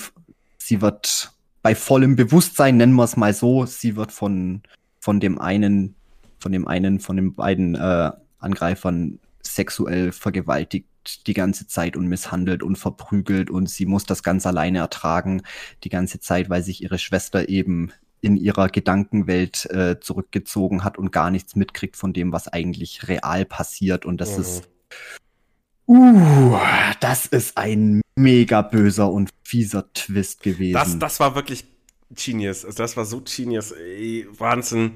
[0.57, 1.31] sie wird
[1.61, 4.61] bei vollem Bewusstsein, nennen wir es mal so, sie wird von,
[4.99, 5.95] von dem einen,
[6.39, 10.87] von dem einen, von den beiden äh, Angreifern sexuell vergewaltigt
[11.27, 15.43] die ganze Zeit und misshandelt und verprügelt und sie muss das ganz alleine ertragen
[15.83, 17.91] die ganze Zeit, weil sich ihre Schwester eben
[18.21, 23.45] in ihrer Gedankenwelt äh, zurückgezogen hat und gar nichts mitkriegt von dem, was eigentlich real
[23.45, 24.41] passiert und das mhm.
[24.41, 24.69] ist
[25.91, 26.55] Uh,
[26.99, 30.73] das ist ein mega böser und fieser Twist gewesen.
[30.73, 31.65] Das, das war wirklich
[32.11, 32.63] Genius.
[32.63, 33.71] Also das war so Genius.
[33.71, 34.91] Ey, Wahnsinn.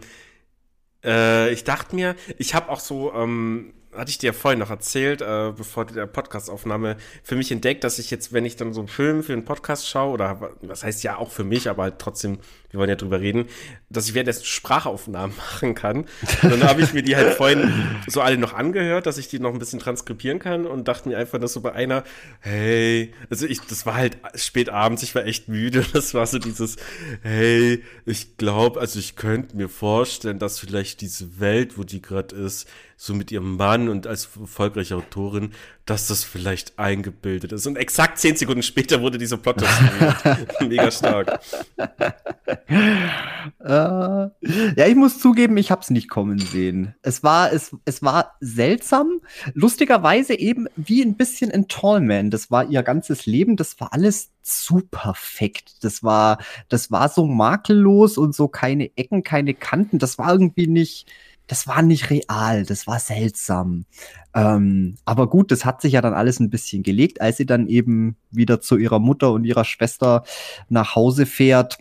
[1.04, 5.22] Äh, ich dachte mir, ich habe auch so ähm, hatte ich dir vorhin noch erzählt,
[5.22, 8.88] äh, bevor der Podcastaufnahme, für mich entdeckt, dass ich jetzt, wenn ich dann so einen
[8.88, 12.40] Film für einen Podcast schaue, oder was heißt ja auch für mich, aber halt trotzdem,
[12.72, 13.46] wir wollen ja drüber reden,
[13.90, 16.06] dass ich währenddessen Sprachaufnahmen machen kann.
[16.42, 17.72] Und dann habe ich mir die halt vorhin
[18.08, 21.18] so alle noch angehört, dass ich die noch ein bisschen transkribieren kann und dachte mir
[21.18, 22.04] einfach, dass so bei einer,
[22.40, 26.40] hey, also ich, das war halt spät abends, ich war echt müde, das war so
[26.40, 26.78] dieses,
[27.22, 32.36] hey, ich glaube, also ich könnte mir vorstellen, dass vielleicht diese Welt, wo die gerade
[32.36, 32.68] ist,
[33.04, 35.52] so mit ihrem Mann und als erfolgreiche Autorin,
[35.86, 37.68] dass das vielleicht eingebildet ist.
[37.68, 39.58] Und exakt zehn Sekunden später wurde dieser Plot
[40.62, 41.42] mega stark.
[41.78, 46.96] äh, ja, ich muss zugeben, ich habe es nicht kommen sehen.
[47.02, 49.20] Es war, es, es war seltsam.
[49.54, 52.32] Lustigerweise eben wie ein bisschen in Tallman.
[52.32, 53.58] Das war ihr ganzes Leben.
[53.58, 55.84] Das war alles zu perfekt.
[55.84, 56.38] Das war,
[56.70, 60.00] das war so makellos und so keine Ecken, keine Kanten.
[60.00, 61.08] Das war irgendwie nicht,
[61.48, 63.86] das war nicht real, das war seltsam.
[64.34, 67.68] Ähm, aber gut, das hat sich ja dann alles ein bisschen gelegt, als sie dann
[67.68, 70.24] eben wieder zu ihrer Mutter und ihrer Schwester
[70.70, 71.78] nach Hause fährt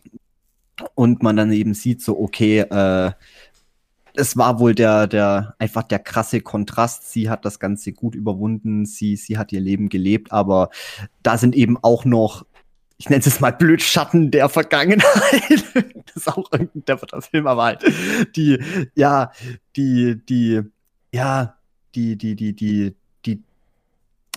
[0.94, 3.12] und man dann eben sieht, so, okay, äh,
[4.14, 7.10] es war wohl der, der, einfach der krasse Kontrast.
[7.10, 10.68] Sie hat das Ganze gut überwunden, sie, sie hat ihr Leben gelebt, aber
[11.22, 12.44] da sind eben auch noch
[13.02, 15.02] ich nenne es mal blöd Schatten der Vergangenheit.
[15.74, 17.84] das ist auch irgendein depperter Film, aber halt
[18.36, 18.62] die,
[18.94, 19.32] ja,
[19.74, 20.60] die, die,
[21.10, 21.58] ja,
[21.96, 22.94] die, die, die, die,
[23.26, 23.42] die,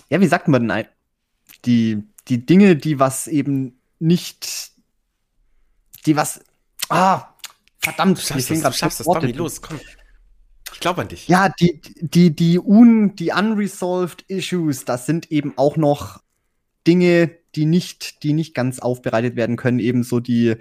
[0.08, 0.86] ja, wie sagt man denn,
[1.64, 4.72] die, die Dinge, die was eben nicht,
[6.04, 6.40] die was,
[6.88, 7.28] ah,
[7.78, 9.78] verdammt, du schaffst das, du schaffst das, Tommy, los, komm.
[10.72, 11.28] Ich glaube an dich.
[11.28, 16.20] Ja, die, die, die, un, die unresolved issues, das sind eben auch noch
[16.84, 20.56] Dinge, die nicht, die nicht ganz aufbereitet werden können, ebenso die,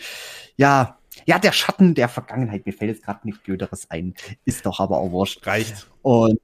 [0.56, 2.66] ja, ja, der Schatten der Vergangenheit.
[2.66, 4.14] Mir fällt jetzt gerade nichts Blöderes ein.
[4.44, 5.46] Ist doch aber auch wurscht.
[5.48, 5.88] Reicht.
[6.02, 6.40] Und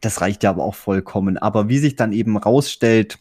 [0.00, 1.36] das reicht ja aber auch vollkommen.
[1.38, 3.18] Aber wie sich dann eben rausstellt,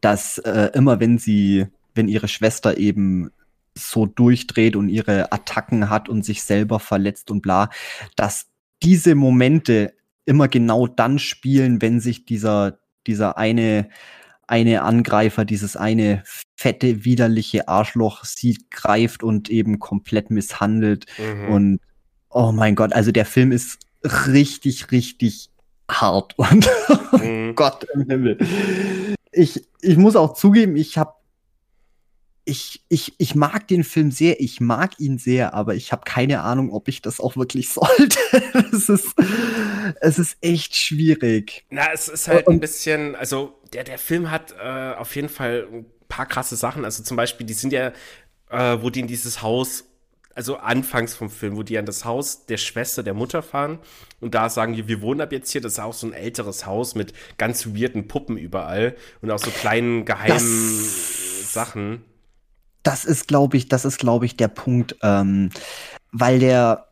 [0.00, 3.30] dass äh, immer wenn sie, wenn ihre Schwester eben
[3.74, 7.70] so durchdreht und ihre Attacken hat und sich selber verletzt und bla,
[8.14, 8.46] dass
[8.82, 9.94] diese Momente
[10.26, 13.88] immer genau dann spielen, wenn sich dieser, dieser eine
[14.46, 16.22] eine Angreifer, dieses eine
[16.56, 21.06] fette, widerliche Arschloch sieht, greift und eben komplett misshandelt.
[21.18, 21.48] Mhm.
[21.48, 21.80] Und
[22.30, 25.50] oh mein Gott, also der Film ist richtig, richtig
[25.90, 26.34] hart.
[26.38, 26.68] Und
[27.12, 27.54] mhm.
[27.54, 28.38] Gott im Himmel.
[29.32, 31.14] Ich, ich muss auch zugeben, ich habe
[32.46, 36.42] ich, ich, ich mag den Film sehr, ich mag ihn sehr, aber ich habe keine
[36.42, 38.18] Ahnung, ob ich das auch wirklich sollte.
[38.72, 39.14] es, ist,
[40.00, 41.64] es ist echt schwierig.
[41.70, 45.28] Na, es ist halt Und, ein bisschen, also der, der Film hat äh, auf jeden
[45.28, 46.84] Fall ein paar krasse Sachen.
[46.84, 47.92] Also zum Beispiel, die sind ja,
[48.50, 49.84] äh, wo die in dieses Haus,
[50.34, 53.78] also anfangs vom Film, wo die an das Haus der Schwester, der Mutter fahren
[54.20, 55.60] und da sagen die, wir wohnen ab jetzt hier.
[55.60, 59.50] Das ist auch so ein älteres Haus mit ganz weirden Puppen überall und auch so
[59.50, 62.04] kleinen geheimen das Sachen
[62.84, 65.50] das ist, glaube ich, das ist, glaube ich, der Punkt, ähm,
[66.12, 66.88] weil der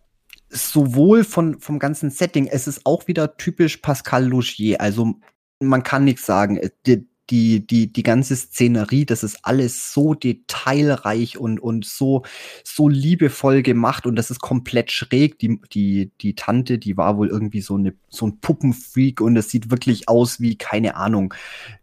[0.49, 4.81] sowohl von, vom ganzen Setting, es ist auch wieder typisch Pascal Logier.
[4.81, 5.15] Also
[5.61, 6.61] man kann nichts sagen.
[6.87, 12.23] Die, die, die, die ganze Szenerie, das ist alles so detailreich und, und so,
[12.65, 15.39] so liebevoll gemacht und das ist komplett schräg.
[15.39, 19.51] Die, die, die Tante, die war wohl irgendwie so, eine, so ein Puppenfreak und es
[19.51, 21.33] sieht wirklich aus wie, keine Ahnung,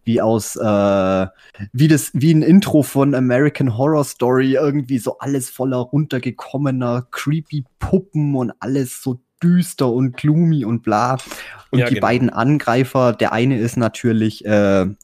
[0.04, 1.28] wie aus, äh,
[1.74, 7.64] wie das, wie ein Intro von American Horror Story, irgendwie so alles voller runtergekommener, creepy
[7.80, 11.18] Puppen und alles so düster und gloomy und bla.
[11.72, 12.08] Und ja, die genau.
[12.08, 14.96] beiden Angreifer, der eine ist natürlich äh, ein,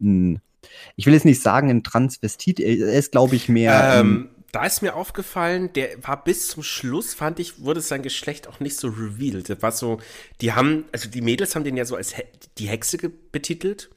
[0.00, 0.40] ein,
[0.96, 3.96] ich will jetzt nicht sagen ein Transvestit, er ist, glaube ich, mehr.
[3.96, 8.46] Ähm, da ist mir aufgefallen, der war bis zum Schluss, fand ich, wurde sein Geschlecht
[8.46, 9.50] auch nicht so revealed.
[9.50, 9.98] Das war so,
[10.40, 12.22] die haben, also die Mädels haben den ja so als He
[12.58, 12.98] die Hexe
[13.32, 13.90] betitelt.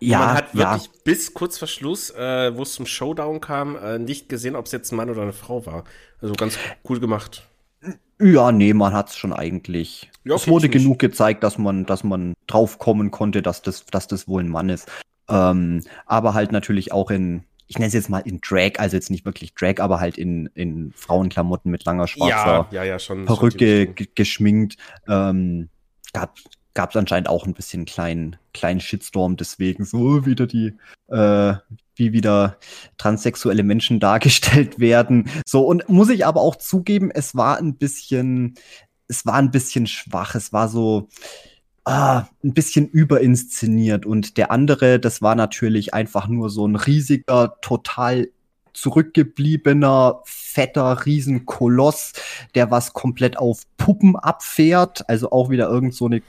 [0.00, 1.00] Und ja, man hat wirklich ja.
[1.04, 4.72] bis kurz vor Schluss, äh, wo es zum Showdown kam, äh, nicht gesehen, ob es
[4.72, 5.84] jetzt ein Mann oder eine Frau war.
[6.20, 7.48] Also ganz cool gemacht.
[8.22, 10.10] Ja, nee, man hat es schon eigentlich.
[10.24, 14.06] Ja, es wurde genug gezeigt, dass man, dass man drauf kommen konnte, dass das, dass
[14.06, 14.88] das wohl ein Mann ist.
[15.28, 19.10] Ähm, aber halt natürlich auch in, ich nenne es jetzt mal in Drag, also jetzt
[19.10, 23.92] nicht wirklich Drag, aber halt in, in Frauenklamotten mit langer schwarzer ja, ja, schon, Perücke
[23.96, 24.76] schon geschminkt.
[25.08, 25.68] Ähm,
[26.12, 26.36] gab
[26.74, 30.74] gab es anscheinend auch ein bisschen kleinen kleinen Shitstorm deswegen so wieder die
[31.08, 31.54] äh,
[31.94, 32.58] wie wieder
[32.98, 35.28] transsexuelle Menschen dargestellt werden.
[35.46, 38.54] So, und muss ich aber auch zugeben, es war ein bisschen,
[39.08, 40.34] es war ein bisschen schwach.
[40.34, 41.08] Es war so,
[41.84, 44.06] ah, ein bisschen überinszeniert.
[44.06, 48.28] Und der andere, das war natürlich einfach nur so ein riesiger, total
[48.74, 52.12] zurückgebliebener, fetter Riesenkoloss,
[52.54, 55.08] der was komplett auf Puppen abfährt.
[55.08, 56.22] Also auch wieder irgend so eine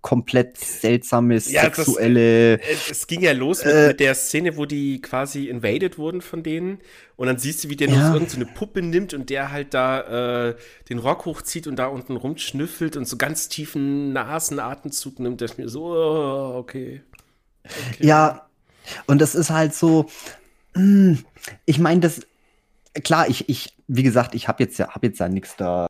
[0.00, 2.58] komplett seltsame ja, sexuelle.
[2.58, 6.20] Das, es ging ja los mit, äh, mit, der Szene, wo die quasi invaded wurden
[6.20, 6.78] von denen.
[7.16, 7.96] Und dann siehst du, wie der ja.
[7.96, 10.56] noch irgendeine so Puppe nimmt und der halt da äh,
[10.88, 15.40] den Rock hochzieht und da unten rumschnüffelt und so ganz tiefen Nasenatemzug nimmt.
[15.40, 17.02] Das mir so, oh, okay.
[17.64, 18.06] okay.
[18.06, 18.48] Ja,
[19.06, 20.06] und das ist halt so.
[20.74, 21.24] Mh, hm,
[21.66, 22.20] ich meine, das.
[23.02, 25.87] Klar, ich, ich, wie gesagt, ich habe jetzt ja, hab jetzt ja nichts da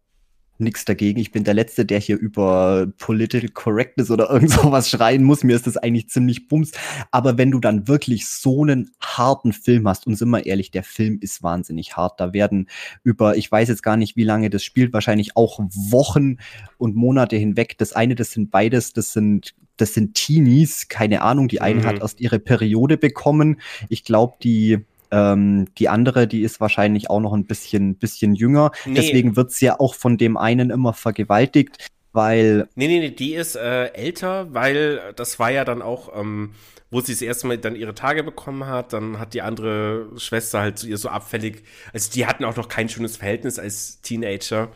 [0.60, 1.20] nichts dagegen.
[1.20, 5.44] Ich bin der Letzte, der hier über Political Correctness oder irgend sowas schreien muss.
[5.44, 6.72] Mir ist das eigentlich ziemlich bums.
[7.10, 10.84] Aber wenn du dann wirklich so einen harten Film hast, und sind wir ehrlich, der
[10.84, 12.20] Film ist wahnsinnig hart.
[12.20, 12.68] Da werden
[13.02, 16.38] über, ich weiß jetzt gar nicht, wie lange das spielt, wahrscheinlich auch Wochen
[16.78, 17.78] und Monate hinweg.
[17.78, 21.48] Das eine, das sind beides, das sind das sind Teenies, keine Ahnung.
[21.48, 21.86] Die eine mhm.
[21.86, 23.60] hat erst ihre Periode bekommen.
[23.88, 28.72] Ich glaube, die ähm, die andere, die ist wahrscheinlich auch noch ein bisschen, bisschen jünger.
[28.84, 28.94] Nee.
[28.94, 32.68] Deswegen wird sie ja auch von dem einen immer vergewaltigt, weil.
[32.74, 36.52] Nee, nee, nee, die ist äh, älter, weil das war ja dann auch, ähm,
[36.90, 40.60] wo sie das erste Mal dann ihre Tage bekommen hat, dann hat die andere Schwester
[40.60, 41.62] halt zu ihr so abfällig,
[41.92, 44.68] also die hatten auch noch kein schönes Verhältnis als Teenager.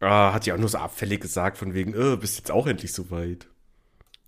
[0.00, 2.92] Äh, hat die auch nur so abfällig gesagt, von wegen, äh, bist jetzt auch endlich
[2.92, 3.48] so weit.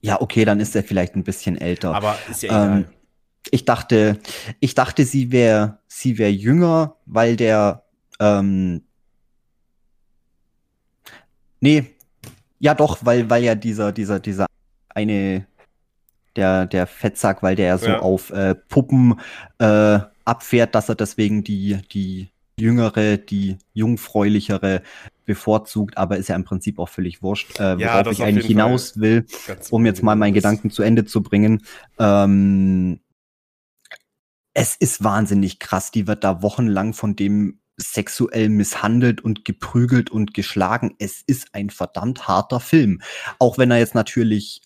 [0.03, 1.95] Ja, okay, dann ist er vielleicht ein bisschen älter.
[1.95, 2.79] Aber ist ja egal.
[2.79, 2.85] Ähm,
[3.51, 4.19] ich dachte,
[4.61, 7.85] ich dachte, sie wäre, sie wäre jünger, weil der,
[8.21, 8.83] ähm,
[11.61, 11.85] nee,
[12.59, 14.47] ja doch, weil, weil ja dieser, dieser, dieser
[14.89, 15.47] eine,
[16.37, 17.99] der, der Fettsack, weil der ja so ja.
[17.99, 19.21] auf äh, Puppen
[19.59, 24.83] äh, abfährt, dass er deswegen die, die jüngere, die jungfräulichere
[25.25, 28.99] bevorzugt, aber ist ja im Prinzip auch völlig wurscht, äh, worauf ja, ich eigentlich hinaus
[28.99, 29.27] will,
[29.71, 31.65] um jetzt mal meinen Gedanken zu Ende zu bringen.
[31.99, 33.01] Ähm,
[34.55, 35.91] es ist wahnsinnig krass.
[35.91, 40.95] Die wird da wochenlang von dem sexuell misshandelt und geprügelt und geschlagen.
[40.99, 43.01] Es ist ein verdammt harter Film.
[43.39, 44.63] Auch wenn er jetzt natürlich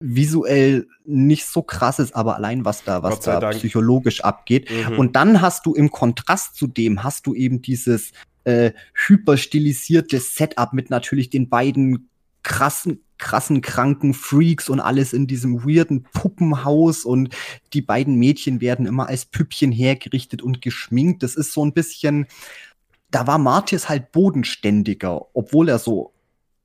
[0.00, 3.56] visuell nicht so krass ist, aber allein was da, was da Dank.
[3.56, 4.70] psychologisch abgeht.
[4.70, 4.98] Mhm.
[4.98, 8.12] Und dann hast du im Kontrast zu dem, hast du eben dieses
[8.44, 8.72] äh,
[9.06, 12.10] hyperstilisierte Setup mit natürlich den beiden
[12.42, 17.34] krassen krassen, kranken Freaks und alles in diesem weirden Puppenhaus und
[17.72, 21.22] die beiden Mädchen werden immer als Püppchen hergerichtet und geschminkt.
[21.22, 22.26] Das ist so ein bisschen,
[23.10, 26.12] da war Martis halt bodenständiger, obwohl er so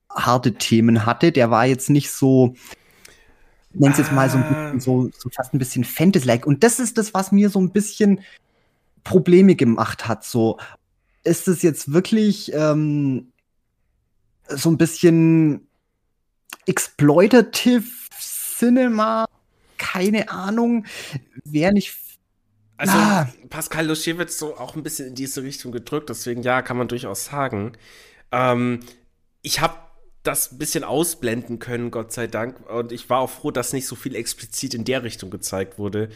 [0.09, 1.31] harte Themen hatte.
[1.31, 2.55] Der war jetzt nicht so,
[3.73, 6.45] nenn's jetzt mal so ein bisschen, so, so fast ein bisschen Fantasy-like.
[6.45, 8.21] Und das ist das, was mir so ein bisschen
[9.03, 10.23] Probleme gemacht hat.
[10.23, 10.57] So,
[11.23, 13.31] ist es jetzt wirklich ähm,
[14.47, 15.67] so ein bisschen
[16.65, 17.83] Exploitative
[18.19, 19.27] Cinema,
[19.77, 20.85] keine Ahnung,
[21.43, 21.95] wäre nicht.
[22.77, 23.27] Also ah.
[23.49, 26.87] Pascal Locher wird so auch ein bisschen in diese Richtung gedrückt, deswegen ja, kann man
[26.87, 27.73] durchaus sagen.
[28.31, 28.79] Ähm,
[29.41, 29.75] ich habe
[30.23, 32.69] das ein bisschen ausblenden können, Gott sei Dank.
[32.69, 36.09] Und ich war auch froh, dass nicht so viel explizit in der Richtung gezeigt wurde.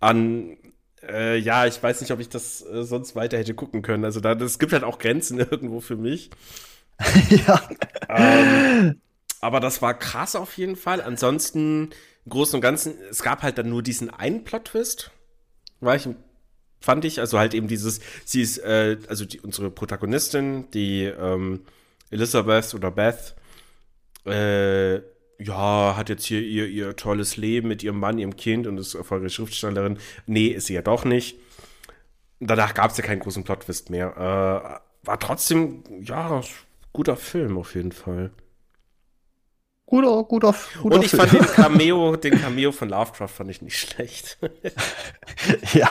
[0.00, 0.56] An,
[1.02, 4.04] äh, ja, ich weiß nicht, ob ich das äh, sonst weiter hätte gucken können.
[4.04, 6.30] Also da, es gibt halt auch Grenzen irgendwo für mich.
[7.30, 7.62] ja.
[8.08, 9.00] Ähm,
[9.40, 11.00] aber das war krass auf jeden Fall.
[11.00, 11.90] Ansonsten,
[12.24, 15.10] im Großen und Ganzen, es gab halt dann nur diesen einen Plot-Twist.
[15.80, 16.08] War ich,
[16.80, 21.64] fand ich, also halt eben dieses, sie ist, äh, also die, unsere Protagonistin, die ähm,
[22.10, 23.34] Elizabeth oder Beth,
[24.26, 24.96] äh,
[25.40, 28.94] ja, hat jetzt hier ihr, ihr tolles Leben mit ihrem Mann, ihrem Kind und ist
[28.94, 29.98] erfolgreiche Schriftstellerin.
[30.26, 31.38] Nee, ist sie ja doch nicht.
[32.40, 34.16] Danach gab es ja keinen großen Plot-Twist mehr.
[34.16, 36.42] Äh, war trotzdem, ja,
[36.92, 38.32] guter Film auf jeden Fall.
[39.88, 41.22] Guter, guter, guter Und ich Film.
[41.22, 44.36] fand den Cameo, den Cameo von Lovecraft fand ich nicht schlecht.
[45.72, 45.88] ja.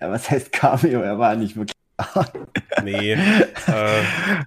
[0.00, 1.02] ja, was heißt Cameo?
[1.02, 1.76] Er war nicht wirklich.
[2.82, 3.12] nee.
[3.68, 4.02] Äh,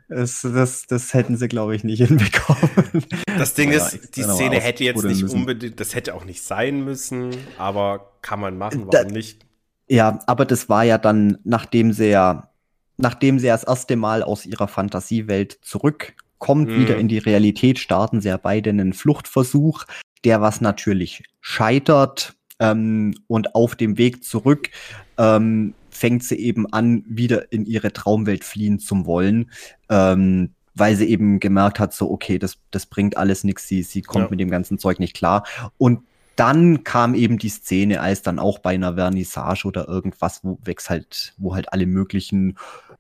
[0.10, 3.06] das, das, das hätten sie, glaube ich, nicht hinbekommen.
[3.38, 5.40] Das Ding ja, ist, die Szene hätte jetzt nicht müssen.
[5.40, 9.46] unbedingt, das hätte auch nicht sein müssen, aber kann man machen, warum da, nicht?
[9.88, 12.50] Ja, aber das war ja dann, nachdem sie ja,
[12.98, 16.80] nachdem sie das erste Mal aus ihrer Fantasiewelt zurück kommt mhm.
[16.80, 19.86] wieder in die Realität, starten sie ja beide einen Fluchtversuch,
[20.24, 22.36] der was natürlich scheitert.
[22.60, 24.70] Ähm, und auf dem Weg zurück
[25.18, 29.52] ähm, fängt sie eben an, wieder in ihre Traumwelt fliehen zu wollen.
[29.90, 34.02] Ähm, weil sie eben gemerkt hat, so, okay, das, das bringt alles nichts, sie, sie
[34.02, 34.30] kommt ja.
[34.32, 35.46] mit dem ganzen Zeug nicht klar.
[35.78, 36.02] Und
[36.36, 40.90] dann kam eben die Szene, als dann auch bei einer Vernissage oder irgendwas, wo wächst
[40.90, 42.58] halt, wo halt alle möglichen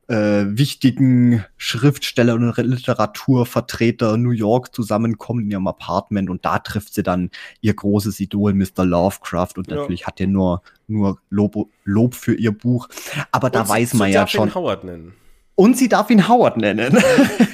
[0.07, 7.03] äh, wichtigen Schriftsteller und Literaturvertreter New York zusammenkommen in ihrem Apartment und da trifft sie
[7.03, 7.31] dann
[7.61, 8.85] ihr großes Idol Mr.
[8.85, 9.77] Lovecraft und ja.
[9.77, 12.87] natürlich hat er nur, nur Lob, Lob für ihr Buch.
[13.31, 14.53] Aber und da weiß man ja schon.
[14.53, 15.13] Howard nennen.
[15.55, 16.97] Und sie darf ihn Howard nennen.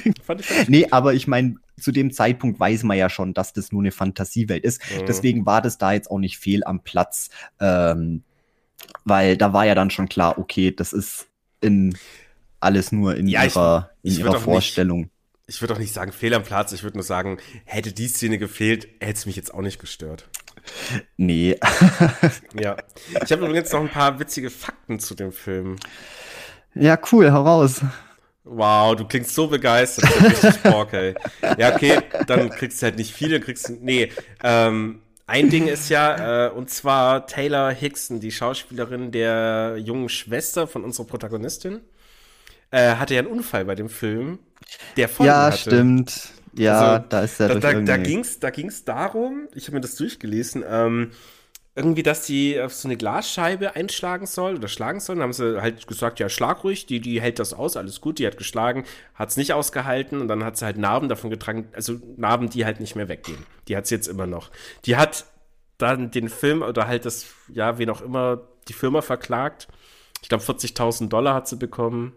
[0.68, 3.92] nee, aber ich meine, zu dem Zeitpunkt weiß man ja schon, dass das nur eine
[3.92, 4.80] Fantasiewelt ist.
[4.90, 5.06] Mhm.
[5.06, 7.30] Deswegen war das da jetzt auch nicht fehl am Platz.
[7.60, 8.22] Ähm,
[9.04, 11.28] weil da war ja dann schon klar, okay, das ist
[11.60, 11.96] in
[12.60, 15.00] alles nur in ja, ihrer, ich, in ihrer Vorstellung.
[15.00, 15.10] Nicht,
[15.46, 16.72] ich würde auch nicht sagen, fehl am Platz.
[16.72, 20.28] Ich würde nur sagen, hätte die Szene gefehlt, hätte es mich jetzt auch nicht gestört.
[21.16, 21.58] Nee.
[22.60, 22.76] ja.
[23.24, 25.76] Ich habe übrigens noch ein paar witzige Fakten zu dem Film.
[26.74, 27.82] Ja, cool, heraus.
[28.44, 30.28] Wow, du klingst so begeistert.
[30.28, 31.16] Richtig Bock, ey.
[31.56, 33.74] Ja, okay, dann kriegst du halt nicht viele, kriegst du.
[33.80, 34.10] Nee,
[34.42, 40.66] ähm, ein Ding ist ja, äh, und zwar Taylor Hickson, die Schauspielerin der jungen Schwester
[40.66, 41.80] von unserer Protagonistin,
[42.70, 44.38] äh, hatte ja einen Unfall bei dem Film,
[44.96, 45.88] der Folgen Ja, hatte.
[45.90, 46.30] stimmt.
[46.54, 49.80] Ja, Also, da ist er Da, da, da ging's, da ging's darum, ich habe mir
[49.82, 51.12] das durchgelesen, ähm,
[51.74, 55.16] irgendwie, dass die auf so eine Glasscheibe einschlagen soll oder schlagen soll.
[55.16, 58.18] Dann haben sie halt gesagt, ja, schlag ruhig, die, die hält das aus, alles gut,
[58.18, 58.84] die hat geschlagen,
[59.14, 62.80] hat's nicht ausgehalten und dann hat sie halt Narben davon getragen, also Narben, die halt
[62.80, 63.46] nicht mehr weggehen.
[63.68, 64.50] Die hat's jetzt immer noch.
[64.84, 65.24] Die hat
[65.78, 69.68] dann den Film oder halt das, ja, wen auch immer, die Firma verklagt.
[70.20, 72.12] Ich glaube, 40.000 Dollar hat sie bekommen.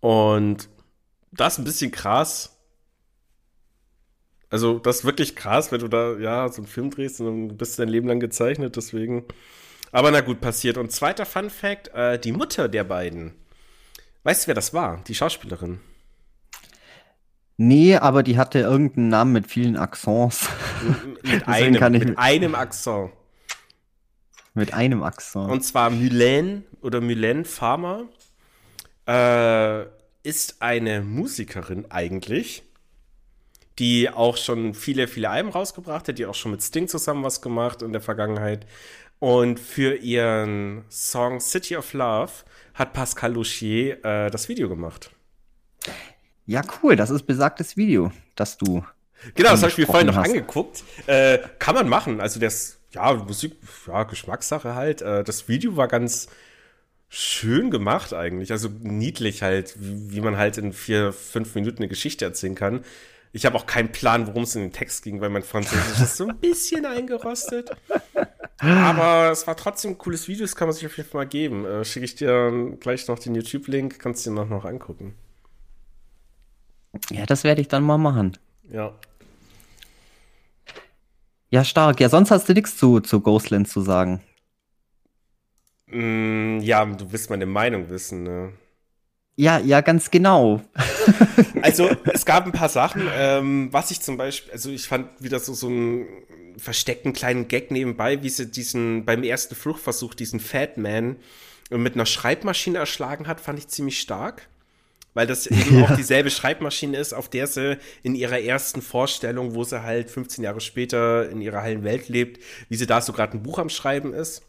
[0.00, 0.68] Und
[1.30, 2.51] das ist ein bisschen krass.
[4.52, 7.56] Also, das ist wirklich krass, wenn du da, ja, so einen Film drehst und dann
[7.56, 9.24] bist du dein Leben lang gezeichnet, deswegen.
[9.90, 10.76] Aber na gut, passiert.
[10.78, 13.34] Und zweiter Fun Fact, äh, die Mutter der beiden.
[14.24, 15.02] Weißt du, wer das war?
[15.08, 15.80] Die Schauspielerin.
[17.56, 20.48] Nee, aber die hatte irgendeinen Namen mit vielen Accents.
[21.22, 23.10] Mit einem, kann ich- mit einem Akzent.
[24.54, 25.50] mit einem Accent.
[25.50, 28.04] Und zwar Mylène oder Mylène Farmer
[29.08, 29.84] äh,
[30.22, 32.62] ist eine Musikerin eigentlich,
[33.78, 37.40] die auch schon viele, viele Alben rausgebracht hat, die auch schon mit Sting zusammen was
[37.40, 38.66] gemacht in der Vergangenheit.
[39.18, 42.32] Und für ihren Song City of Love
[42.74, 45.10] hat Pascal Louchier äh, das Video gemacht.
[46.46, 48.84] ja, cool, das ist besagtes Video, das du.
[49.34, 50.84] Genau, das habe ich mir vorhin noch Angesprochen angeguckt.
[51.06, 52.20] Äh, kann man machen.
[52.20, 53.54] Also das, ja, Musik,
[53.86, 55.02] ja, Geschmackssache halt.
[55.02, 56.28] Äh, das Video war ganz
[57.08, 58.50] schön gemacht eigentlich.
[58.50, 62.84] Also niedlich halt, wie, wie man halt in vier, fünf Minuten eine Geschichte erzählen kann.
[63.32, 66.16] Ich habe auch keinen Plan, worum es in den Text ging, weil mein Französisch ist
[66.18, 67.70] so ein bisschen eingerostet.
[68.58, 71.28] Aber es war trotzdem ein cooles Video, das kann man sich auf jeden Fall mal
[71.28, 71.64] geben.
[71.64, 75.14] Äh, Schicke ich dir gleich noch den YouTube-Link, kannst du dir noch, noch angucken.
[77.10, 78.36] Ja, das werde ich dann mal machen.
[78.70, 78.94] Ja.
[81.50, 82.00] Ja, stark.
[82.00, 84.20] Ja, sonst hast du nichts zu, zu Ghostland zu sagen.
[85.86, 88.52] Mm, ja, du willst meine Meinung wissen, ne?
[89.36, 90.60] Ja, ja, ganz genau.
[91.62, 95.38] Also, es gab ein paar Sachen, ähm, was ich zum Beispiel, also ich fand wieder
[95.38, 96.06] so, so einen
[96.56, 101.16] versteckten kleinen Gag nebenbei, wie sie diesen, beim ersten Fluchtversuch, diesen Fat Man
[101.70, 104.48] mit einer Schreibmaschine erschlagen hat, fand ich ziemlich stark.
[105.14, 105.84] Weil das eben Ja.
[105.84, 110.42] auch dieselbe Schreibmaschine ist, auf der sie in ihrer ersten Vorstellung, wo sie halt 15
[110.42, 113.68] Jahre später in ihrer heilen Welt lebt, wie sie da so gerade ein Buch am
[113.68, 114.42] Schreiben ist.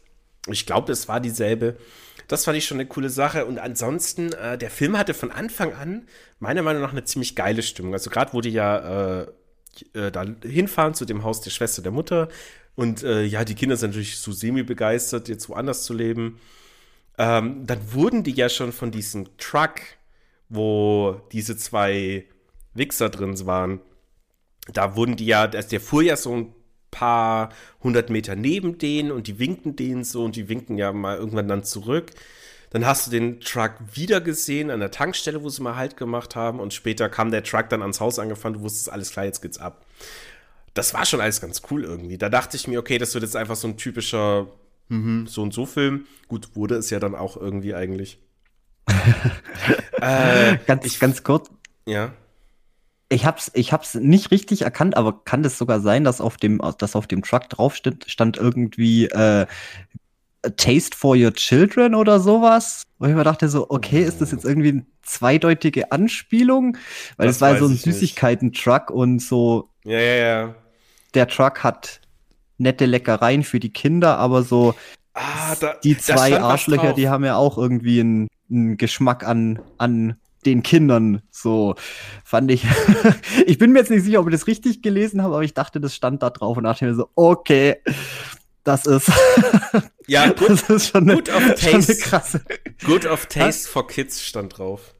[0.48, 1.76] Ich glaube, es war dieselbe.
[2.28, 3.46] Das fand ich schon eine coole Sache.
[3.46, 6.06] Und ansonsten, äh, der Film hatte von Anfang an
[6.38, 7.92] meiner Meinung nach eine ziemlich geile Stimmung.
[7.92, 9.26] Also gerade die ja äh,
[9.92, 12.28] äh, da hinfahren zu dem Haus der Schwester der Mutter.
[12.74, 16.40] Und äh, ja, die Kinder sind natürlich so semi-begeistert, jetzt woanders zu leben.
[17.18, 19.80] Ähm, dann wurden die ja schon von diesem Truck,
[20.48, 22.24] wo diese zwei
[22.74, 23.80] Wichser drin waren,
[24.72, 26.54] da wurden die ja, der fuhr ja so ein
[26.94, 27.50] paar
[27.82, 31.48] hundert Meter neben denen und die winkten denen so und die winkten ja mal irgendwann
[31.48, 32.12] dann zurück.
[32.70, 36.34] Dann hast du den Truck wieder gesehen an der Tankstelle, wo sie mal Halt gemacht
[36.34, 39.42] haben und später kam der Truck dann ans Haus angefahren, du wusstest, alles klar, jetzt
[39.42, 39.84] geht's ab.
[40.72, 42.18] Das war schon alles ganz cool irgendwie.
[42.18, 44.48] Da dachte ich mir, okay, das wird jetzt einfach so ein typischer
[44.88, 46.06] mhm, so und so Film.
[46.26, 48.18] Gut, wurde es ja dann auch irgendwie eigentlich.
[50.00, 51.48] äh, Ganz, ich, ganz kurz.
[51.86, 52.12] ja.
[53.08, 56.60] Ich hab's, ich hab's nicht richtig erkannt, aber kann das sogar sein, dass auf dem,
[56.78, 59.46] dass auf dem Truck drauf stand, stand irgendwie äh,
[60.56, 62.82] Taste for Your Children oder sowas?
[62.98, 66.76] Wo ich mir dachte so, okay, ist das jetzt irgendwie eine zweideutige Anspielung?
[67.16, 67.76] Weil Das es war so ein.
[67.76, 70.54] Süßigkeiten-Truck und so, Ja, ja, ja.
[71.14, 72.00] der Truck hat
[72.58, 74.74] nette Leckereien für die Kinder, aber so
[75.14, 80.16] Ah, da, die zwei Arschlöcher, die haben ja auch irgendwie einen, einen Geschmack an, an
[80.46, 81.22] den Kindern.
[81.30, 81.74] So
[82.24, 82.64] fand ich.
[83.46, 85.80] ich bin mir jetzt nicht sicher, ob ich das richtig gelesen habe, aber ich dachte,
[85.80, 87.76] das stand da drauf und dachte mir so, okay,
[88.64, 89.10] das ist,
[90.06, 91.96] Ja, gut, das ist schon eine, good of schon eine taste.
[91.98, 92.44] krasse.
[92.84, 94.94] good of Taste for Kids stand drauf.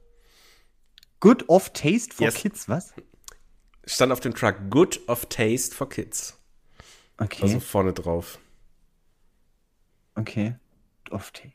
[1.21, 2.35] Good of Taste for Yes.
[2.35, 2.93] Kids, was?
[3.87, 6.39] Stand auf dem Truck Good of Taste for Kids.
[7.19, 8.39] Okay, Also vorne drauf.
[10.16, 10.57] okay.
[11.11, 11.53] Of Taste.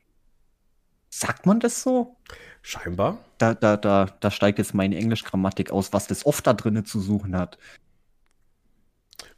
[1.09, 2.15] Sagt man das so?
[2.61, 3.25] Scheinbar.
[3.39, 6.99] Da, da, da, da steigt jetzt meine Englischgrammatik aus, was das oft da drinnen zu
[6.99, 7.57] suchen hat.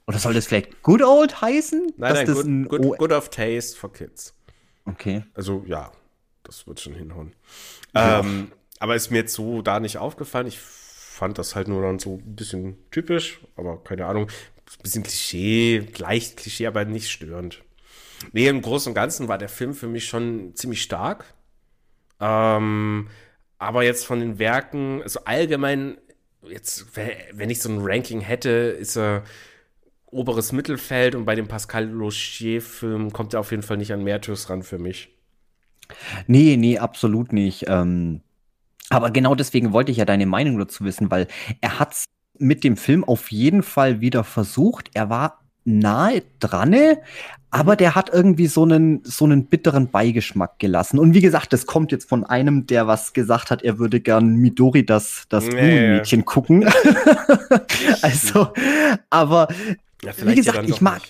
[0.08, 1.94] Oder soll das vielleicht Good Old heißen?
[1.96, 4.36] Nein, nein, das good, ein good, good of Taste for Kids.
[4.86, 5.24] Okay.
[5.34, 5.92] Also ja,
[6.44, 7.34] das wird schon hinhauen.
[7.96, 8.20] Ja.
[8.20, 10.48] Ähm, aber ist mir jetzt so da nicht aufgefallen.
[10.48, 14.24] Ich fand das halt nur dann so ein bisschen typisch, aber keine Ahnung.
[14.26, 17.62] Ein bisschen Klischee, leicht Klischee, aber nicht störend.
[18.32, 21.26] Nee, im Großen und Ganzen war der Film für mich schon ziemlich stark.
[22.20, 23.08] Ähm,
[23.62, 25.98] aber jetzt von den Werken, also allgemein,
[26.42, 26.88] jetzt,
[27.32, 29.24] wenn ich so ein Ranking hätte, ist er
[30.08, 34.50] oberes Mittelfeld und bei dem Pascal Lochier-Film kommt er auf jeden Fall nicht an Mertus
[34.50, 35.16] ran für mich.
[36.26, 37.66] Nee, nee, absolut nicht.
[37.68, 38.22] Ähm,
[38.90, 41.28] aber genau deswegen wollte ich ja deine Meinung dazu wissen, weil
[41.62, 42.06] er hat es
[42.40, 44.90] mit dem Film auf jeden Fall wieder versucht.
[44.96, 46.76] Er war nahe dran,
[47.52, 50.98] aber der hat irgendwie so einen, so einen bitteren Beigeschmack gelassen.
[50.98, 54.38] Und wie gesagt, das kommt jetzt von einem, der was gesagt hat, er würde gern
[54.38, 55.52] Midori das, das nee.
[55.52, 56.66] Blumenmädchen gucken.
[58.02, 58.54] also,
[59.10, 59.50] aber
[60.02, 61.02] ja, wie gesagt, ich mag,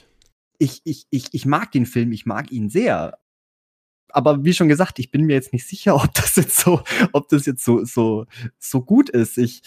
[0.58, 3.20] ich, ich, ich, ich mag den Film, ich mag ihn sehr.
[4.10, 6.82] Aber wie schon gesagt, ich bin mir jetzt nicht sicher, ob das jetzt so,
[7.14, 8.26] ob das jetzt so, so,
[8.58, 9.38] so gut ist.
[9.38, 9.62] Ich,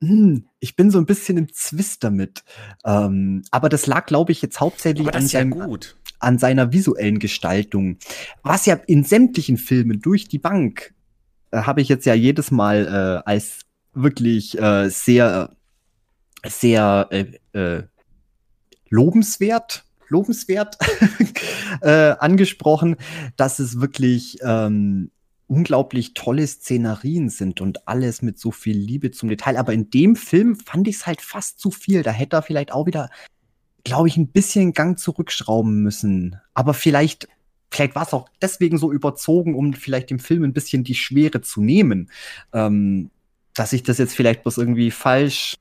[0.00, 2.42] hm, ich bin so ein bisschen im Zwist damit.
[2.84, 5.78] Ähm, aber das lag, glaube ich, jetzt hauptsächlich an, seinem, ja
[6.22, 7.98] an seiner visuellen Gestaltung.
[8.42, 10.94] Was ja in sämtlichen Filmen durch die Bank
[11.50, 13.60] äh, habe ich jetzt ja jedes Mal äh, als
[13.94, 15.54] wirklich äh, sehr,
[16.46, 17.82] sehr äh, äh,
[18.88, 20.76] lobenswert lobenswert
[21.80, 22.96] äh, angesprochen,
[23.36, 25.10] dass es wirklich ähm,
[25.48, 29.56] unglaublich tolle Szenerien sind und alles mit so viel Liebe zum Detail.
[29.56, 32.02] Aber in dem Film fand ich es halt fast zu viel.
[32.02, 33.10] Da hätte er vielleicht auch wieder,
[33.84, 36.40] glaube ich, ein bisschen Gang zurückschrauben müssen.
[36.54, 37.28] Aber vielleicht,
[37.70, 41.40] vielleicht war es auch deswegen so überzogen, um vielleicht dem Film ein bisschen die Schwere
[41.40, 42.10] zu nehmen.
[42.52, 43.10] Ähm,
[43.54, 45.56] dass ich das jetzt vielleicht bloß irgendwie falsch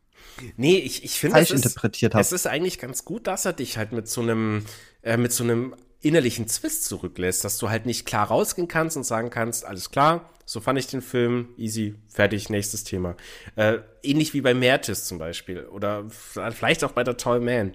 [0.57, 2.21] Nee, ich, ich finde, falsch interpretiert habe.
[2.21, 4.65] Es ist eigentlich ganz gut, dass er dich halt mit so einem,
[5.01, 9.03] äh, mit so einem innerlichen Zwist zurücklässt, dass du halt nicht klar rausgehen kannst und
[9.03, 13.15] sagen kannst, alles klar, so fand ich den Film, easy, fertig, nächstes Thema.
[13.55, 17.73] Äh, ähnlich wie bei Mertis zum Beispiel oder vielleicht auch bei der Tall Man.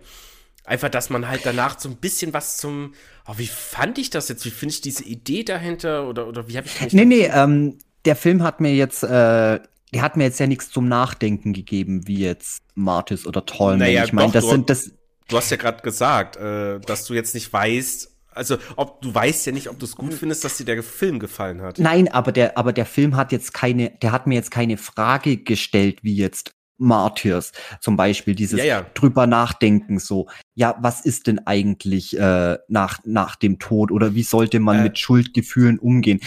[0.66, 2.94] Einfach, dass man halt danach so ein bisschen was zum,
[3.28, 4.44] oh, wie fand ich das jetzt?
[4.44, 6.08] Wie finde ich diese Idee dahinter?
[6.08, 6.92] Oder, oder wie habe ich.
[6.92, 10.70] Nee, nee, ähm, der Film hat mir jetzt, äh, der hat mir jetzt ja nichts
[10.70, 13.78] zum Nachdenken gegeben, wie jetzt Martis oder Tallman.
[13.78, 14.90] Naja, ich meine, das sind das.
[15.28, 19.46] Du hast ja gerade gesagt, äh, dass du jetzt nicht weißt, also, ob du weißt
[19.46, 21.78] ja nicht, ob du es gut findest, dass dir der Film gefallen hat.
[21.78, 25.38] Nein, aber der, aber der Film hat jetzt keine, der hat mir jetzt keine Frage
[25.38, 28.86] gestellt, wie jetzt Martyrs zum Beispiel, dieses ja, ja.
[28.94, 34.22] drüber nachdenken, so, ja, was ist denn eigentlich äh, nach, nach dem Tod oder wie
[34.22, 36.18] sollte man äh, mit Schuldgefühlen umgehen?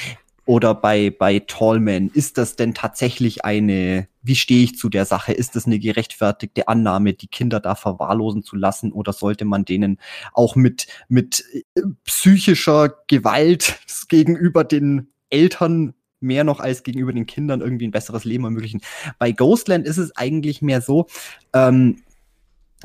[0.46, 5.34] Oder bei, bei Tallman, ist das denn tatsächlich eine, wie stehe ich zu der Sache?
[5.34, 8.92] Ist das eine gerechtfertigte Annahme, die Kinder da verwahrlosen zu lassen?
[8.92, 10.00] Oder sollte man denen
[10.34, 11.44] auch mit, mit
[11.76, 13.80] äh, psychischer Gewalt
[14.10, 18.82] gegenüber den Eltern mehr noch als gegenüber den Kindern irgendwie ein besseres Leben ermöglichen?
[19.18, 21.08] Bei Ghostland ist es eigentlich mehr so,
[21.54, 22.04] ähm,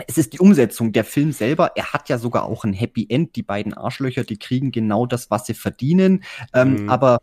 [0.07, 0.93] es ist die Umsetzung.
[0.93, 3.37] Der Film selber, er hat ja sogar auch ein Happy End.
[3.37, 6.25] Die beiden Arschlöcher, die kriegen genau das, was sie verdienen.
[6.53, 6.91] Ähm, mhm.
[6.91, 7.21] Aber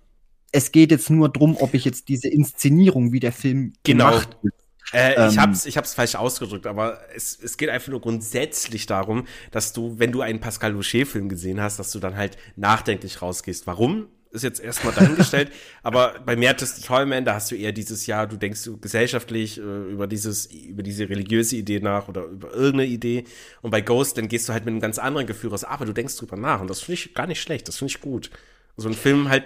[0.51, 4.09] es geht jetzt nur drum, ob ich jetzt diese Inszenierung, wie der Film genau.
[4.09, 4.55] gemacht wird.
[4.93, 8.85] Äh, ähm, ich hab's, ich hab's falsch ausgedrückt, aber es, es geht einfach nur grundsätzlich
[8.85, 13.21] darum, dass du, wenn du einen Pascal Louchet-Film gesehen hast, dass du dann halt nachdenklich
[13.21, 13.67] rausgehst.
[13.67, 14.07] Warum?
[14.31, 15.51] Ist jetzt erstmal dahingestellt,
[15.83, 19.61] aber bei Mertes Tollman, da hast du eher dieses Jahr, du denkst du gesellschaftlich äh,
[19.61, 23.25] über dieses, über diese religiöse Idee nach oder über irgendeine Idee.
[23.61, 25.93] Und bei Ghost, dann gehst du halt mit einem ganz anderen Gefühl raus, aber du
[25.93, 28.31] denkst drüber nach und das finde ich gar nicht schlecht, das finde ich gut.
[28.77, 29.43] So ein Film halt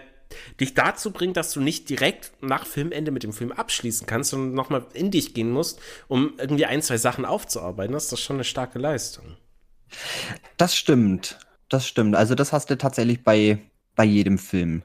[0.59, 4.53] dich dazu bringt, dass du nicht direkt nach Filmende mit dem Film abschließen kannst, sondern
[4.53, 7.93] nochmal in dich gehen musst, um irgendwie ein, zwei Sachen aufzuarbeiten.
[7.93, 9.37] Das ist schon eine starke Leistung.
[10.57, 11.39] Das stimmt.
[11.69, 12.15] Das stimmt.
[12.15, 13.59] Also, das hast du tatsächlich bei,
[13.95, 14.83] bei jedem Film.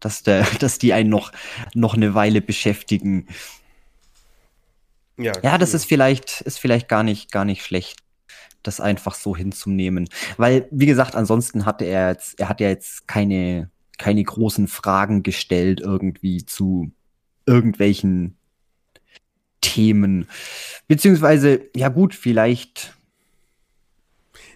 [0.00, 1.32] Dass, der, dass die einen noch,
[1.74, 3.28] noch eine Weile beschäftigen.
[5.16, 8.02] Ja, ja das ist vielleicht, ist vielleicht gar nicht, gar nicht schlecht
[8.62, 10.08] das einfach so hinzunehmen.
[10.36, 15.22] Weil, wie gesagt, ansonsten hatte er jetzt, er hat ja jetzt keine, keine großen Fragen
[15.22, 16.92] gestellt irgendwie zu
[17.46, 18.36] irgendwelchen
[19.60, 20.28] Themen.
[20.88, 22.94] Beziehungsweise, ja gut, vielleicht.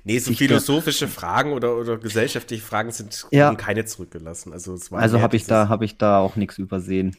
[0.07, 3.53] Nee, so philosophische Fragen oder, oder gesellschaftliche Fragen sind ja.
[3.57, 4.53] keine zurückgelassen.
[4.53, 7.17] Also, also habe ich da habe ich da auch nichts übersehen.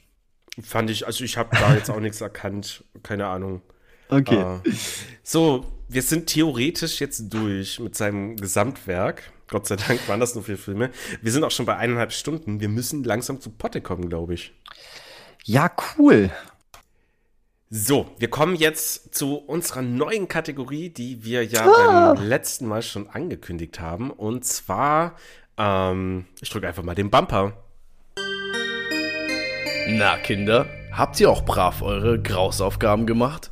[0.63, 3.61] Fand ich, also ich habe da jetzt auch nichts erkannt, keine Ahnung.
[4.07, 4.41] Okay.
[4.41, 4.61] Uh,
[5.21, 9.33] so, wir sind theoretisch jetzt durch mit seinem Gesamtwerk.
[9.49, 10.89] Gott sei Dank waren das nur vier Filme.
[11.21, 12.61] Wir sind auch schon bei eineinhalb Stunden.
[12.61, 14.53] Wir müssen langsam zu Potte kommen, glaube ich.
[15.43, 16.31] Ja, cool.
[17.69, 22.13] So, wir kommen jetzt zu unserer neuen Kategorie, die wir ja ah.
[22.13, 24.09] beim letzten Mal schon angekündigt haben.
[24.09, 25.17] Und zwar,
[25.57, 27.51] ähm, ich drücke einfach mal den Bumper.
[29.89, 33.51] Na, Kinder, habt ihr auch brav eure Grausaufgaben gemacht?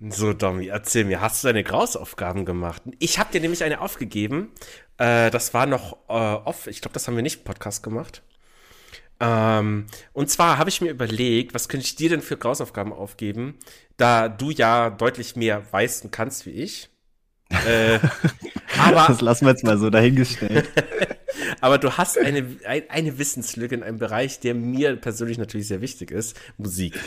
[0.00, 2.80] So, Domi, erzähl mir, hast du deine Grausaufgaben gemacht?
[3.00, 4.50] Ich habe dir nämlich eine aufgegeben.
[4.96, 6.68] Äh, das war noch äh, off.
[6.68, 8.22] Ich glaube, das haben wir nicht im Podcast gemacht.
[9.22, 13.54] Ähm, und zwar habe ich mir überlegt, was könnte ich dir denn für Grausaufgaben aufgeben,
[13.96, 16.90] da du ja deutlich mehr weißt und kannst wie ich.
[17.66, 18.00] äh,
[18.78, 20.68] aber, das lassen wir jetzt mal so dahingestellt.
[21.60, 26.10] aber du hast eine, eine Wissenslücke in einem Bereich, der mir persönlich natürlich sehr wichtig
[26.10, 26.98] ist, Musik.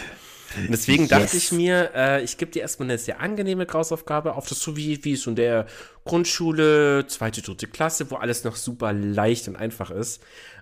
[0.58, 1.10] Und deswegen yes.
[1.10, 4.78] dachte ich mir, äh, ich gebe dir erstmal eine sehr angenehme Grausaufgabe auf das so
[4.78, 5.66] wie, wie es in der
[6.06, 10.22] Grundschule, zweite, dritte Klasse, wo alles noch super leicht und einfach ist.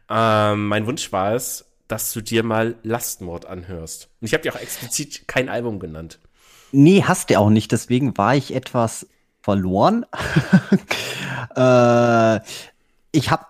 [0.10, 4.10] Ähm, mein Wunsch war es, dass du dir mal Lastmord anhörst.
[4.20, 6.20] Und ich habe dir auch explizit kein Album genannt.
[6.72, 7.72] Nee, hast du auch nicht.
[7.72, 9.08] Deswegen war ich etwas
[9.42, 10.06] verloren.
[11.56, 12.40] äh,
[13.12, 13.46] ich habe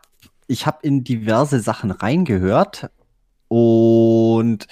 [0.47, 2.89] ich hab in diverse Sachen reingehört
[3.47, 4.67] und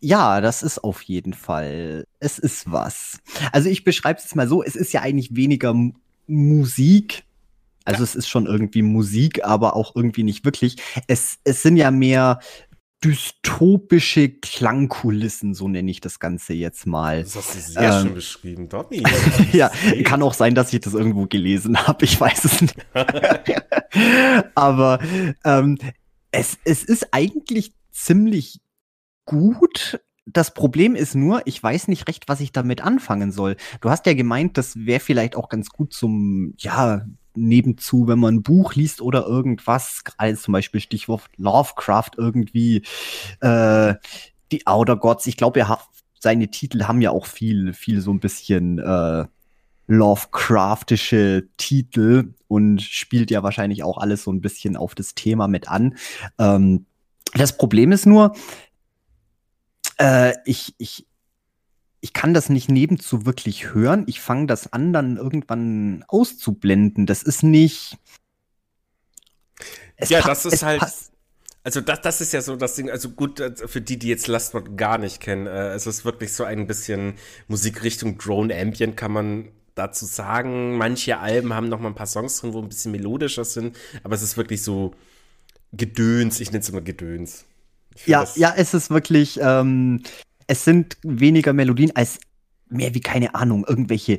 [0.00, 2.06] ja, das ist auf jeden Fall.
[2.20, 3.18] Es ist was.
[3.52, 5.74] Also ich beschreibe es mal so, es ist ja eigentlich weniger
[6.26, 7.24] Musik.
[7.90, 8.04] Also ja.
[8.04, 10.76] es ist schon irgendwie Musik, aber auch irgendwie nicht wirklich.
[11.08, 12.38] Es, es sind ja mehr
[13.02, 17.22] dystopische Klangkulissen, so nenne ich das Ganze jetzt mal.
[17.22, 19.02] Das hast du sehr ähm, schön beschrieben, Dobby.
[19.52, 19.70] ja,
[20.04, 22.76] kann auch sein, dass ich das irgendwo gelesen habe, ich weiß es nicht.
[24.54, 24.98] Aber
[25.44, 25.78] ähm,
[26.30, 28.60] es, es ist eigentlich ziemlich
[29.24, 30.00] gut.
[30.26, 33.56] Das Problem ist nur, ich weiß nicht recht, was ich damit anfangen soll.
[33.80, 37.06] Du hast ja gemeint, das wäre vielleicht auch ganz gut zum, ja,
[37.40, 42.82] nebenzu, wenn man ein Buch liest oder irgendwas, als zum Beispiel Stichwort Lovecraft irgendwie,
[43.40, 43.94] äh,
[44.52, 45.26] die Outer Gods.
[45.26, 45.80] Ich glaube, er hat
[46.20, 49.24] seine Titel haben ja auch viel, viel so ein bisschen äh,
[49.86, 55.68] Lovecraftische Titel und spielt ja wahrscheinlich auch alles so ein bisschen auf das Thema mit
[55.68, 55.96] an.
[56.38, 56.86] Ähm,
[57.34, 58.36] das Problem ist nur,
[59.98, 61.06] äh, ich, ich,
[62.00, 64.04] ich kann das nicht nebenzu wirklich hören.
[64.06, 67.06] Ich fange das an, dann irgendwann auszublenden.
[67.06, 67.98] Das ist nicht.
[70.08, 70.82] ja, das ist halt.
[71.62, 74.28] Also das, das ist ja so das Ding, also gut, äh, für die, die jetzt
[74.28, 77.16] Lastwort gar nicht kennen, äh, es ist wirklich so ein bisschen
[77.48, 80.78] Musikrichtung Drone Ambient, kann man dazu sagen.
[80.78, 84.14] Manche Alben haben noch mal ein paar Songs drin, wo ein bisschen melodischer sind, aber
[84.14, 84.94] es ist wirklich so
[85.72, 87.44] Gedöns, ich nenne es immer Gedöns.
[88.06, 90.02] Ja, ja, es ist wirklich, ähm,
[90.50, 92.18] es sind weniger Melodien als
[92.68, 94.18] mehr wie, keine Ahnung, irgendwelche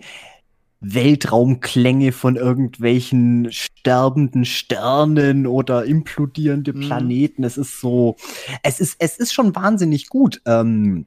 [0.80, 6.80] Weltraumklänge von irgendwelchen sterbenden Sternen oder implodierende mhm.
[6.80, 7.44] Planeten.
[7.44, 8.16] Es ist so,
[8.64, 10.41] es ist, es ist schon wahnsinnig gut.
[10.45, 11.06] Ähm,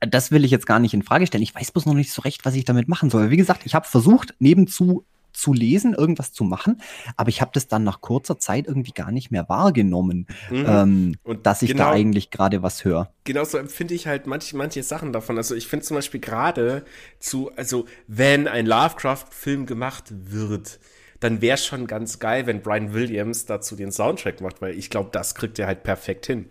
[0.00, 1.42] das will ich jetzt gar nicht in Frage stellen.
[1.42, 3.30] Ich weiß bloß noch nicht so recht, was ich damit machen soll.
[3.30, 5.06] Wie gesagt, ich habe versucht, nebenzu
[5.38, 6.82] zu lesen, irgendwas zu machen,
[7.16, 10.64] aber ich habe das dann nach kurzer Zeit irgendwie gar nicht mehr wahrgenommen, mhm.
[10.66, 13.12] ähm, und dass ich genau, da eigentlich gerade was höre.
[13.24, 15.36] Genauso empfinde ich halt manche, manche Sachen davon.
[15.36, 16.84] Also ich finde zum Beispiel gerade
[17.20, 20.80] zu, also wenn ein Lovecraft-Film gemacht wird,
[21.20, 25.10] dann wäre schon ganz geil, wenn Brian Williams dazu den Soundtrack macht, weil ich glaube,
[25.12, 26.50] das kriegt er halt perfekt hin.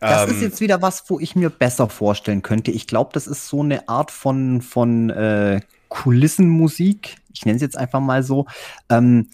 [0.00, 2.70] Das ähm, ist jetzt wieder was, wo ich mir besser vorstellen könnte.
[2.70, 7.76] Ich glaube, das ist so eine Art von, von äh, Kulissenmusik, ich nenne es jetzt
[7.76, 8.46] einfach mal so,
[8.88, 9.28] ähm,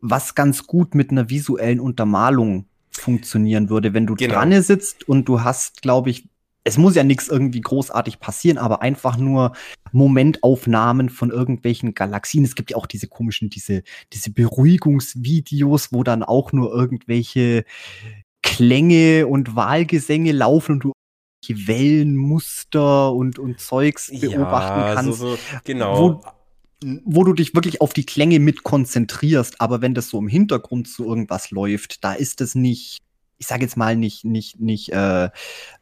[0.00, 4.34] was ganz gut mit einer visuellen Untermalung funktionieren würde, wenn du genau.
[4.34, 6.28] dran sitzt und du hast, glaube ich,
[6.64, 9.52] es muss ja nichts irgendwie großartig passieren, aber einfach nur
[9.92, 12.44] Momentaufnahmen von irgendwelchen Galaxien.
[12.44, 13.82] Es gibt ja auch diese komischen, diese,
[14.12, 17.64] diese Beruhigungsvideos, wo dann auch nur irgendwelche
[18.42, 20.92] Klänge und Wahlgesänge laufen und du
[21.50, 25.18] Wellenmuster und, und Zeugs beobachten ja, kannst.
[25.18, 25.98] So, so, genau.
[25.98, 30.28] Wo, wo du dich wirklich auf die Klänge mit konzentrierst, aber wenn das so im
[30.28, 32.98] Hintergrund zu irgendwas läuft, da ist es nicht,
[33.38, 35.30] ich sage jetzt mal nicht, nicht, nicht äh,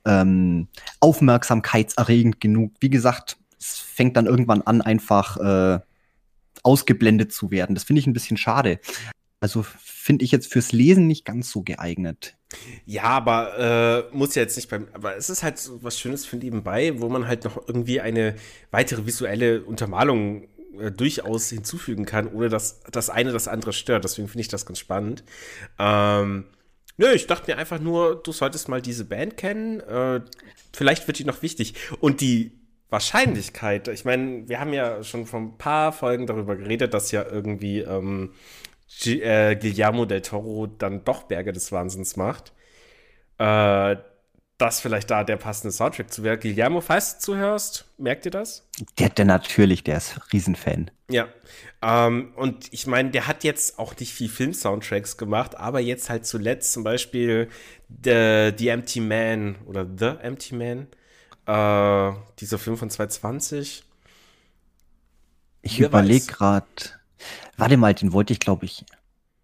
[0.05, 0.68] ähm,
[1.01, 2.72] aufmerksamkeitserregend genug.
[2.80, 5.80] Wie gesagt, es fängt dann irgendwann an, einfach äh,
[6.62, 7.74] ausgeblendet zu werden.
[7.74, 8.78] Das finde ich ein bisschen schade.
[9.43, 12.36] Also finde ich jetzt fürs Lesen nicht ganz so geeignet.
[12.86, 14.86] Ja, aber äh, muss ja jetzt nicht beim.
[14.93, 18.36] Aber es ist halt so was Schönes für nebenbei, wo man halt noch irgendwie eine
[18.70, 20.44] weitere visuelle Untermalung
[20.78, 24.05] äh, durchaus hinzufügen kann, ohne dass das eine das andere stört.
[24.05, 25.24] Deswegen finde ich das ganz spannend.
[25.77, 26.44] Ähm,
[26.97, 29.81] nö, ich dachte mir einfach nur, du solltest mal diese Band kennen.
[29.81, 30.20] Äh,
[30.73, 31.74] vielleicht wird die noch wichtig.
[31.98, 32.52] Und die
[32.90, 37.24] Wahrscheinlichkeit, ich meine, wir haben ja schon vor ein paar Folgen darüber geredet, dass ja
[37.28, 38.35] irgendwie ähm,
[39.01, 42.52] G äh, Guillermo del Toro dann doch Berge des Wahnsinns macht.
[43.39, 43.97] Äh,
[44.62, 46.39] das vielleicht da der passende Soundtrack zu wäre.
[46.39, 48.69] Guillermo, falls du zuhörst, merkt ihr das?
[48.98, 50.90] Der, der natürlich, der ist Riesenfan.
[51.10, 51.27] Ja.
[51.82, 56.27] Ähm, und ich meine, der hat jetzt auch nicht viel Film-Soundtracks gemacht, aber jetzt halt
[56.27, 57.48] zuletzt zum Beispiel
[57.89, 60.86] The, The Empty Man oder The Empty Man,
[61.47, 63.82] äh, dieser Film von 2020.
[65.62, 66.66] Ich überlege gerade.
[67.57, 68.85] Warte mal, den wollte ich, glaube ich.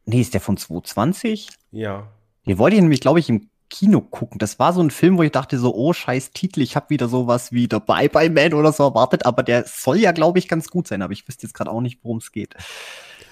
[0.06, 1.48] Nee, ist der von 2020?
[1.72, 2.08] Ja.
[2.46, 4.38] Den wollte ich nämlich, glaube ich, im Kino gucken.
[4.38, 7.08] Das war so ein Film, wo ich dachte so, oh scheiß Titel, ich habe wieder
[7.08, 10.48] sowas wie der Bye Bye Man oder so erwartet, aber der soll ja, glaube ich,
[10.48, 12.54] ganz gut sein, aber ich wüsste jetzt gerade auch nicht, worum es geht.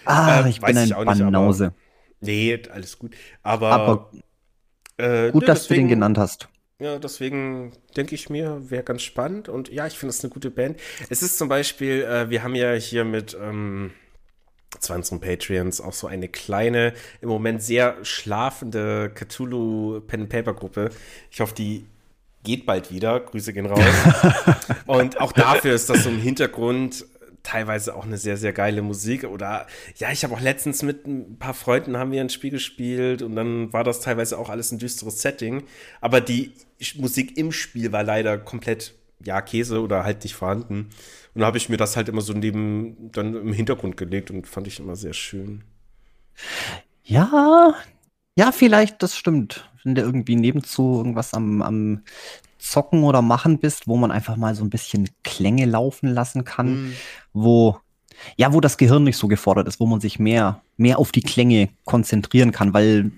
[0.05, 1.73] Ah, Ähm, ich bin ich ein aber- Banause.
[2.21, 3.15] Nee, alles gut.
[3.43, 4.11] Aber, Aber
[4.99, 6.49] äh, gut, nö, dass du den deswegen- genannt hast.
[6.79, 10.51] Ja, deswegen denke ich mir, wäre ganz spannend und ja, ich finde es eine gute
[10.51, 10.79] Band.
[11.09, 13.93] Es ist zum Beispiel, äh, wir haben ja hier mit ähm,
[14.81, 20.91] zwei unseren Patreons auch so eine kleine, im Moment sehr schlafende Cthulhu Pen Paper Gruppe.
[21.31, 21.87] Ich hoffe, die
[22.43, 23.21] geht bald wieder.
[23.21, 23.85] Grüße gehen raus.
[24.87, 27.05] und auch dafür ist das so im Hintergrund
[27.47, 29.25] teilweise auch eine sehr, sehr geile Musik.
[29.25, 29.67] Oder
[29.97, 33.37] ja, ich habe auch letztens mit ein paar Freunden haben wir ein Spiel gespielt und
[33.37, 35.65] dann war das teilweise auch alles ein düsteres Setting.
[36.01, 36.53] Aber die
[36.97, 38.95] Musik im Spiel war leider komplett,
[39.25, 40.91] ja, Käse oder halt nicht vorhanden.
[41.37, 44.47] Und da habe ich mir das halt immer so neben, dann im Hintergrund gelegt und
[44.47, 45.65] fand ich immer sehr schön.
[47.05, 47.75] Ja,
[48.39, 49.71] ja, vielleicht, das stimmt.
[49.85, 52.01] Wenn du irgendwie nebenzu irgendwas am, am
[52.57, 56.95] Zocken oder Machen bist, wo man einfach mal so ein bisschen Klänge laufen lassen kann,
[57.35, 57.81] wo,
[58.39, 61.21] ja, wo das Gehirn nicht so gefordert ist, wo man sich mehr, mehr auf die
[61.21, 63.11] Klänge konzentrieren kann, weil,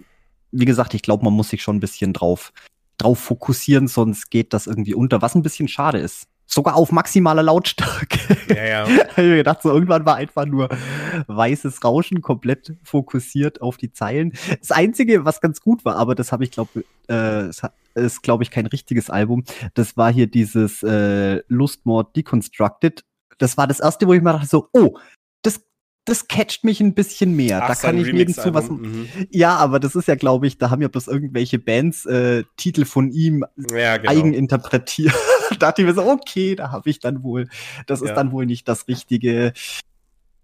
[0.50, 2.52] wie gesagt, ich glaube, man muss sich schon ein bisschen drauf,
[2.96, 6.26] drauf fokussieren, sonst geht das irgendwie unter, was ein bisschen schade ist.
[6.50, 8.18] Sogar auf maximaler Lautstärke.
[8.48, 8.86] Ja, ja.
[9.10, 10.70] ich mir gedacht, so irgendwann war einfach nur
[11.26, 14.32] weißes Rauschen, komplett fokussiert auf die Zeilen.
[14.58, 17.50] Das Einzige, was ganz gut war, aber das habe ich glaube, äh,
[17.94, 19.44] ist glaube ich kein richtiges Album.
[19.74, 23.04] Das war hier dieses äh, Lustmord Deconstructed.
[23.36, 24.98] Das war das erste, wo ich mir dachte so, oh,
[25.42, 25.60] das
[26.06, 27.60] das catcht mich ein bisschen mehr.
[27.60, 28.70] da sein kann ich zu was.
[28.70, 29.06] Mhm.
[29.30, 32.86] Ja, aber das ist ja, glaube ich, da haben ja bloß irgendwelche Bands äh, Titel
[32.86, 34.10] von ihm Ja, genau.
[34.10, 35.14] eigeninterpretiert.
[35.58, 37.48] Da dachte ich mir so, okay, da habe ich dann wohl,
[37.86, 38.14] das ist Ja.
[38.14, 39.52] dann wohl nicht das Richtige.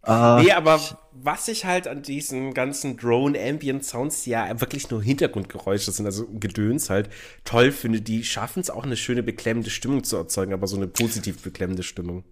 [0.07, 0.79] Äh, Nee, aber
[1.13, 6.05] was ich halt an diesen ganzen Drone Ambient Sounds, die ja wirklich nur Hintergrundgeräusche sind,
[6.05, 7.09] also Gedöns halt,
[7.45, 10.89] toll finde, die schaffen es auch eine schöne beklemmende Stimmung zu erzeugen, aber so eine
[10.89, 12.25] positiv beklemmende Stimmung.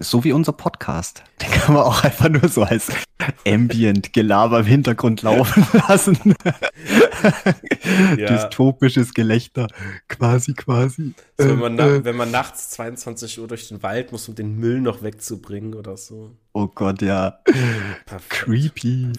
[0.00, 1.22] So wie unser Podcast.
[1.40, 2.88] Den kann man auch einfach nur so als
[3.46, 6.34] Ambient-Gelaber im Hintergrund laufen lassen.
[8.18, 8.26] Ja.
[8.26, 9.68] Dystopisches Gelächter.
[10.08, 11.14] Quasi, quasi.
[11.38, 14.28] So, wenn, man na, Äh, äh, wenn man nachts 22 Uhr durch den Wald muss,
[14.28, 16.32] um den Müll noch wegzubringen oder so.
[16.54, 17.38] oh Gott, ja.
[18.04, 18.30] Perfekt.
[18.30, 19.12] Creepy.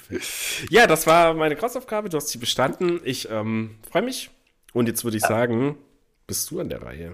[0.70, 2.10] Ja, das war meine Krossaufgabe.
[2.10, 3.00] Du hast sie bestanden.
[3.04, 4.30] Ich ähm, freue mich.
[4.74, 5.78] Und jetzt würde ich sagen,
[6.28, 7.14] bist du an der Reihe.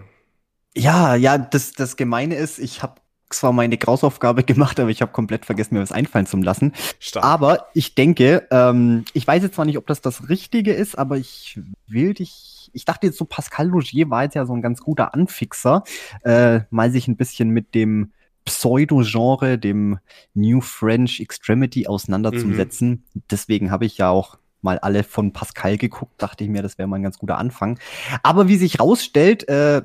[0.76, 2.96] Ja, ja, das, das Gemeine ist, ich habe
[3.34, 6.74] zwar meine Grausaufgabe gemacht, aber ich habe komplett vergessen, mir was einfallen zu lassen.
[7.00, 7.26] Stark.
[7.26, 11.18] Aber ich denke, ähm, ich weiß jetzt zwar nicht, ob das das Richtige ist, aber
[11.18, 12.70] ich will dich.
[12.74, 15.84] Ich dachte jetzt so, Pascal Logier war jetzt ja so ein ganz guter Anfixer,
[16.24, 18.14] äh, mal sich ein bisschen mit dem
[18.46, 20.00] Pseudo-Genre, dem
[20.34, 23.04] New French Extremity auseinanderzusetzen.
[23.30, 26.88] Deswegen habe ich ja auch mal alle von Pascal geguckt, dachte ich mir, das wäre
[26.88, 27.80] mal ein ganz guter Anfang.
[28.24, 29.82] Aber wie sich rausstellt, äh,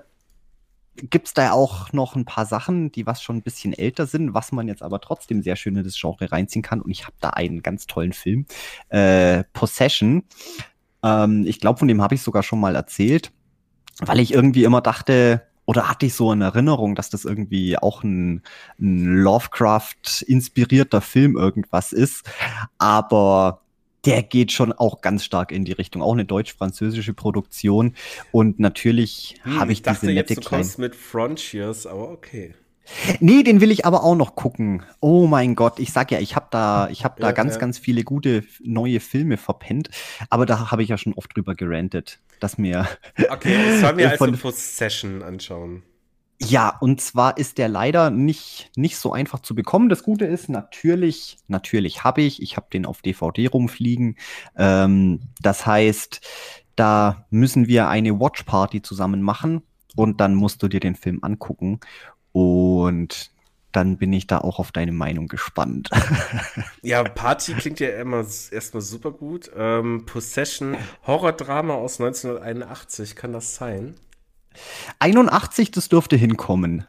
[0.96, 4.52] gibt's da auch noch ein paar Sachen, die was schon ein bisschen älter sind, was
[4.52, 6.80] man jetzt aber trotzdem sehr schön in das Genre reinziehen kann.
[6.80, 8.46] Und ich habe da einen ganz tollen Film,
[8.88, 10.24] äh, Possession.
[11.02, 13.32] Ähm, ich glaube, von dem habe ich sogar schon mal erzählt,
[14.00, 18.02] weil ich irgendwie immer dachte, oder hatte ich so in Erinnerung, dass das irgendwie auch
[18.04, 18.42] ein,
[18.80, 22.24] ein Lovecraft-inspirierter Film irgendwas ist.
[22.78, 23.65] Aber
[24.06, 26.00] der geht schon auch ganz stark in die Richtung.
[26.02, 27.94] Auch eine deutsch-französische Produktion.
[28.32, 30.62] Und natürlich Hm, habe ich dachte diese jetzt, nette du kleine.
[30.62, 32.54] kommst mit Frontiers, aber okay.
[33.18, 34.84] Nee, den will ich aber auch noch gucken.
[35.00, 37.58] Oh mein Gott, ich sag ja, ich habe da, ich habe da Ja, ganz, ja.
[37.58, 39.90] ganz viele gute neue Filme verpennt.
[40.30, 42.86] Aber da habe ich ja schon oft drüber gerantet, dass mir
[43.28, 45.82] Okay, ich soll mir also Von- Possession anschauen.
[46.38, 49.88] Ja, und zwar ist der leider nicht, nicht so einfach zu bekommen.
[49.88, 54.16] Das Gute ist, natürlich, natürlich habe ich, ich habe den auf DVD rumfliegen.
[54.56, 56.20] Ähm, das heißt,
[56.76, 59.62] da müssen wir eine Watch Party zusammen machen
[59.96, 61.80] und dann musst du dir den Film angucken.
[62.32, 63.30] Und
[63.72, 65.90] dann bin ich da auch auf deine Meinung gespannt.
[66.82, 69.50] Ja, Party klingt ja immer erstmal super gut.
[69.56, 70.76] Ähm, Possession,
[71.06, 73.96] Horrordrama aus 1981, kann das sein?
[74.98, 76.86] 81, das dürfte hinkommen.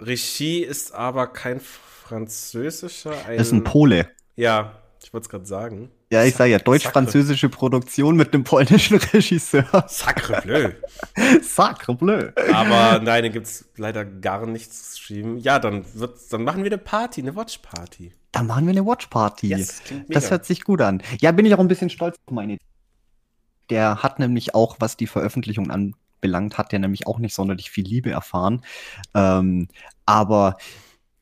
[0.00, 3.12] Regie ist aber kein französischer.
[3.26, 4.08] Ein, Das ist ein Pole.
[4.36, 4.72] Ja,
[5.02, 5.90] ich wollte es gerade sagen.
[6.10, 9.66] Ja, ich sage ja, deutsch-französische Produktion mit einem polnischen Regisseur.
[9.88, 10.72] Sacre bleu.
[11.42, 12.30] Sacre bleu.
[12.52, 15.38] Aber nein, da gibt es leider gar nichts zu streamen.
[15.38, 18.12] Ja, dann, wird's, dann machen wir eine Party, eine Watch-Party.
[18.32, 19.48] Da machen wir eine Watch Party.
[19.48, 21.02] Yes, das hört sich gut an.
[21.20, 22.58] Ja, bin ich auch ein bisschen stolz auf meine.
[23.70, 25.70] Der hat nämlich auch, was die Veröffentlichung
[26.22, 28.62] anbelangt, hat der nämlich auch nicht sonderlich viel Liebe erfahren.
[29.14, 29.68] Ähm,
[30.06, 30.56] aber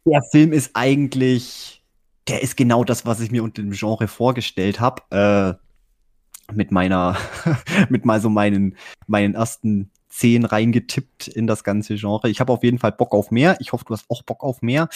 [0.05, 1.83] der Film ist eigentlich,
[2.29, 5.03] der ist genau das, was ich mir unter dem Genre vorgestellt habe.
[5.11, 7.17] Äh, mit meiner,
[7.89, 12.29] mit mal so meinen, meinen ersten zehn reingetippt in das ganze Genre.
[12.29, 13.57] Ich habe auf jeden Fall Bock auf mehr.
[13.61, 14.89] Ich hoffe, du hast auch Bock auf mehr,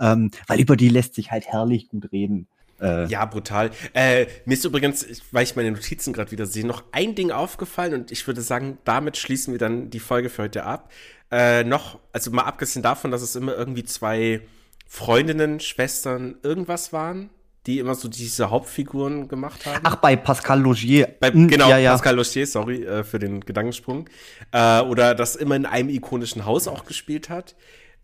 [0.00, 2.48] ähm, weil über die lässt sich halt herrlich gut reden.
[2.82, 3.70] Äh, ja, brutal.
[3.94, 7.94] Äh, mir ist übrigens, weil ich meine Notizen gerade wieder sehe, noch ein Ding aufgefallen
[7.94, 10.90] und ich würde sagen, damit schließen wir dann die Folge für heute ab.
[11.30, 14.42] Äh, noch, also mal abgesehen davon, dass es immer irgendwie zwei
[14.86, 17.30] Freundinnen, Schwestern, irgendwas waren,
[17.66, 19.80] die immer so diese Hauptfiguren gemacht haben.
[19.84, 21.08] Ach, bei Pascal Logier.
[21.20, 21.92] Bei, hm, genau, ja, ja.
[21.92, 24.08] Pascal Logier, sorry äh, für den Gedankensprung.
[24.50, 27.54] Äh, oder das immer in einem ikonischen Haus auch gespielt hat.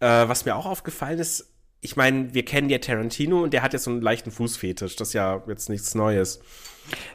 [0.01, 3.73] Äh, was mir auch aufgefallen ist, ich meine, wir kennen ja Tarantino und der hat
[3.73, 4.97] ja so einen leichten Fußfetisch.
[4.97, 6.41] Das ist ja jetzt nichts Neues.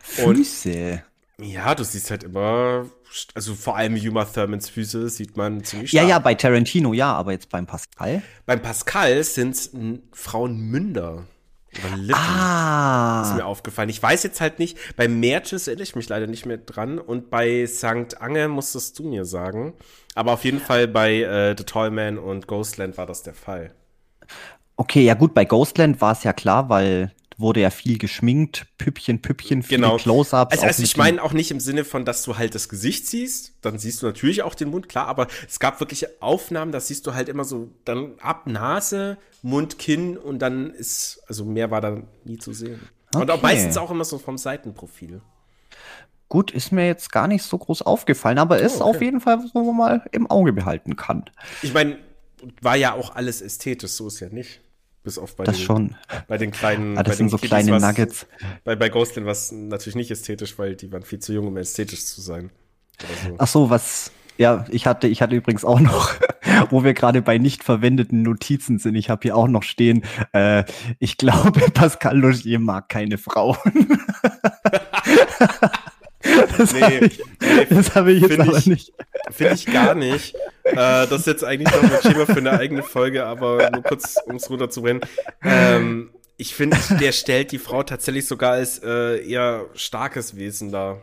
[0.02, 1.03] Füße.
[1.38, 2.85] Und, ja, du siehst halt immer,
[3.34, 6.03] also vor allem Uma Thurmans Füße sieht man ziemlich stark.
[6.03, 8.22] Ja, ja, bei Tarantino ja, aber jetzt beim Pascal?
[8.45, 9.72] Beim Pascal sind es
[10.11, 11.26] Frauenmünder.
[11.80, 12.22] Oder Lippen.
[12.22, 13.23] Ah.
[13.26, 13.90] Ist mir aufgefallen.
[13.90, 17.31] Ich weiß jetzt halt nicht, bei Merches erinnere ich mich leider nicht mehr dran und
[17.31, 18.22] bei St.
[18.22, 19.73] Ange musstest du mir sagen.
[20.14, 23.73] Aber auf jeden Fall bei äh, The Tall Man und Ghostland war das der Fall.
[24.75, 29.21] Okay, ja gut, bei Ghostland war es ja klar, weil wurde ja viel geschminkt, Püppchen,
[29.21, 29.97] Püppchen, viele genau.
[29.97, 30.51] Close-ups.
[30.51, 33.53] Also, also ich meine auch nicht im Sinne von, dass du halt das Gesicht siehst,
[33.61, 37.07] dann siehst du natürlich auch den Mund, klar, aber es gab wirklich Aufnahmen, da siehst
[37.07, 41.81] du halt immer so dann ab Nase, Mund, Kinn und dann ist, also mehr war
[41.81, 42.79] da nie zu sehen.
[43.13, 43.21] Okay.
[43.21, 45.21] Und auch meistens auch immer so vom Seitenprofil.
[46.29, 48.89] Gut, ist mir jetzt gar nicht so groß aufgefallen, aber ist oh, okay.
[48.89, 51.25] auf jeden Fall, wo man mal im Auge behalten kann.
[51.61, 51.97] Ich meine,
[52.61, 54.61] war ja auch alles ästhetisch, so ist ja nicht.
[55.03, 55.95] Bis auf bei, das den, schon.
[56.29, 56.97] bei den kleinen.
[56.97, 58.25] Ah, das sind so kleine was, Nuggets.
[58.63, 61.57] Bei, bei Ghostland war es natürlich nicht ästhetisch, weil die waren viel zu jung, um
[61.57, 62.51] ästhetisch zu sein.
[63.27, 63.35] So.
[63.37, 64.11] Ach so, was.
[64.37, 66.13] Ja, ich hatte, ich hatte übrigens auch noch,
[66.69, 68.95] wo wir gerade bei nicht verwendeten Notizen sind.
[68.95, 70.03] Ich habe hier auch noch stehen.
[70.31, 70.63] Äh,
[70.99, 73.57] ich glaube, Pascal Logier mag keine Frauen.
[76.57, 78.93] das nee, habe ich, nee, hab ich jetzt aber ich, nicht.
[79.31, 80.35] Finde ich gar nicht.
[80.63, 84.15] Äh, das ist jetzt eigentlich noch ein Thema für eine eigene Folge, aber nur kurz,
[84.25, 85.01] um es runterzubrennen.
[85.43, 91.01] Ähm, ich finde, der stellt die Frau tatsächlich sogar als äh, eher starkes Wesen dar.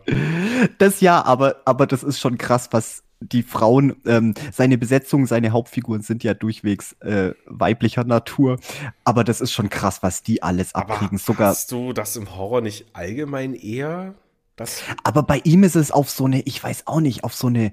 [0.78, 5.52] Das ja, aber, aber das ist schon krass, was die Frauen, ähm, seine Besetzung, seine
[5.52, 8.59] Hauptfiguren sind ja durchwegs äh, weiblicher Natur,
[9.05, 11.09] aber das ist schon krass, was die alles abkriegen.
[11.09, 14.14] Aber Sogar hast du das im Horror nicht allgemein eher?
[14.61, 17.47] Das aber bei ihm ist es auf so eine, ich weiß auch nicht, auf so
[17.47, 17.73] eine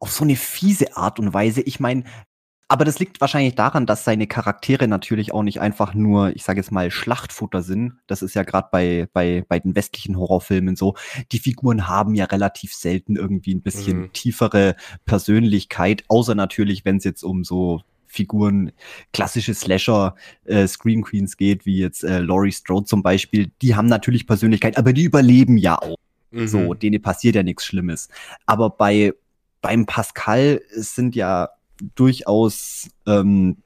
[0.00, 1.60] auf so eine fiese Art und Weise.
[1.60, 2.04] Ich meine,
[2.66, 6.60] aber das liegt wahrscheinlich daran, dass seine Charaktere natürlich auch nicht einfach nur, ich sage
[6.60, 7.98] jetzt mal, Schlachtfutter sind.
[8.06, 10.94] Das ist ja gerade bei, bei, bei den westlichen Horrorfilmen so.
[11.30, 14.12] Die Figuren haben ja relativ selten irgendwie ein bisschen mhm.
[14.12, 18.72] tiefere Persönlichkeit, außer natürlich, wenn es jetzt um so Figuren,
[19.12, 23.50] klassische Slasher, äh, Scream Queens geht, wie jetzt äh, Laurie Strode zum Beispiel.
[23.62, 25.96] Die haben natürlich Persönlichkeit, aber die überleben ja auch.
[26.30, 26.48] Mhm.
[26.48, 28.08] So, denen passiert ja nichts Schlimmes.
[28.46, 29.12] Aber bei
[29.60, 31.50] beim Pascal sind ja
[31.94, 33.58] durchaus ähm,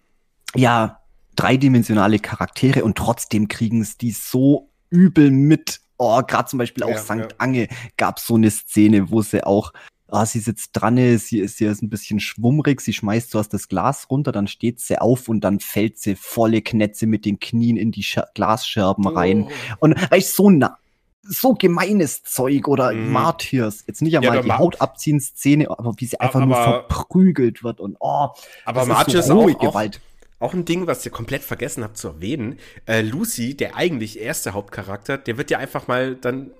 [0.54, 1.00] ja
[1.36, 5.80] dreidimensionale Charaktere und trotzdem kriegen es die so übel mit.
[5.98, 7.10] Oh, gerade zum Beispiel auch ja, St.
[7.10, 7.28] Ja.
[7.38, 9.72] Ange gab so eine Szene, wo sie auch
[10.12, 13.68] ah, sie sitzt dran, sie ist, sie ist ein bisschen schwummrig, sie schmeißt zuerst das
[13.68, 17.76] Glas runter, dann steht sie auf und dann fällt sie volle Knetze mit den Knien
[17.76, 19.44] in die Sch Glasscherben rein.
[19.44, 19.74] Oh.
[19.80, 20.78] Und weißt so nah,
[21.22, 23.10] so gemeines Zeug oder mhm.
[23.10, 23.84] Martyrs.
[23.86, 27.64] Jetzt nicht einmal ja, die Haut abziehen Szene, aber wie sie einfach aber, nur verprügelt
[27.64, 28.28] wird und oh.
[28.64, 30.00] Aber Martyrs so auch, Gewalt.
[30.38, 32.58] Auch, auch ein Ding, was ihr komplett vergessen habt zu erwähnen.
[32.86, 36.50] Äh, Lucy, der eigentlich erste Hauptcharakter, der wird ja einfach mal dann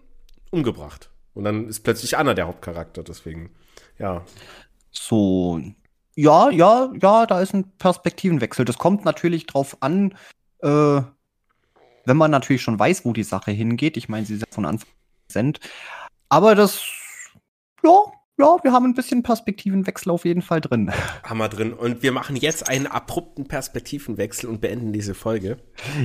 [0.50, 1.11] umgebracht.
[1.34, 3.50] Und dann ist plötzlich Anna der Hauptcharakter, deswegen,
[3.98, 4.24] ja.
[4.90, 5.60] So,
[6.14, 8.64] ja, ja, ja, da ist ein Perspektivenwechsel.
[8.64, 10.14] Das kommt natürlich drauf an,
[10.60, 11.00] äh,
[12.04, 13.96] wenn man natürlich schon weiß, wo die Sache hingeht.
[13.96, 15.60] Ich meine, sie ist ja von Anfang an präsent.
[16.28, 16.82] Aber das,
[17.82, 17.92] ja,
[18.38, 20.90] ja, wir haben ein bisschen Perspektivenwechsel auf jeden Fall drin.
[21.22, 21.72] Haben wir drin.
[21.72, 25.58] Und wir machen jetzt einen abrupten Perspektivenwechsel und beenden diese Folge.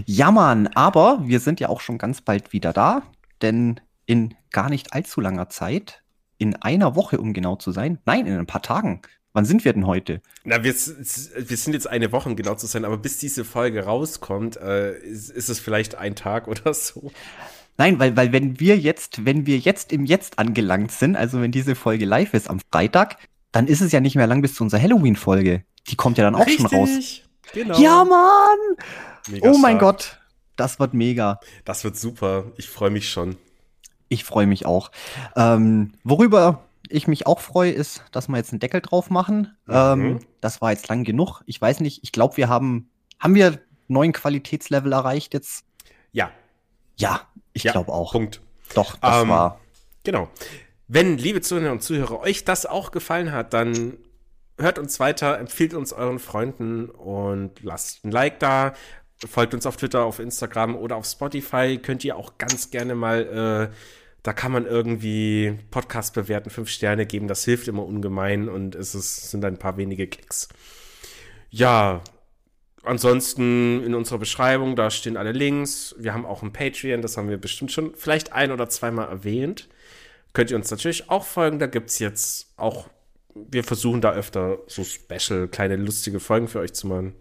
[0.05, 3.03] Ja, Mann, aber wir sind ja auch schon ganz bald wieder da,
[3.41, 6.01] denn in gar nicht allzu langer Zeit,
[6.39, 9.01] in einer Woche, um genau zu sein, nein, in ein paar Tagen,
[9.37, 10.19] Wann sind wir denn heute?
[10.45, 13.83] Na, wir, wir sind jetzt eine Woche, um genau zu sein, aber bis diese Folge
[13.83, 17.11] rauskommt, äh, ist, ist, es vielleicht ein Tag oder so.
[17.77, 21.51] Nein, weil, weil wenn wir jetzt, wenn wir jetzt im Jetzt angelangt sind, also wenn
[21.51, 23.17] diese Folge live ist am Freitag,
[23.51, 25.63] dann ist es ja nicht mehr lang bis zu unserer Halloween-Folge.
[25.87, 26.69] Die kommt ja dann auch Richtig.
[26.69, 27.21] schon raus.
[27.53, 27.79] Genau.
[27.79, 28.57] Ja, Mann!
[29.29, 30.19] Mega oh mein Gott,
[30.55, 31.39] das wird mega.
[31.63, 32.45] Das wird super.
[32.57, 33.37] Ich freue mich schon.
[34.09, 34.91] Ich freue mich auch.
[35.35, 39.57] Ähm, worüber ich mich auch freue, ist, dass wir jetzt einen Deckel drauf machen.
[39.65, 39.73] Mhm.
[39.73, 41.41] Ähm, das war jetzt lang genug.
[41.45, 42.89] Ich weiß nicht, ich glaube, wir haben,
[43.19, 45.65] haben wir neuen Qualitätslevel erreicht jetzt?
[46.11, 46.31] Ja.
[46.97, 47.21] Ja,
[47.53, 48.11] ich ja, glaube auch.
[48.11, 48.41] Punkt.
[48.73, 49.59] Doch, das ähm, war.
[50.03, 50.29] genau.
[50.87, 53.97] Wenn, liebe Zuhörer und Zuhörer, euch das auch gefallen hat, dann
[54.57, 58.73] hört uns weiter, empfiehlt uns euren Freunden und lasst ein Like da.
[59.25, 61.79] Folgt uns auf Twitter, auf Instagram oder auf Spotify.
[61.81, 63.75] Könnt ihr auch ganz gerne mal, äh,
[64.21, 67.27] da kann man irgendwie Podcast bewerten, fünf Sterne geben.
[67.27, 70.49] Das hilft immer ungemein und es ist, sind ein paar wenige Klicks.
[71.49, 72.01] Ja,
[72.83, 75.95] ansonsten in unserer Beschreibung, da stehen alle Links.
[75.97, 79.67] Wir haben auch ein Patreon, das haben wir bestimmt schon vielleicht ein oder zweimal erwähnt.
[80.33, 81.57] Könnt ihr uns natürlich auch folgen.
[81.57, 82.87] Da gibt es jetzt auch,
[83.33, 87.15] wir versuchen da öfter so special, kleine lustige Folgen für euch zu machen.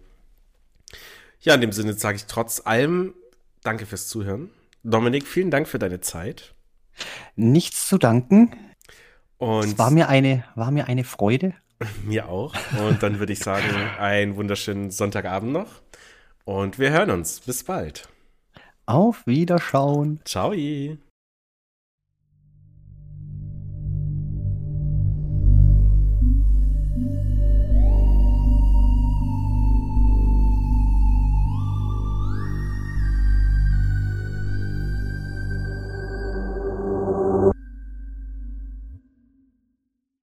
[1.39, 3.13] Ja, in dem Sinne sage ich trotz allem
[3.63, 4.49] danke fürs Zuhören.
[4.83, 6.53] Dominik, vielen Dank für deine Zeit.
[7.35, 8.55] Nichts zu danken.
[9.37, 11.53] Und es war mir eine, war mir eine Freude.
[12.03, 12.55] Mir auch.
[12.79, 13.69] Und dann würde ich sagen,
[13.99, 15.69] einen wunderschönen Sonntagabend noch.
[16.43, 17.39] Und wir hören uns.
[17.41, 18.09] Bis bald.
[18.87, 20.21] Auf Wiederschauen.
[20.25, 20.53] Ciao.